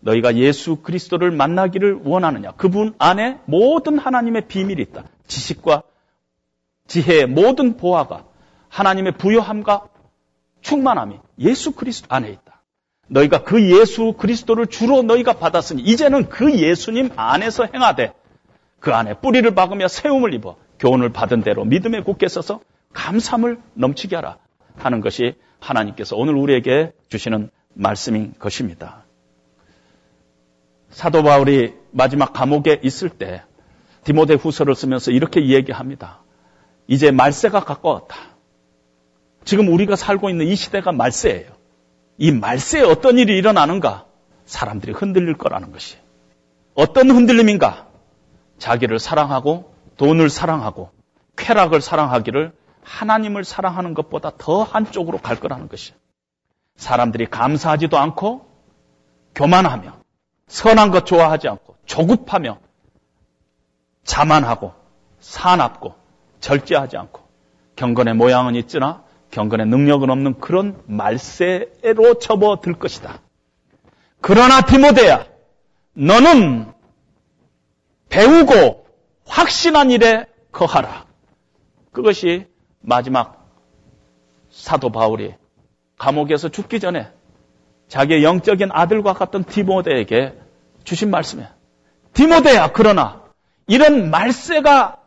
너희가 0.01 0.35
예수 0.35 0.75
그리스도를 0.75 1.31
만나기를 1.31 2.01
원하느냐? 2.03 2.51
그분 2.51 2.93
안에 2.99 3.39
모든 3.45 3.97
하나님의 3.97 4.49
비밀이 4.49 4.81
있다. 4.81 5.05
지식과 5.25 5.83
지혜의 6.87 7.27
모든 7.27 7.77
보화가 7.77 8.25
하나님의 8.67 9.13
부여함과 9.13 9.87
충만함이 10.59 11.15
예수 11.39 11.71
그리스도 11.71 12.07
안에 12.09 12.29
있다. 12.29 12.61
너희가 13.07 13.43
그 13.43 13.71
예수 13.71 14.11
그리스도를 14.17 14.67
주로 14.67 15.01
너희가 15.01 15.33
받았으니 15.33 15.81
이제는 15.81 16.27
그 16.27 16.53
예수님 16.53 17.11
안에서 17.15 17.67
행하되 17.73 18.11
그 18.81 18.93
안에 18.93 19.13
뿌리를 19.13 19.49
박으며 19.55 19.87
세움을 19.87 20.33
입어 20.33 20.57
교훈을 20.77 21.09
받은 21.13 21.41
대로 21.41 21.63
믿음에 21.63 22.03
굳게 22.03 22.27
서서 22.27 22.59
감삼을 22.91 23.59
넘치게 23.75 24.17
하라 24.17 24.37
하는 24.79 25.01
것이 25.01 25.35
하나님께서 25.59 26.15
오늘 26.15 26.35
우리에게 26.35 26.91
주시는 27.09 27.49
말씀인 27.73 28.33
것입니다. 28.39 29.03
사도 30.89 31.23
바울이 31.23 31.73
마지막 31.91 32.33
감옥에 32.33 32.79
있을 32.83 33.09
때 33.09 33.43
디모데 34.03 34.35
후서를 34.35 34.75
쓰면서 34.75 35.11
이렇게 35.11 35.47
얘기합니다. 35.49 36.21
이제 36.87 37.11
말세가 37.11 37.59
가까웠다. 37.63 38.15
지금 39.45 39.67
우리가 39.67 39.95
살고 39.95 40.29
있는 40.29 40.47
이 40.47 40.55
시대가 40.55 40.91
말세예요. 40.91 41.51
이 42.17 42.31
말세에 42.31 42.81
어떤 42.81 43.17
일이 43.17 43.37
일어나는가? 43.37 44.05
사람들이 44.45 44.93
흔들릴 44.93 45.37
거라는 45.37 45.71
것이. 45.71 45.97
어떤 46.73 47.11
흔들림인가? 47.11 47.87
자기를 48.57 48.99
사랑하고 48.99 49.73
돈을 49.97 50.29
사랑하고 50.29 50.91
쾌락을 51.37 51.81
사랑하기를 51.81 52.51
하나님을 52.89 53.43
사랑하는 53.43 53.93
것보다 53.93 54.31
더 54.37 54.63
한쪽으로 54.63 55.19
갈 55.19 55.39
거라는 55.39 55.69
것이. 55.69 55.93
사람들이 56.75 57.27
감사하지도 57.27 57.97
않고 57.97 58.49
교만하며 59.35 59.97
선한 60.47 60.89
것 60.89 61.05
좋아하지 61.05 61.47
않고 61.47 61.75
조급하며 61.85 62.59
자만하고 64.03 64.73
사납고 65.19 65.93
절제하지 66.39 66.97
않고 66.97 67.21
경건의 67.75 68.15
모양은 68.15 68.55
있으나 68.55 69.03
경건의 69.29 69.67
능력은 69.67 70.09
없는 70.09 70.39
그런 70.39 70.81
말세로 70.87 72.17
접어들 72.19 72.73
것이다. 72.73 73.21
그러나 74.19 74.61
디모데야, 74.61 75.27
너는 75.93 76.73
배우고 78.09 78.87
확신한 79.27 79.91
일에 79.91 80.25
거하라. 80.51 81.05
그것이 81.91 82.48
마지막 82.81 83.47
사도 84.49 84.89
바울이 84.91 85.35
감옥에서 85.97 86.49
죽기 86.49 86.79
전에 86.79 87.11
자기의 87.87 88.23
영적인 88.23 88.69
아들과 88.71 89.13
같던 89.13 89.43
디모데에게 89.43 90.33
주신 90.83 91.11
말씀이에요. 91.11 91.49
디모데야, 92.13 92.71
그러나 92.73 93.23
이런 93.67 94.09
말세가 94.09 94.97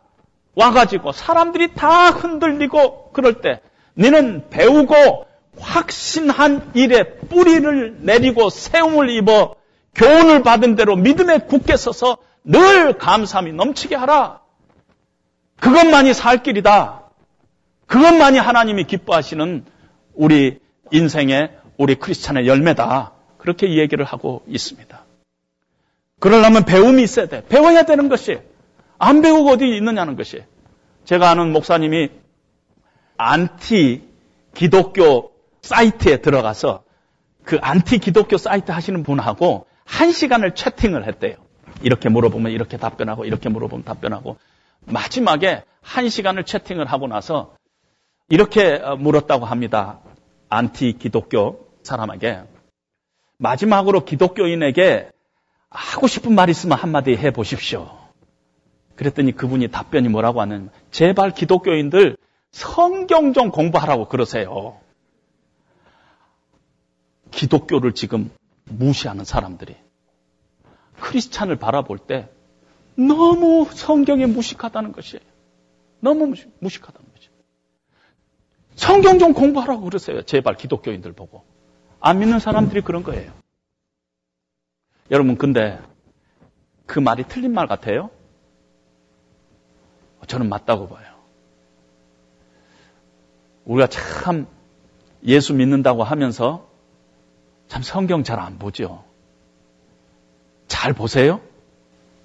와가지고 0.55 1.11
사람들이 1.11 1.73
다 1.73 2.09
흔들리고 2.09 3.11
그럴 3.11 3.41
때 3.41 3.61
너는 3.95 4.49
배우고 4.49 5.25
확신한 5.59 6.71
일에 6.73 7.15
뿌리를 7.15 7.97
내리고 8.01 8.49
세움을 8.49 9.09
입어 9.09 9.55
교훈을 9.95 10.43
받은 10.43 10.75
대로 10.75 10.95
믿음에 10.95 11.39
굳게 11.39 11.77
서서 11.77 12.17
늘 12.43 12.97
감사함이 12.97 13.53
넘치게 13.53 13.95
하라. 13.95 14.41
그것만이 15.59 16.13
살 16.13 16.43
길이다. 16.43 17.02
그것만이 17.87 18.37
하나님이 18.37 18.85
기뻐하시는 18.85 19.65
우리 20.13 20.59
인생의 20.91 21.57
우리 21.77 21.95
크리스찬의 21.95 22.47
열매다. 22.47 23.11
그렇게 23.37 23.77
얘기를 23.77 24.05
하고 24.05 24.43
있습니다. 24.47 25.03
그러려면 26.19 26.63
배움이 26.63 27.03
있어야 27.03 27.27
돼. 27.27 27.43
배워야 27.47 27.83
되는 27.83 28.07
것이 28.07 28.39
안 28.97 29.21
배우고 29.21 29.49
어디 29.49 29.75
있느냐는 29.75 30.15
것이. 30.15 30.43
제가 31.03 31.29
아는 31.29 31.51
목사님이 31.51 32.09
안티 33.17 34.07
기독교 34.53 35.33
사이트에 35.61 36.17
들어가서 36.17 36.83
그 37.43 37.57
안티 37.61 37.97
기독교 37.99 38.37
사이트 38.37 38.71
하시는 38.71 39.03
분하고 39.03 39.65
한 39.83 40.11
시간을 40.11 40.55
채팅을 40.55 41.05
했대요. 41.07 41.35
이렇게 41.81 42.07
물어보면 42.07 42.51
이렇게 42.51 42.77
답변하고 42.77 43.25
이렇게 43.25 43.49
물어보면 43.49 43.83
답변하고 43.83 44.37
마지막에 44.85 45.63
한 45.81 46.09
시간을 46.09 46.45
채팅을 46.45 46.85
하고 46.85 47.07
나서 47.07 47.55
이렇게 48.29 48.75
어, 48.75 48.95
물었다고 48.95 49.45
합니다. 49.45 49.99
안티 50.49 50.93
기독교 50.93 51.67
사람에게 51.83 52.43
마지막으로 53.37 54.05
기독교인에게 54.05 55.09
하고 55.69 56.07
싶은 56.07 56.33
말 56.35 56.49
있으면 56.49 56.77
한마디 56.77 57.15
해 57.15 57.31
보십시오. 57.31 57.97
그랬더니 58.95 59.31
그분이 59.31 59.69
답변이 59.69 60.07
뭐라고 60.07 60.41
하는 60.41 60.69
제발 60.91 61.31
기독교인들 61.31 62.17
성경 62.51 63.33
좀 63.33 63.49
공부하라고 63.49 64.07
그러세요. 64.07 64.79
기독교를 67.31 67.93
지금 67.93 68.31
무시하는 68.65 69.25
사람들이 69.25 69.75
크리스찬을 70.99 71.55
바라볼 71.57 71.97
때 71.97 72.29
너무 72.95 73.67
성경에 73.71 74.27
무식하다는 74.27 74.91
것이에요. 74.91 75.23
너무 75.99 76.27
무식, 76.27 76.51
무식하다는 76.59 76.99
거죠. 76.99 77.02
성경 78.75 79.19
좀 79.19 79.33
공부하라고 79.33 79.81
그러세요. 79.81 80.21
제발 80.23 80.55
기독교인들 80.55 81.13
보고. 81.13 81.43
안 81.99 82.19
믿는 82.19 82.39
사람들이 82.39 82.81
그런 82.81 83.03
거예요. 83.03 83.31
여러분, 85.11 85.37
근데 85.37 85.79
그 86.85 86.99
말이 86.99 87.23
틀린 87.27 87.53
말 87.53 87.67
같아요? 87.67 88.09
저는 90.27 90.49
맞다고 90.49 90.87
봐요. 90.87 91.13
우리가 93.65 93.87
참 93.87 94.47
예수 95.25 95.53
믿는다고 95.53 96.03
하면서 96.03 96.67
참 97.67 97.81
성경 97.81 98.23
잘 98.23 98.39
안 98.39 98.59
보죠. 98.59 99.03
잘 100.67 100.93
보세요? 100.93 101.39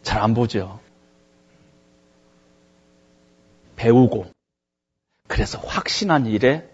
잘 0.03 0.21
안 0.23 0.35
보죠. 0.35 0.81
배우고 3.77 4.27
그래서 5.29 5.59
확신한 5.59 6.27
일에 6.27 6.69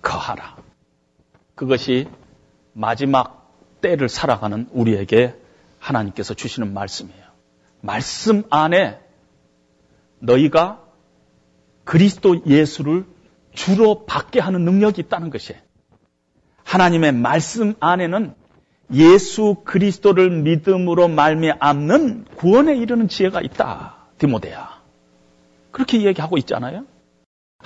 거하라. 0.00 0.56
그것이 1.54 2.08
마지막 2.72 3.52
때를 3.80 4.08
살아가는 4.08 4.68
우리에게 4.72 5.34
하나님께서 5.78 6.32
주시는 6.34 6.72
말씀이에요. 6.72 7.24
말씀 7.80 8.44
안에 8.50 9.00
너희가 10.18 10.82
그리스도 11.84 12.42
예수를 12.46 13.04
주로 13.52 14.06
받게 14.06 14.40
하는 14.40 14.64
능력이 14.64 15.02
있다는 15.02 15.30
것이에요. 15.30 15.60
하나님의 16.64 17.12
말씀 17.12 17.74
안에는 17.80 18.34
예수 18.92 19.56
그리스도를 19.64 20.30
믿음으로 20.42 21.08
말미암는 21.08 22.24
구원에 22.36 22.76
이르는 22.76 23.08
지혜가 23.08 23.40
있다. 23.40 23.96
디모데야. 24.18 24.80
그렇게 25.70 25.98
이야기하고 25.98 26.38
있잖아요. 26.38 26.84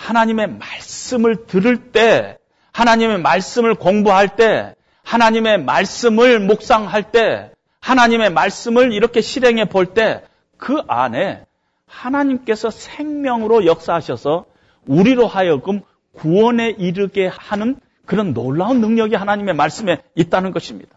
하나님의 0.01 0.59
말씀을 0.59 1.47
들을 1.47 1.93
때, 1.93 2.39
하나님의 2.73 3.19
말씀을 3.19 3.75
공부할 3.75 4.35
때, 4.35 4.75
하나님의 5.03 5.63
말씀을 5.63 6.41
묵상할 6.41 7.13
때, 7.13 7.51
하나님의 7.81 8.31
말씀을 8.31 8.93
이렇게 8.93 9.21
실행해 9.21 9.67
볼 9.67 9.93
때, 9.93 10.23
그 10.57 10.81
안에 10.89 11.45
하나님께서 11.87 12.71
생명으로 12.71 13.67
역사하셔서 13.67 14.47
우리로 14.87 15.27
하여금 15.27 15.83
구원에 16.13 16.71
이르게 16.71 17.27
하는 17.27 17.77
그런 18.07 18.33
놀라운 18.33 18.81
능력이 18.81 19.15
하나님의 19.17 19.55
말씀에 19.55 19.99
있다는 20.15 20.53
것입니다. 20.53 20.97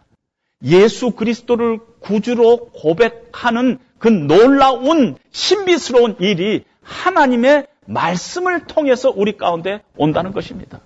예수 0.63 1.11
그리스도를 1.11 1.79
구주로 1.99 2.69
고백하는 2.73 3.79
그 3.99 4.07
놀라운 4.07 5.17
신비스러운 5.31 6.15
일이 6.19 6.63
하나님의 6.81 7.67
말씀을 7.85 8.65
통해서 8.65 9.09
우리 9.09 9.37
가운데 9.37 9.81
온다는 9.97 10.31
것입니다. 10.31 10.81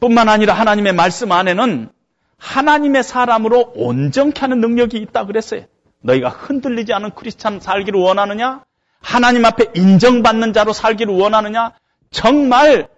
뿐만 0.00 0.28
아니라 0.28 0.54
하나님의 0.54 0.94
말씀 0.94 1.30
안에는 1.30 1.90
하나님의 2.36 3.04
사람으로 3.04 3.72
온전케 3.76 4.40
하는 4.40 4.60
능력이 4.60 4.98
있다 4.98 5.26
그랬어요. 5.26 5.64
너희가 6.00 6.28
흔들리지 6.28 6.92
않은 6.92 7.10
크리스찬 7.10 7.60
살기를 7.60 8.00
원하느냐? 8.00 8.64
하나님 9.00 9.44
앞에 9.44 9.66
인정받는 9.74 10.52
자로 10.52 10.72
살기를 10.72 11.14
원하느냐? 11.14 11.72
정말 12.10 12.88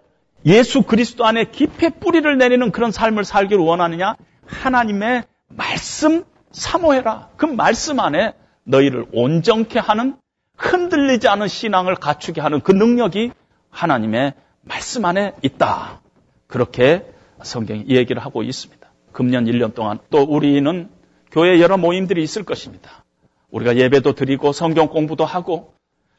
예수 0.46 0.82
그리스도 0.82 1.26
안에 1.26 1.44
깊이 1.50 1.90
뿌리를 1.90 2.38
내리는 2.38 2.70
그런 2.72 2.90
삶을 2.90 3.24
살기를 3.24 3.62
원하느냐? 3.62 4.16
하나님의 4.46 5.24
말씀 5.48 6.24
사모해라. 6.52 7.28
그 7.36 7.46
말씀 7.46 8.00
안에 8.00 8.34
너희를 8.64 9.06
온전케 9.12 9.78
하는 9.78 10.16
흔들리지 10.56 11.28
않은 11.28 11.48
신앙을 11.48 11.96
갖추게 11.96 12.40
하는 12.40 12.60
그 12.60 12.72
능력이 12.72 13.32
하나님의 13.70 14.34
말씀 14.62 15.04
안에 15.04 15.32
있다. 15.42 16.00
그렇게 16.46 17.04
성경이 17.42 17.86
얘기를 17.88 18.22
하고 18.24 18.42
있습니다. 18.42 18.86
금년 19.12 19.44
1년 19.44 19.74
동안 19.74 19.98
또 20.10 20.22
우리는 20.22 20.88
교회 21.30 21.60
여러 21.60 21.76
모임들이 21.76 22.22
있을 22.22 22.44
것입니다. 22.44 23.04
우리가 23.50 23.76
예배도 23.76 24.14
드리고 24.14 24.52
성경 24.52 24.88
공부도 24.88 25.24
하고 25.24 25.74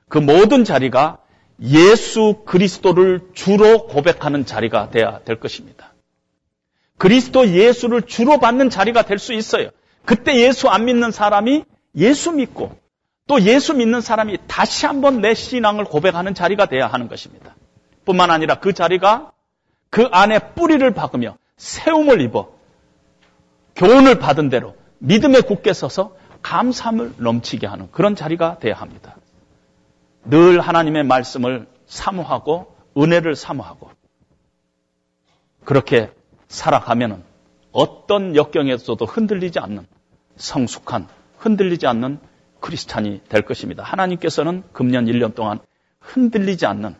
그 0.08 0.18
모든 0.18 0.64
자리가 0.64 1.20
예수 1.62 2.44
그리스도를 2.46 3.30
주로 3.34 3.88
고백하는 3.88 4.46
자리가 4.46 4.90
돼야 4.90 5.20
될 5.20 5.40
것입니다. 5.40 5.94
그리스도 6.98 7.48
예수를 7.50 8.04
주로 8.04 8.40
받는 8.40 8.70
자리가 8.70 9.04
될 9.04 9.20
수 9.20 9.34
있어요. 9.34 9.70
그때 10.06 10.40
예수 10.42 10.70
안 10.70 10.86
믿는 10.86 11.12
사람이 11.12 11.64
예수 11.98 12.32
믿고 12.32 12.78
또 13.28 13.42
예수 13.42 13.74
믿는 13.74 14.02
사람이 14.02 14.38
다시 14.48 14.86
한번 14.86 15.22
내 15.22 15.34
신앙을 15.34 15.86
고백하는 15.86 16.36
자리가 16.36 16.68
돼야 16.68 16.88
하는 16.88 17.08
것입니다. 17.08 17.56
뿐만 18.06 18.30
아니라 18.30 18.56
그 18.56 18.74
자리가 18.74 19.32
그 19.90 20.08
안에 20.12 20.54
뿌리를 20.54 20.90
박으며 20.94 21.38
세움을 21.58 22.22
입어 22.22 22.52
교훈을 23.76 24.20
받은 24.20 24.50
대로 24.50 24.76
믿음에 25.00 25.42
굳게 25.42 25.74
서서 25.74 26.16
감사함을 26.42 27.16
넘치게 27.18 27.66
하는 27.66 27.90
그런 27.92 28.16
자리가 28.16 28.60
돼야 28.60 28.76
합니다. 28.76 29.16
늘 30.26 30.60
하나님의 30.60 31.04
말씀을 31.04 31.68
사모하고 31.88 32.76
은혜를 32.98 33.36
사모하고 33.36 33.90
그렇게 35.64 36.12
살아가면은 36.48 37.24
어떤 37.72 38.36
역경에서도 38.36 39.04
흔들리지 39.04 39.60
않는 39.60 39.88
성숙한 40.38 41.08
흔들리지 41.40 41.88
않는 41.88 42.20
크리스찬이 42.66 43.22
될 43.30 43.44
것입니다. 43.44 43.84
하나님께서는 43.84 44.64
금년 44.74 45.06
1년 45.06 45.36
동안 45.36 45.60
흔들리지 46.00 46.66
않는 46.66 46.96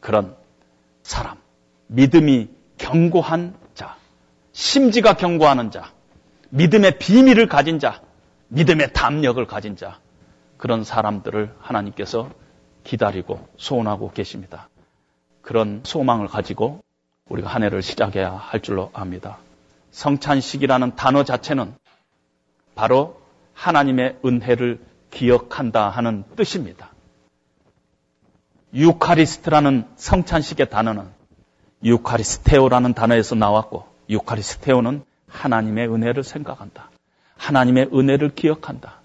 그런 0.00 0.34
사람, 1.02 1.36
믿음이 1.88 2.48
견고한 2.78 3.54
자, 3.74 3.96
심지가 4.52 5.12
견고하는 5.12 5.70
자, 5.70 5.92
믿음의 6.48 6.98
비밀을 6.98 7.46
가진 7.46 7.78
자, 7.78 8.00
믿음의 8.48 8.94
담력을 8.94 9.44
가진 9.46 9.76
자, 9.76 9.98
그런 10.56 10.82
사람들을 10.82 11.54
하나님께서 11.60 12.30
기다리고 12.82 13.46
소원하고 13.58 14.12
계십니다. 14.12 14.70
그런 15.42 15.82
소망을 15.84 16.26
가지고 16.26 16.82
우리가 17.28 17.50
한 17.50 17.62
해를 17.62 17.82
시작해야 17.82 18.32
할 18.32 18.62
줄로 18.62 18.90
압니다. 18.94 19.38
성찬식이라는 19.90 20.96
단어 20.96 21.22
자체는 21.22 21.74
바로 22.74 23.25
하나님의 23.56 24.18
은혜를 24.24 24.80
기억한다 25.10 25.88
하는 25.88 26.24
뜻입니다. 26.36 26.90
유카리스트라는 28.74 29.86
성찬식의 29.96 30.68
단어는 30.68 31.08
유카리스테오라는 31.82 32.92
단어에서 32.92 33.34
나왔고 33.34 33.86
유카리스테오는 34.10 35.02
하나님의 35.26 35.88
은혜를 35.88 36.22
생각한다. 36.22 36.90
하나님의 37.36 37.88
은혜를 37.92 38.34
기억한다. 38.34 39.00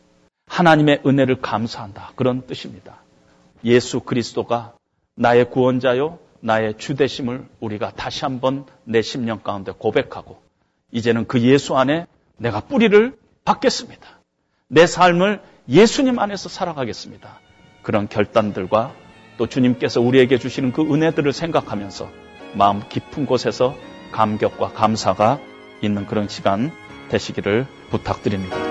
하나님의 0.47 1.01
은혜를 1.05 1.41
감사한다. 1.41 2.11
그런 2.15 2.45
뜻입니다. 2.45 2.97
예수 3.63 4.01
그리스도가 4.01 4.73
나의 5.15 5.49
구원자요, 5.49 6.19
나의 6.41 6.77
주대심을 6.77 7.47
우리가 7.61 7.91
다시 7.91 8.25
한번 8.25 8.65
내 8.83 9.01
심령 9.01 9.39
가운데 9.39 9.71
고백하고 9.71 10.41
이제는 10.91 11.27
그 11.27 11.41
예수 11.41 11.77
안에 11.77 12.05
내가 12.37 12.59
뿌리를 12.59 13.17
받겠습니다. 13.45 14.20
내 14.73 14.87
삶을 14.87 15.41
예수님 15.67 16.17
안에서 16.17 16.47
살아가겠습니다. 16.47 17.41
그런 17.81 18.07
결단들과 18.07 18.93
또 19.37 19.47
주님께서 19.47 19.99
우리에게 19.99 20.37
주시는 20.37 20.71
그 20.71 20.81
은혜들을 20.81 21.33
생각하면서 21.33 22.09
마음 22.53 22.81
깊은 22.87 23.25
곳에서 23.25 23.75
감격과 24.13 24.71
감사가 24.71 25.39
있는 25.81 26.05
그런 26.05 26.29
시간 26.29 26.71
되시기를 27.09 27.67
부탁드립니다. 27.89 28.70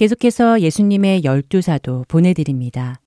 계속해서 0.00 0.62
예수님의 0.62 1.24
열두 1.24 1.60
사도 1.60 2.06
보내드립니다. 2.08 3.02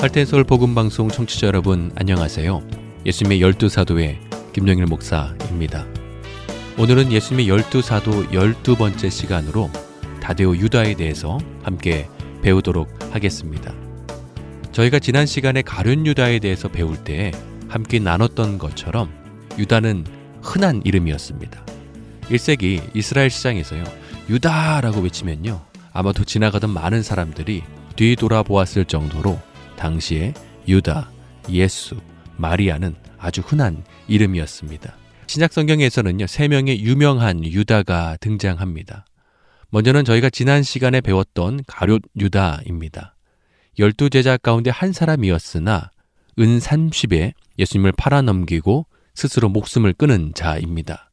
할텐서울 0.00 0.42
복음방송 0.42 1.10
청취자 1.10 1.46
여러분 1.46 1.92
안녕하세요. 1.94 2.60
예수님의 3.06 3.40
열두 3.40 3.68
사도의 3.68 4.18
김영일 4.52 4.86
목사입니다. 4.86 5.86
오늘은 6.76 7.12
예수님의 7.12 7.48
열두 7.48 7.82
사도 7.82 8.32
열두 8.32 8.74
번째 8.74 9.10
시간으로 9.10 9.70
다데오 10.20 10.56
유다에 10.56 10.94
대해서 10.94 11.38
함께 11.62 12.08
배우도록 12.42 12.88
하겠습니다. 13.14 13.72
저희가 14.72 14.98
지난 14.98 15.24
시간에 15.24 15.62
가룟 15.62 16.04
유다에 16.04 16.40
대해서 16.40 16.66
배울 16.66 16.96
때 16.96 17.30
함께 17.68 17.98
나눴던 17.98 18.58
것처럼 18.58 19.12
유다는 19.58 20.04
흔한 20.42 20.82
이름이었습니다. 20.84 21.64
1세기 22.22 22.82
이스라엘 22.94 23.30
시장에서요. 23.30 23.84
유다라고 24.28 25.00
외치면요. 25.00 25.64
아마도 25.92 26.24
지나가던 26.24 26.70
많은 26.70 27.02
사람들이 27.02 27.62
뒤돌아보았을 27.96 28.84
정도로 28.84 29.40
당시에 29.76 30.34
유다, 30.66 31.10
예수, 31.50 31.96
마리아는 32.36 32.94
아주 33.18 33.40
흔한 33.40 33.84
이름이었습니다. 34.06 34.94
신약 35.26 35.52
성경에서는요, 35.52 36.26
세 36.26 36.48
명의 36.48 36.82
유명한 36.82 37.44
유다가 37.44 38.16
등장합니다. 38.20 39.04
먼저는 39.70 40.04
저희가 40.04 40.30
지난 40.30 40.62
시간에 40.62 41.00
배웠던 41.00 41.60
가룟 41.66 42.00
유다입니다. 42.18 43.14
열두 43.78 44.10
제자 44.10 44.36
가운데 44.36 44.70
한 44.70 44.92
사람이었으나 44.92 45.90
은 46.38 46.58
30에 46.58 47.32
예수님을 47.58 47.92
팔아넘기고 47.92 48.86
스스로 49.14 49.48
목숨을 49.48 49.92
끊은 49.92 50.32
자입니다. 50.34 51.10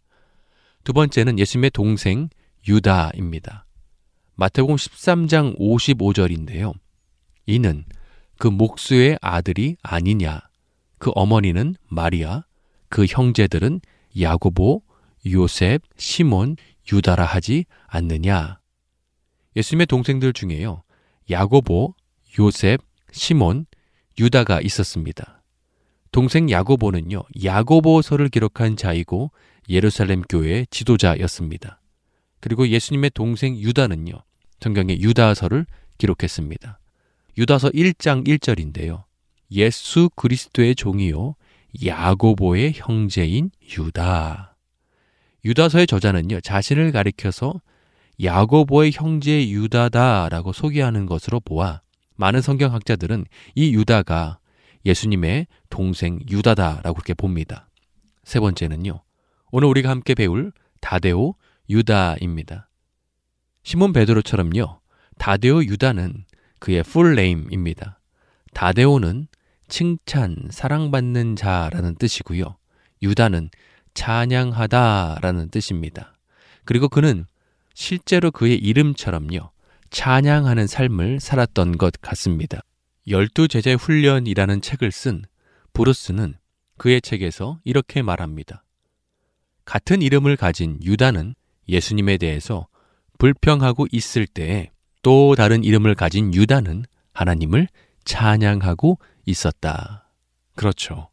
두 0.83 0.93
번째는 0.93 1.39
예수님의 1.39 1.71
동생 1.71 2.29
유다입니다. 2.67 3.65
마태복음 4.35 4.75
13장 4.75 5.57
55절인데요. 5.59 6.73
이는 7.45 7.85
그 8.37 8.47
목수의 8.47 9.17
아들이 9.21 9.77
아니냐. 9.81 10.41
그 10.99 11.11
어머니는 11.15 11.75
마리아, 11.87 12.43
그 12.89 13.05
형제들은 13.05 13.81
야고보, 14.19 14.83
요셉, 15.27 15.81
시몬, 15.97 16.55
유다라 16.91 17.25
하지 17.25 17.65
않느냐. 17.87 18.59
예수님의 19.55 19.87
동생들 19.87 20.33
중에요. 20.33 20.83
야고보, 21.29 21.95
요셉, 22.39 22.81
시몬, 23.11 23.65
유다가 24.19 24.61
있었습니다. 24.61 25.34
동생 26.15 26.49
야고보는요, 26.49 27.23
야고보서를 27.43 28.29
기록한 28.29 28.77
자이고 28.77 29.31
예루살렘 29.67 30.21
교회의 30.21 30.65
지도자였습니다. 30.69 31.81
그리고 32.39 32.69
예수님의 32.69 33.11
동생 33.13 33.57
유다는요, 33.57 34.13
성경의 34.61 35.01
유다서를 35.01 35.65
기록했습니다. 35.97 36.79
유다서 37.37 37.69
1장 37.71 38.25
1절인데요. 38.25 39.03
예수 39.51 40.09
그리스도의 40.15 40.75
종이요, 40.75 41.35
야고보의 41.85 42.71
형제인 42.77 43.51
유다. 43.77 44.55
유다서의 45.43 45.85
저자는요, 45.85 46.39
자신을 46.39 46.93
가리켜서 46.93 47.59
야고보의 48.23 48.93
형제 48.93 49.49
유다다라고 49.49 50.53
소개하는 50.53 51.07
것으로 51.07 51.41
보아 51.41 51.81
많은 52.15 52.39
성경학자들은 52.39 53.25
이 53.55 53.73
유다가 53.75 54.39
예수님의 54.85 55.47
동생 55.69 56.19
유다다라고 56.29 56.93
그렇게 56.93 57.13
봅니다. 57.13 57.69
세 58.23 58.39
번째는요. 58.39 59.01
오늘 59.51 59.67
우리가 59.67 59.89
함께 59.89 60.13
배울 60.15 60.51
다데오 60.81 61.35
유다입니다. 61.69 62.69
시몬 63.63 63.93
베드로처럼요. 63.93 64.79
다데오 65.17 65.63
유다는 65.63 66.25
그의 66.59 66.83
풀네임입니다. 66.83 67.99
다데오는 68.53 69.27
칭찬, 69.67 70.35
사랑받는 70.51 71.35
자라는 71.35 71.95
뜻이고요. 71.95 72.57
유다는 73.01 73.49
찬양하다라는 73.93 75.49
뜻입니다. 75.49 76.15
그리고 76.63 76.89
그는 76.89 77.25
실제로 77.73 78.31
그의 78.31 78.57
이름처럼요. 78.57 79.51
찬양하는 79.89 80.67
삶을 80.67 81.19
살았던 81.19 81.77
것 81.77 81.93
같습니다. 82.01 82.61
열두 83.07 83.47
제자 83.47 83.75
훈련이라는 83.75 84.61
책을 84.61 84.91
쓴 84.91 85.23
브루스는 85.73 86.35
그의 86.77 87.01
책에서 87.01 87.59
이렇게 87.63 88.01
말합니다. 88.01 88.63
같은 89.63 90.01
이름을 90.01 90.37
가진 90.37 90.79
유다는 90.81 91.35
예수님에 91.67 92.17
대해서 92.17 92.67
불평하고 93.17 93.87
있을 93.91 94.27
때에 94.27 94.71
또 95.01 95.35
다른 95.35 95.63
이름을 95.63 95.95
가진 95.95 96.33
유다는 96.33 96.85
하나님을 97.13 97.67
찬양하고 98.05 98.99
있었다. 99.25 100.09
그렇죠. 100.55 101.09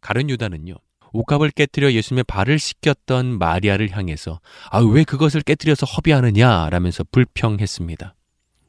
가른 0.00 0.28
유다는요. 0.30 0.74
옷값을 1.12 1.50
깨뜨려 1.50 1.92
예수님의 1.92 2.24
발을 2.24 2.58
씻겼던 2.58 3.38
마리아를 3.38 3.90
향해서 3.90 4.40
아, 4.70 4.78
왜 4.78 5.04
그것을 5.04 5.42
깨뜨려서 5.42 5.86
허비하느냐 5.86 6.70
라면서 6.70 7.04
불평했습니다. 7.10 8.14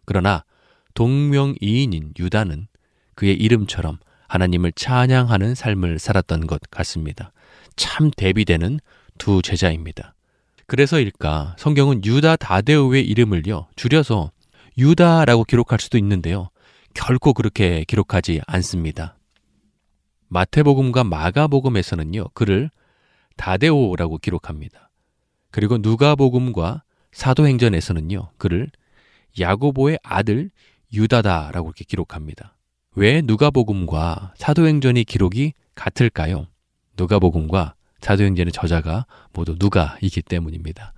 그러나 0.05 0.43
동명이인인 0.93 2.13
유다는 2.19 2.67
그의 3.15 3.35
이름처럼 3.35 3.99
하나님을 4.27 4.71
찬양하는 4.73 5.55
삶을 5.55 5.99
살았던 5.99 6.47
것 6.47 6.61
같습니다. 6.71 7.31
참 7.75 8.11
대비되는 8.15 8.79
두 9.17 9.41
제자입니다. 9.41 10.15
그래서일까 10.65 11.55
성경은 11.59 12.03
유다 12.05 12.37
다데오의 12.37 13.05
이름을요 13.05 13.67
줄여서 13.75 14.31
유다라고 14.77 15.43
기록할 15.43 15.79
수도 15.79 15.97
있는데요. 15.97 16.49
결코 16.93 17.33
그렇게 17.33 17.83
기록하지 17.83 18.41
않습니다. 18.47 19.17
마태복음과 20.29 21.03
마가복음에서는요 21.03 22.29
그를 22.33 22.71
다데오라고 23.37 24.17
기록합니다. 24.17 24.89
그리고 25.51 25.77
누가복음과 25.77 26.81
사도행전에서는요 27.11 28.31
그를 28.37 28.71
야고보의 29.39 29.99
아들 30.01 30.49
유다다라고 30.93 31.69
이렇게 31.69 31.83
기록합니다. 31.85 32.55
왜 32.95 33.21
누가복음과 33.23 34.33
사도행전이 34.37 35.03
기록이 35.03 35.53
같을까요? 35.75 36.47
누가복음과 36.97 37.75
사도행전의 37.99 38.51
저자가 38.51 39.05
모두 39.33 39.55
누가이기 39.57 40.21
때문입니다. 40.21 40.93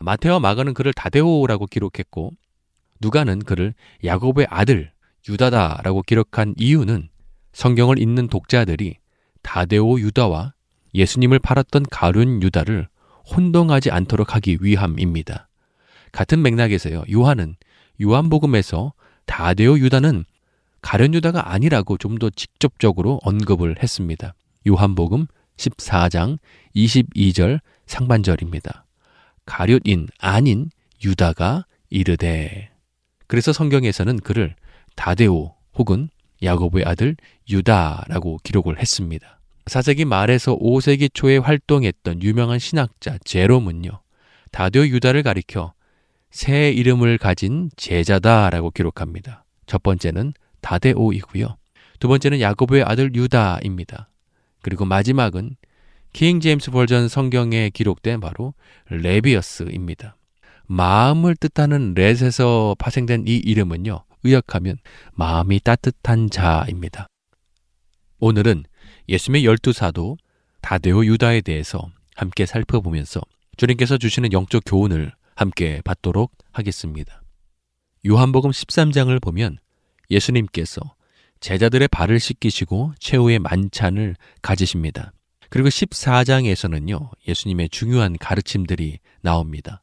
마테와 0.00 0.40
마가는 0.40 0.74
그를 0.74 0.92
다데오라고 0.92 1.66
기록했고 1.66 2.32
누가는 3.00 3.38
그를 3.40 3.74
야고보의 4.04 4.46
아들 4.50 4.90
유다다라고 5.28 6.02
기록한 6.02 6.54
이유는 6.56 7.08
성경을 7.52 7.98
읽는 7.98 8.28
독자들이 8.28 8.96
다데오 9.42 10.00
유다와 10.00 10.52
예수님을 10.94 11.38
팔았던 11.38 11.84
가룟 11.90 12.42
유다를 12.42 12.88
혼동하지 13.34 13.90
않도록 13.90 14.34
하기 14.34 14.58
위함입니다. 14.60 15.48
같은 16.12 16.42
맥락에서요. 16.42 17.04
요한은 17.12 17.56
요한복음에서 18.02 18.92
다데오 19.26 19.78
유다는 19.78 20.24
가련 20.82 21.14
유다가 21.14 21.52
아니라고 21.52 21.98
좀 21.98 22.18
더 22.18 22.30
직접적으로 22.30 23.20
언급을 23.22 23.82
했습니다. 23.82 24.34
요한복음 24.66 25.26
14장 25.56 26.38
22절 26.74 27.60
상반절입니다. 27.86 28.84
가룟인 29.44 30.08
아닌 30.18 30.70
유다가 31.04 31.66
이르되 31.90 32.70
그래서 33.26 33.52
성경에서는 33.52 34.18
그를 34.20 34.54
다데오 34.94 35.54
혹은 35.74 36.08
야고보의 36.42 36.84
아들 36.86 37.16
유다라고 37.50 38.38
기록을 38.42 38.78
했습니다. 38.80 39.40
4세기 39.66 40.04
말에서 40.04 40.56
5세기 40.56 41.10
초에 41.12 41.38
활동했던 41.38 42.22
유명한 42.22 42.58
신학자 42.58 43.18
제롬은요. 43.24 44.00
다데오 44.52 44.86
유다를 44.86 45.22
가리켜 45.22 45.72
새 46.36 46.70
이름을 46.70 47.16
가진 47.16 47.70
제자다라고 47.76 48.70
기록합니다. 48.70 49.46
첫 49.64 49.82
번째는 49.82 50.34
다데오이고요. 50.60 51.56
두 51.98 52.08
번째는 52.08 52.42
야고보의 52.42 52.82
아들 52.82 53.14
유다입니다. 53.14 54.10
그리고 54.60 54.84
마지막은 54.84 55.56
킹 56.12 56.40
제임스 56.40 56.72
버전 56.72 57.08
성경에 57.08 57.70
기록된 57.70 58.20
바로 58.20 58.52
레비어스입니다. 58.90 60.18
마음을 60.66 61.36
뜻하는 61.36 61.94
렛에서 61.94 62.76
파생된 62.78 63.24
이 63.26 63.36
이름은요. 63.36 64.04
의역하면 64.22 64.76
마음이 65.14 65.60
따뜻한 65.60 66.28
자입니다. 66.28 67.06
오늘은 68.18 68.64
예수님의 69.08 69.46
열두 69.46 69.72
사도 69.72 70.18
다데오 70.60 71.06
유다에 71.06 71.40
대해서 71.40 71.88
함께 72.14 72.44
살펴보면서 72.44 73.22
주님께서 73.56 73.96
주시는 73.96 74.34
영적 74.34 74.64
교훈을 74.66 75.12
함께 75.36 75.80
받도록 75.84 76.32
하겠습니다. 76.50 77.22
요한복음 78.06 78.50
13장을 78.50 79.22
보면 79.22 79.58
예수님께서 80.10 80.80
제자들의 81.40 81.88
발을 81.88 82.18
씻기시고 82.18 82.94
최후의 82.98 83.38
만찬을 83.40 84.16
가지십니다. 84.42 85.12
그리고 85.50 85.68
14장에서는요, 85.68 87.10
예수님의 87.28 87.68
중요한 87.68 88.16
가르침들이 88.18 88.98
나옵니다. 89.20 89.80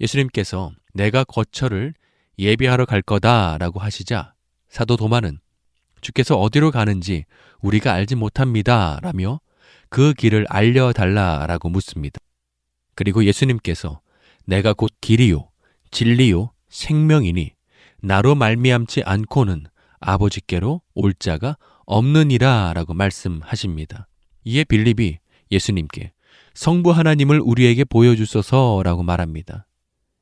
예수님께서 0.00 0.72
내가 0.92 1.24
거처를 1.24 1.94
예비하러 2.38 2.84
갈 2.84 3.00
거다라고 3.00 3.80
하시자 3.80 4.34
사도 4.68 4.96
도마는 4.96 5.38
주께서 6.00 6.36
어디로 6.36 6.70
가는지 6.70 7.24
우리가 7.60 7.94
알지 7.94 8.16
못합니다. 8.16 8.98
라며 9.02 9.40
그 9.88 10.12
길을 10.12 10.46
알려달라라고 10.50 11.70
묻습니다. 11.70 12.18
그리고 12.94 13.24
예수님께서 13.24 14.00
내가 14.46 14.72
곧 14.74 14.92
길이요, 15.00 15.48
진리요, 15.90 16.52
생명이니 16.68 17.52
나로 18.02 18.34
말미암지 18.34 19.02
않고는 19.04 19.64
아버지께로 20.00 20.82
올 20.94 21.14
자가 21.14 21.56
없느니라라고 21.86 22.94
말씀하십니다. 22.94 24.08
이에 24.44 24.64
빌립이 24.64 25.18
예수님께 25.50 26.12
성부 26.54 26.90
하나님을 26.90 27.40
우리에게 27.40 27.84
보여주소서라고 27.84 29.02
말합니다. 29.02 29.66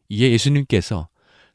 이에 0.08 0.30
예수님께서 0.30 1.08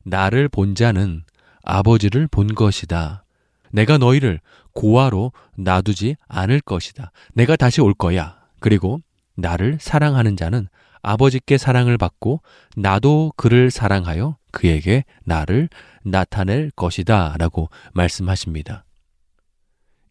나를 0.04 0.50
본 0.50 0.76
자는 0.76 1.24
아버지를 1.64 2.28
본 2.28 2.54
것이다. 2.54 3.26
내가 3.72 3.98
너희를 3.98 4.40
고아로 4.74 5.32
놔두지 5.58 6.16
않을 6.28 6.62
것이다. 6.62 7.12
내가 7.34 7.56
다시 7.56 7.82
올 7.82 7.94
거야. 7.94 8.40
그리고 8.60 9.00
나를 9.36 9.78
사랑하는 9.80 10.38
자는 10.38 10.68
아버지께 11.02 11.58
사랑을 11.58 11.98
받고 11.98 12.42
나도 12.76 13.34
그를 13.36 13.72
사랑하여 13.72 14.38
그에게 14.52 15.04
나를 15.24 15.70
나타낼 16.04 16.72
것이다. 16.76 17.36
라고 17.38 17.70
말씀하십니다. 17.94 18.86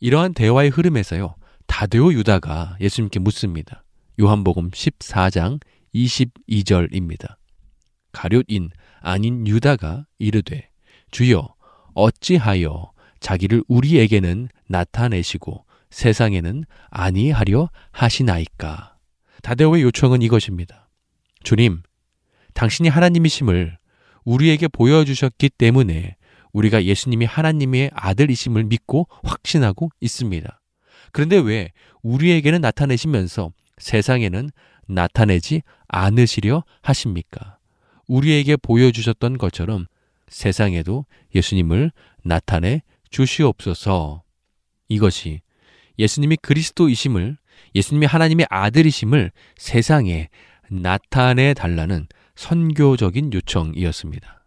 이러한 0.00 0.34
대화의 0.34 0.70
흐름에서요. 0.70 1.34
다데오 1.66 2.12
유다가 2.12 2.76
예수님께 2.80 3.18
묻습니다. 3.20 3.82
요한복음 4.20 4.70
14장 4.70 5.60
22절입니다. 5.94 7.36
가룟인 8.12 8.70
아닌 9.00 9.46
유다가 9.46 10.06
이르되 10.18 10.70
주여 11.10 11.54
어찌하여 11.94 12.92
자기를 13.20 13.64
우리에게는 13.68 14.48
나타내시고 14.68 15.64
세상에는 15.90 16.64
아니하려 16.90 17.70
하시나이까. 17.92 18.95
다데오의 19.42 19.82
요청은 19.82 20.22
이것입니다. 20.22 20.88
주님, 21.42 21.82
당신이 22.54 22.88
하나님이심을 22.88 23.78
우리에게 24.24 24.68
보여주셨기 24.68 25.50
때문에 25.50 26.16
우리가 26.52 26.84
예수님이 26.84 27.26
하나님의 27.26 27.90
아들이심을 27.92 28.64
믿고 28.64 29.06
확신하고 29.22 29.90
있습니다. 30.00 30.60
그런데 31.12 31.36
왜 31.36 31.70
우리에게는 32.02 32.60
나타내시면서 32.60 33.52
세상에는 33.78 34.50
나타내지 34.88 35.62
않으시려 35.88 36.64
하십니까? 36.82 37.58
우리에게 38.08 38.56
보여주셨던 38.56 39.38
것처럼 39.38 39.86
세상에도 40.28 41.04
예수님을 41.34 41.92
나타내 42.24 42.82
주시옵소서. 43.10 44.22
이것이 44.88 45.40
예수님이 45.98 46.36
그리스도이심을 46.36 47.36
예수님이 47.74 48.06
하나님의 48.06 48.46
아들이심을 48.50 49.30
세상에 49.56 50.28
나타내 50.70 51.54
달라는 51.54 52.06
선교적인 52.34 53.32
요청이었습니다. 53.32 54.44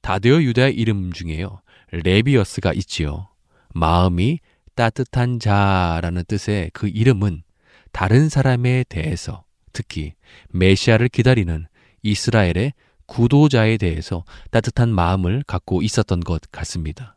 다데오 0.00 0.42
유다의 0.42 0.74
이름 0.74 1.12
중에요. 1.12 1.60
레비어스가 1.92 2.72
있지요. 2.74 3.28
마음이 3.74 4.40
따뜻한 4.74 5.38
자라는 5.38 6.24
뜻의 6.26 6.70
그 6.72 6.88
이름은 6.88 7.42
다른 7.92 8.28
사람에 8.28 8.84
대해서 8.88 9.44
특히 9.72 10.14
메시아를 10.48 11.08
기다리는 11.08 11.66
이스라엘의 12.02 12.72
구도자에 13.06 13.76
대해서 13.76 14.24
따뜻한 14.50 14.88
마음을 14.90 15.44
갖고 15.46 15.82
있었던 15.82 16.20
것 16.20 16.40
같습니다. 16.50 17.16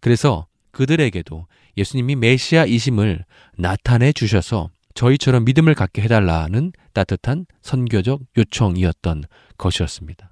그래서 0.00 0.46
그들에게도 0.76 1.46
예수님이 1.78 2.16
메시아이심을 2.16 3.24
나타내 3.56 4.12
주셔서 4.12 4.68
저희처럼 4.92 5.46
믿음을 5.46 5.74
갖게 5.74 6.02
해달라는 6.02 6.72
따뜻한 6.92 7.46
선교적 7.62 8.20
요청이었던 8.36 9.24
것이었습니다. 9.56 10.30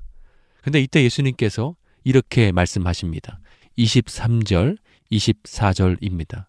근데 0.63 0.83
이때 0.83 1.03
예수님께서 1.03 1.77
이렇게 2.05 2.53
말씀하십니다. 2.53 3.41
23절, 3.79 4.77
24절입니다. 5.11 6.45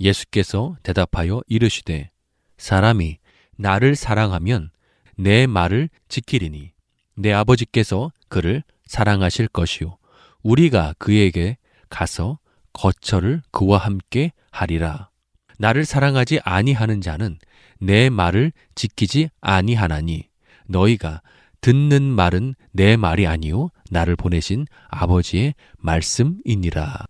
예수께서 0.00 0.76
대답하여 0.82 1.42
이르시되 1.46 2.10
사람이 2.56 3.18
나를 3.58 3.96
사랑하면 3.96 4.70
내 5.18 5.46
말을 5.46 5.90
지키리니 6.08 6.72
내 7.16 7.32
아버지께서 7.34 8.12
그를 8.30 8.62
사랑하실 8.86 9.48
것이요 9.48 9.98
우리가 10.42 10.94
그에게 10.98 11.58
가서 11.90 12.38
거처를 12.80 13.42
그와 13.50 13.76
함께 13.76 14.32
하리라 14.50 15.10
나를 15.58 15.84
사랑하지 15.84 16.40
아니하는 16.44 17.02
자는 17.02 17.38
내 17.78 18.08
말을 18.08 18.52
지키지 18.74 19.28
아니하나니 19.42 20.24
너희가 20.66 21.20
듣는 21.60 22.02
말은 22.02 22.54
내 22.72 22.96
말이 22.96 23.26
아니요 23.26 23.68
나를 23.90 24.16
보내신 24.16 24.66
아버지의 24.88 25.54
말씀이니라 25.76 27.04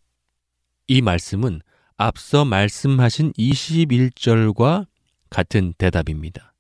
이 0.89 1.03
말씀은 1.03 1.61
앞서 1.97 2.45
말씀하신 2.45 3.35
21절과 3.35 4.87
같은 5.29 5.75
대답입니다. 5.79 6.55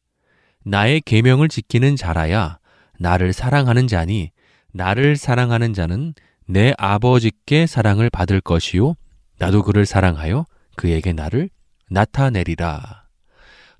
나의 0.64 1.00
계명을 1.00 1.48
지키는 1.48 1.96
자라야 1.96 2.58
나를 2.98 3.32
사랑하는 3.32 3.88
자니 3.88 4.30
나를 4.72 5.16
사랑하는 5.16 5.74
자는 5.74 6.14
내 6.50 6.74
아버지께 6.78 7.66
사랑을 7.66 8.10
받을 8.10 8.40
것이요 8.40 8.96
나도 9.38 9.62
그를 9.62 9.86
사랑하여 9.86 10.46
그에게 10.74 11.12
나를 11.12 11.48
나타내리라. 11.90 13.04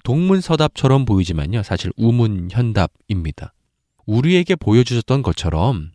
동문서답처럼 0.04 1.04
보이지만요. 1.04 1.64
사실 1.64 1.92
우문현답입니다. 1.96 3.52
우리에게 4.06 4.54
보여주셨던 4.54 5.22
것처럼 5.22 5.90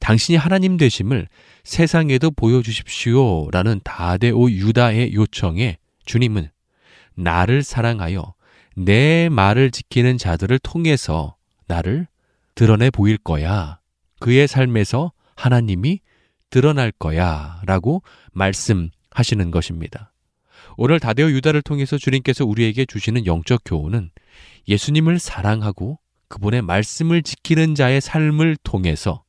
당신이 0.00 0.36
하나님 0.38 0.78
되심을 0.78 1.28
세상에도 1.62 2.30
보여주십시오. 2.30 3.50
라는 3.50 3.80
다데오 3.84 4.50
유다의 4.50 5.12
요청에 5.12 5.76
주님은 6.06 6.48
나를 7.16 7.62
사랑하여 7.62 8.34
내 8.76 9.28
말을 9.28 9.70
지키는 9.70 10.16
자들을 10.16 10.58
통해서 10.60 11.36
나를 11.66 12.06
드러내 12.54 12.90
보일 12.90 13.18
거야. 13.18 13.78
그의 14.20 14.48
삶에서 14.48 15.12
하나님이 15.36 16.00
드러날 16.54 16.92
거야. 16.92 17.60
라고 17.66 18.04
말씀하시는 18.30 19.50
것입니다. 19.50 20.12
오늘 20.76 21.00
다데오 21.00 21.30
유다를 21.30 21.62
통해서 21.62 21.98
주님께서 21.98 22.44
우리에게 22.44 22.84
주시는 22.84 23.26
영적 23.26 23.62
교훈은 23.64 24.12
예수님을 24.68 25.18
사랑하고 25.18 25.98
그분의 26.28 26.62
말씀을 26.62 27.24
지키는 27.24 27.74
자의 27.74 28.00
삶을 28.00 28.56
통해서 28.62 29.24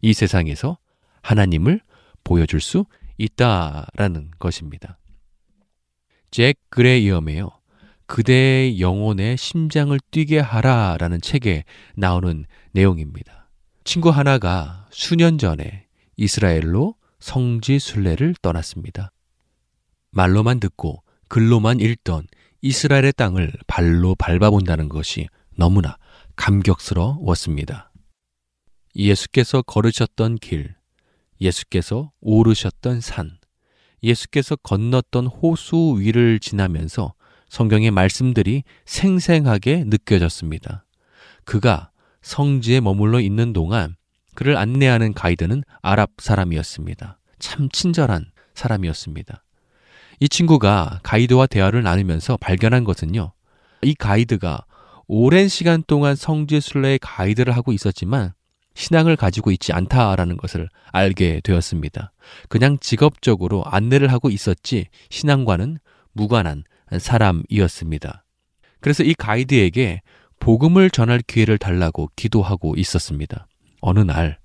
이 0.00 0.14
세상에서 0.14 0.78
하나님을 1.20 1.82
보여줄 2.24 2.62
수 2.62 2.86
있다라는 3.18 4.30
것입니다. 4.38 4.96
잭 6.30 6.56
그레이엄이요. 6.70 7.50
그대의 8.06 8.80
영혼의 8.80 9.36
심장을 9.36 9.98
뛰게 10.10 10.38
하라라는 10.38 11.20
책에 11.20 11.64
나오는 11.96 12.46
내용입니다. 12.70 13.50
친구 13.84 14.08
하나가 14.08 14.86
수년 14.90 15.36
전에 15.36 15.86
이스라엘로 16.22 16.94
성지 17.18 17.80
순례를 17.80 18.36
떠났습니다. 18.40 19.10
말로만 20.12 20.60
듣고 20.60 21.02
글로만 21.28 21.80
읽던 21.80 22.28
이스라엘의 22.60 23.14
땅을 23.16 23.52
발로 23.66 24.14
밟아본다는 24.14 24.88
것이 24.88 25.26
너무나 25.56 25.96
감격스러웠습니다. 26.36 27.90
예수께서 28.94 29.62
걸으셨던 29.62 30.36
길, 30.36 30.76
예수께서 31.40 32.12
오르셨던 32.20 33.00
산, 33.00 33.38
예수께서 34.04 34.54
건넜던 34.56 35.26
호수 35.26 35.96
위를 35.98 36.38
지나면서 36.38 37.14
성경의 37.48 37.90
말씀들이 37.90 38.62
생생하게 38.84 39.84
느껴졌습니다. 39.86 40.84
그가 41.44 41.90
성지에 42.22 42.80
머물러 42.80 43.20
있는 43.20 43.52
동안 43.52 43.96
그를 44.34 44.56
안내하는 44.56 45.12
가이드는 45.14 45.62
아랍 45.82 46.10
사람이었습니다. 46.18 47.18
참 47.38 47.68
친절한 47.70 48.26
사람이었습니다. 48.54 49.42
이 50.20 50.28
친구가 50.28 51.00
가이드와 51.02 51.46
대화를 51.46 51.82
나누면서 51.82 52.36
발견한 52.36 52.84
것은요. 52.84 53.32
이 53.82 53.94
가이드가 53.94 54.64
오랜 55.08 55.48
시간 55.48 55.82
동안 55.86 56.14
성지 56.14 56.60
순례의 56.60 56.98
가이드를 57.00 57.56
하고 57.56 57.72
있었지만 57.72 58.32
신앙을 58.74 59.16
가지고 59.16 59.50
있지 59.50 59.72
않다라는 59.72 60.36
것을 60.36 60.68
알게 60.92 61.40
되었습니다. 61.42 62.12
그냥 62.48 62.78
직업적으로 62.80 63.64
안내를 63.66 64.12
하고 64.12 64.30
있었지 64.30 64.86
신앙과는 65.10 65.78
무관한 66.12 66.64
사람이었습니다. 66.98 68.24
그래서 68.80 69.02
이 69.02 69.14
가이드에게 69.14 70.02
복음을 70.38 70.90
전할 70.90 71.20
기회를 71.20 71.58
달라고 71.58 72.10
기도하고 72.16 72.74
있었습니다. 72.76 73.46
어느 73.82 74.00
날 74.00 74.38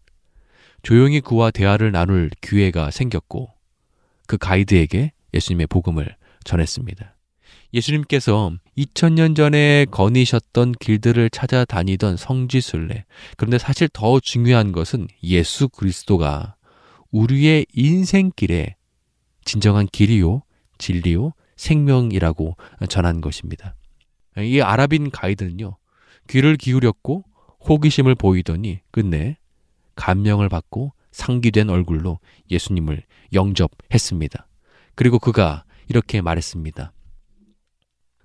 조용히 0.84 1.22
그와 1.22 1.52
대화를 1.52 1.92
나눌 1.94 2.30
기회가 2.42 2.92
생겼고 2.92 3.54
그 4.28 4.38
가이드에게 4.38 5.14
예수님의 5.34 5.68
복음을 5.68 6.16
전했습니다. 6.44 7.16
예수님께서 7.74 8.52
2000년 8.78 9.36
전에 9.36 9.86
거니셨던 9.92 10.74
길들을 10.74 11.30
찾아다니던 11.30 12.18
성지순례. 12.18 13.06
그런데 13.36 13.58
사실 13.58 13.90
더 13.92 14.20
중요한 14.20 14.72
것은 14.72 15.08
예수 15.24 15.70
그리스도가 15.70 16.56
우리의 17.12 17.66
인생길에 17.74 18.76
진정한 19.44 19.88
길이요, 19.92 20.42
진리요, 20.78 21.32
생명이라고 21.56 22.56
전한 22.90 23.22
것입니다. 23.22 23.76
이 24.38 24.62
아랍인 24.62 25.10
가이드는요, 25.10 25.78
귀를 26.30 26.56
기울였고 26.58 27.24
호기심을 27.62 28.16
보이더니 28.16 28.80
끝내 28.92 29.38
감명을 29.96 30.50
받고 30.50 30.94
상기된 31.12 31.70
얼굴로 31.70 32.20
예수님을 32.52 33.04
영접했습니다. 33.34 34.48
그리고 34.96 35.20
그가 35.20 35.64
이렇게 35.90 36.22
말했습니다. 36.22 36.92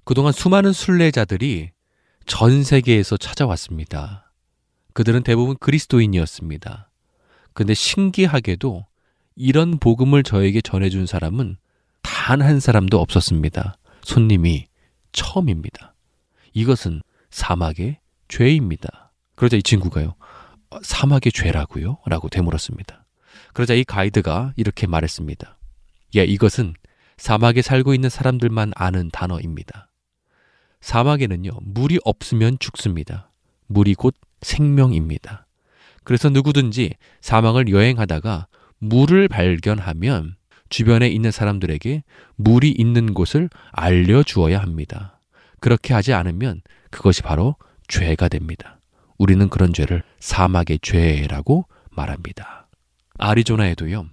그동안 0.04 0.32
수많은 0.32 0.72
순례자들이 0.72 1.70
전 2.26 2.62
세계에서 2.64 3.16
찾아왔습니다. 3.16 4.32
그들은 4.94 5.22
대부분 5.22 5.56
그리스도인이었습니다. 5.58 6.90
근데 7.54 7.74
신기하게도 7.74 8.86
이런 9.36 9.78
복음을 9.78 10.22
저에게 10.22 10.60
전해준 10.60 11.06
사람은 11.06 11.56
단 12.02 12.40
한 12.40 12.60
사람도 12.60 13.00
없었습니다. 13.00 13.76
손님이 14.02 14.66
처음입니다. 15.12 15.94
이것은 16.52 17.02
사막의 17.30 17.98
죄입니다. 18.28 19.01
그러자 19.42 19.56
이 19.56 19.62
친구가요, 19.64 20.14
어, 20.70 20.78
사막의 20.84 21.32
죄라고요? 21.32 21.98
라고 22.06 22.28
되물었습니다. 22.28 23.04
그러자 23.54 23.74
이 23.74 23.82
가이드가 23.82 24.52
이렇게 24.54 24.86
말했습니다. 24.86 25.58
예, 26.14 26.22
이것은 26.22 26.74
사막에 27.16 27.60
살고 27.60 27.92
있는 27.92 28.08
사람들만 28.08 28.70
아는 28.76 29.10
단어입니다. 29.10 29.88
사막에는요, 30.80 31.50
물이 31.60 31.98
없으면 32.04 32.58
죽습니다. 32.60 33.32
물이 33.66 33.94
곧 33.94 34.14
생명입니다. 34.42 35.48
그래서 36.04 36.28
누구든지 36.28 36.94
사막을 37.20 37.68
여행하다가 37.68 38.46
물을 38.78 39.26
발견하면 39.26 40.36
주변에 40.68 41.08
있는 41.08 41.32
사람들에게 41.32 42.04
물이 42.36 42.70
있는 42.70 43.12
곳을 43.12 43.50
알려주어야 43.72 44.60
합니다. 44.60 45.18
그렇게 45.58 45.94
하지 45.94 46.12
않으면 46.12 46.62
그것이 46.92 47.22
바로 47.22 47.56
죄가 47.88 48.28
됩니다. 48.28 48.78
우리는 49.22 49.48
그런 49.48 49.72
죄를 49.72 50.02
사막의 50.18 50.80
죄라고 50.82 51.66
말합니다. 51.92 52.68
아리조나에도요, 53.20 54.06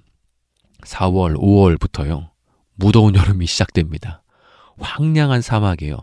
4월, 0.84 1.36
5월부터요, 1.36 2.30
무더운 2.76 3.16
여름이 3.16 3.48
시작됩니다. 3.48 4.22
황량한 4.78 5.42
사막에요. 5.42 5.98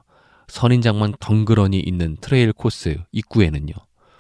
선인장만 0.49 1.15
덩그러니 1.21 1.79
있는 1.79 2.17
trail 2.21 2.53
코스 2.53 2.99
입구에는요. 3.13 3.75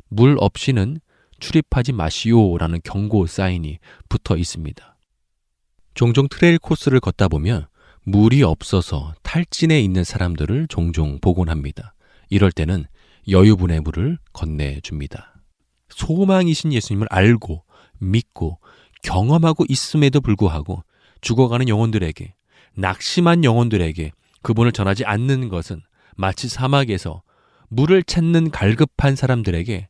물 0.08 0.36
없이는 0.38 1.00
출입하지 1.40 1.90
마시오라는 1.90 2.80
경고 2.84 3.26
사인이 3.26 3.80
붙어 4.08 4.36
있습니다. 4.36 4.96
종종 5.94 6.28
trail 6.28 6.60
코스를 6.60 7.00
걷다 7.00 7.26
보면 7.26 7.66
물이 8.04 8.44
없어서 8.44 9.14
탈진해 9.24 9.80
있는 9.80 10.04
사람들을 10.04 10.68
종종 10.68 11.18
보곤 11.18 11.48
합니다. 11.48 11.92
이럴 12.30 12.52
때는 12.52 12.86
여유분의 13.28 13.80
물을 13.80 14.18
건네줍니다. 14.32 15.34
소망이신 15.88 16.72
예수님을 16.72 17.06
알고 17.10 17.64
믿고 17.98 18.58
경험하고 19.02 19.64
있음에도 19.68 20.20
불구하고 20.20 20.82
죽어가는 21.20 21.68
영혼들에게 21.68 22.34
낙심한 22.74 23.44
영혼들에게 23.44 24.12
그분을 24.42 24.72
전하지 24.72 25.04
않는 25.04 25.48
것은 25.48 25.80
마치 26.16 26.48
사막에서 26.48 27.22
물을 27.68 28.02
찾는 28.02 28.50
갈급한 28.50 29.16
사람들에게 29.16 29.88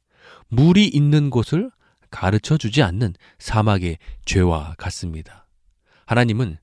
물이 0.49 0.87
있는 0.87 1.30
곳을 1.30 1.70
가르쳐 2.11 2.57
주지 2.57 2.82
않는 2.82 3.14
사막의 3.39 3.99
죄와 4.24 4.74
같습니다. 4.78 5.47
하나님은 6.07 6.59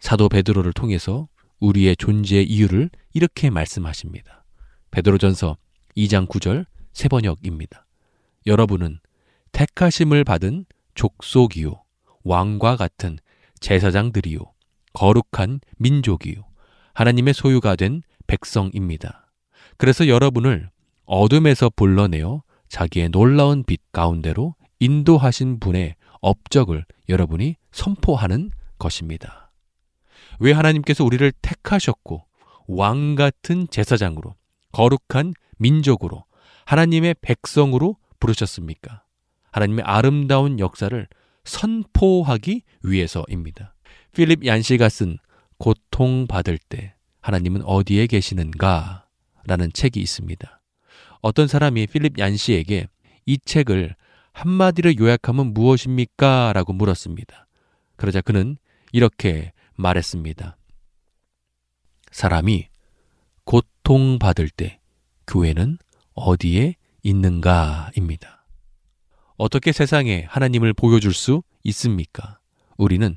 사도 0.00 0.28
베드로를 0.28 0.72
통해서 0.72 1.28
우리의 1.60 1.96
존재의 1.96 2.46
이유를 2.46 2.90
이렇게 3.12 3.50
말씀하십니다. 3.50 4.44
베드로전서 4.90 5.56
2장 5.96 6.28
9절 6.28 6.66
세 6.92 7.08
번역입니다. 7.08 7.86
여러분은 8.46 9.00
택하심을 9.52 10.24
받은 10.24 10.66
족속이요 10.94 11.82
왕과 12.24 12.76
같은 12.76 13.18
제사장들이요 13.60 14.40
거룩한 14.92 15.60
민족이요 15.78 16.44
하나님의 16.94 17.34
소유가 17.34 17.76
된 17.76 18.02
백성입니다. 18.26 19.30
그래서 19.76 20.08
여러분을 20.08 20.70
어둠에서 21.04 21.70
불러내어 21.74 22.42
자기의 22.68 23.10
놀라운 23.10 23.64
빛 23.64 23.80
가운데로 23.92 24.54
인도하신 24.80 25.60
분의 25.60 25.94
업적을 26.20 26.84
여러분이 27.08 27.56
선포하는 27.70 28.50
것입니다. 28.78 29.52
왜 30.40 30.52
하나님께서 30.52 31.04
우리를 31.04 31.30
택하셨고 31.40 32.24
왕 32.66 33.14
같은 33.14 33.68
제사장으로 33.70 34.34
거룩한 34.72 35.34
민족으로 35.58 36.24
하나님의 36.64 37.16
백성으로 37.20 37.96
부르셨습니까? 38.18 39.04
하나님의 39.52 39.84
아름다운 39.84 40.58
역사를 40.58 41.06
선포하기 41.44 42.62
위해서입니다. 42.82 43.74
필립 44.12 44.44
얀시가 44.44 44.88
쓴 44.88 45.18
고통받을 45.58 46.58
때 46.58 46.94
하나님은 47.20 47.62
어디에 47.62 48.06
계시는가? 48.06 49.06
라는 49.46 49.72
책이 49.72 50.00
있습니다. 50.00 50.60
어떤 51.20 51.46
사람이 51.46 51.86
필립 51.86 52.18
얀시에게 52.18 52.88
이 53.26 53.38
책을 53.38 53.94
한마디로 54.32 54.96
요약하면 54.98 55.54
무엇입니까? 55.54 56.52
라고 56.52 56.72
물었습니다. 56.72 57.46
그러자 57.96 58.20
그는 58.20 58.58
이렇게 58.92 59.52
말했습니다. 59.76 60.56
사람이 62.10 62.68
고통받을 63.44 64.48
때 64.50 64.80
교회는 65.26 65.78
어디에 66.14 66.74
있는가? 67.02 67.90
입니다. 67.96 68.46
어떻게 69.36 69.72
세상에 69.72 70.24
하나님을 70.28 70.72
보여줄 70.72 71.12
수 71.12 71.42
있습니까? 71.64 72.38
우리는 72.76 73.16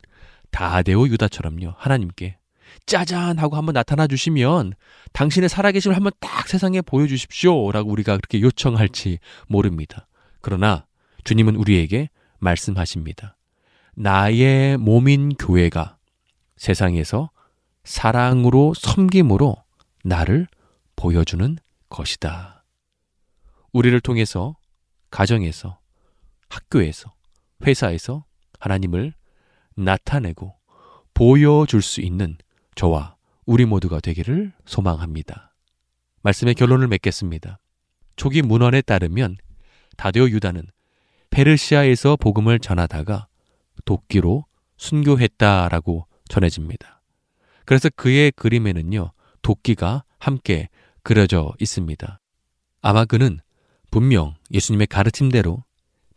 다데오 0.51 1.07
유다처럼요, 1.07 1.75
하나님께 1.77 2.37
짜잔 2.85 3.37
하고 3.39 3.55
한번 3.55 3.73
나타나 3.73 4.07
주시면 4.07 4.73
당신의 5.13 5.49
살아계심을 5.49 5.95
한번 5.95 6.11
딱 6.19 6.47
세상에 6.47 6.81
보여주십시오. 6.81 7.71
라고 7.71 7.91
우리가 7.91 8.17
그렇게 8.17 8.41
요청할지 8.41 9.19
모릅니다. 9.47 10.07
그러나 10.41 10.85
주님은 11.23 11.55
우리에게 11.55 12.09
말씀하십니다. 12.39 13.35
나의 13.95 14.77
몸인 14.77 15.35
교회가 15.35 15.97
세상에서 16.57 17.31
사랑으로 17.83 18.73
섬김으로 18.75 19.57
나를 20.03 20.47
보여주는 20.95 21.57
것이다. 21.89 22.63
우리를 23.73 23.99
통해서 24.01 24.55
가정에서 25.11 25.79
학교에서 26.49 27.13
회사에서 27.65 28.25
하나님을 28.59 29.13
나타내고 29.75 30.55
보여줄 31.13 31.81
수 31.81 32.01
있는 32.01 32.37
저와 32.75 33.15
우리 33.45 33.65
모두가 33.65 33.99
되기를 33.99 34.53
소망합니다. 34.65 35.53
말씀의 36.21 36.55
결론을 36.55 36.87
맺겠습니다. 36.87 37.59
초기 38.15 38.41
문헌에 38.41 38.81
따르면 38.81 39.37
다데오 39.97 40.29
유다는 40.29 40.63
페르시아에서 41.29 42.15
복음을 42.15 42.59
전하다가 42.59 43.27
도끼로 43.85 44.45
순교했다라고 44.77 46.07
전해집니다. 46.29 47.01
그래서 47.65 47.89
그의 47.95 48.31
그림에는요, 48.31 49.11
도끼가 49.41 50.03
함께 50.19 50.69
그려져 51.03 51.53
있습니다. 51.59 52.19
아마 52.81 53.05
그는 53.05 53.39
분명 53.91 54.35
예수님의 54.51 54.87
가르침대로 54.87 55.63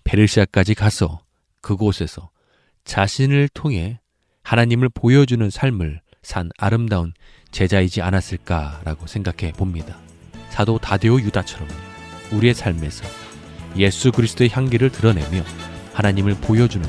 베르시아까지 0.05 0.75
가서 0.75 1.23
그곳에서 1.61 2.31
자신을 2.85 3.49
통해 3.49 4.01
하나님을 4.43 4.89
보여주는 4.89 5.49
삶을 5.49 6.01
산 6.23 6.51
아름다운 6.59 7.13
제자이지 7.51 8.03
않았을까라고 8.03 9.07
생각해 9.07 9.53
봅니다. 9.53 9.99
사도 10.51 10.79
다데오 10.79 11.21
유다처럼 11.21 11.69
우리의 12.33 12.55
삶에서 12.55 13.05
예수 13.77 14.13
그리스도의 14.13 14.51
향기를 14.51 14.91
드러내며 14.91 15.43
하나님을 15.95 16.35
보여주는 16.35 16.87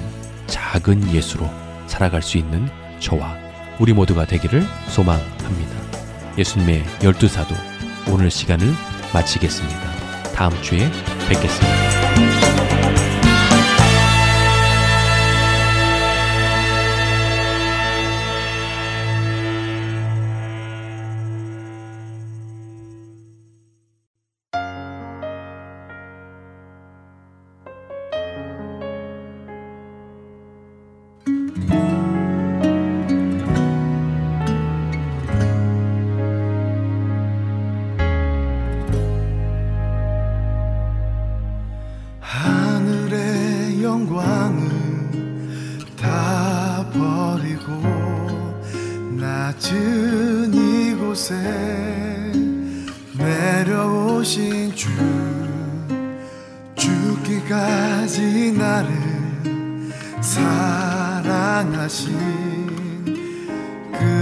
작은 0.48 1.14
예수로 1.14 1.50
살아갈 1.88 2.22
수 2.22 2.38
있는 2.38 2.68
저와 3.00 3.38
우리 3.80 3.94
모두가 3.94 4.26
되기를 4.26 4.64
소망합니다. 4.89 6.38
예수님의 6.38 6.84
열두 7.04 7.28
사도 7.28 7.56
오늘 8.12 8.30
시간을 8.30 8.68
마치겠습니다. 9.14 9.80
다음 10.36 10.51
주에 10.62 10.89
뵙겠습니다. 11.30 12.73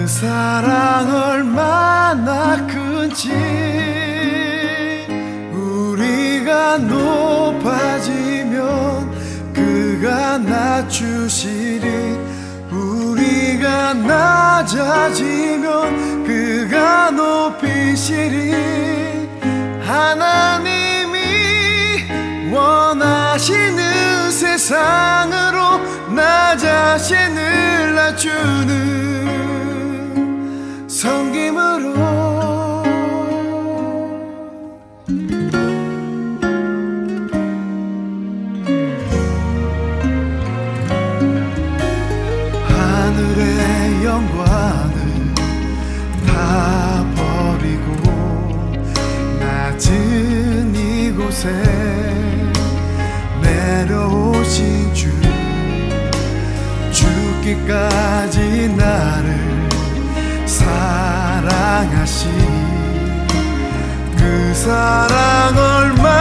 그 0.01 0.07
사랑 0.07 1.13
얼마나 1.13 2.65
큰지. 2.65 3.29
우리가 5.53 6.79
높아지면 6.79 8.51
그가 9.53 10.39
낮추시리. 10.39 12.17
우리가 12.71 13.93
낮아지면 13.93 15.69
그가 16.23 17.11
높이시리. 17.11 18.55
하나님이 19.85 21.19
원하시는 22.51 24.31
세상으로 24.31 25.79
나 26.15 26.57
자신을 26.57 27.93
낮추는 27.93 29.50
성김으로. 31.01 31.95
하늘의 42.67 44.05
영광을 44.05 44.93
다 46.27 47.03
버리고 47.15 47.89
낮은 49.39 50.75
이곳에 50.75 51.49
내려오신 53.41 54.93
주 54.93 55.09
죽기까지 56.91 58.67
나를 58.77 59.30
사랑하신 61.81 62.29
그 64.15 64.53
사랑 64.53 65.57
얼마 65.57 66.20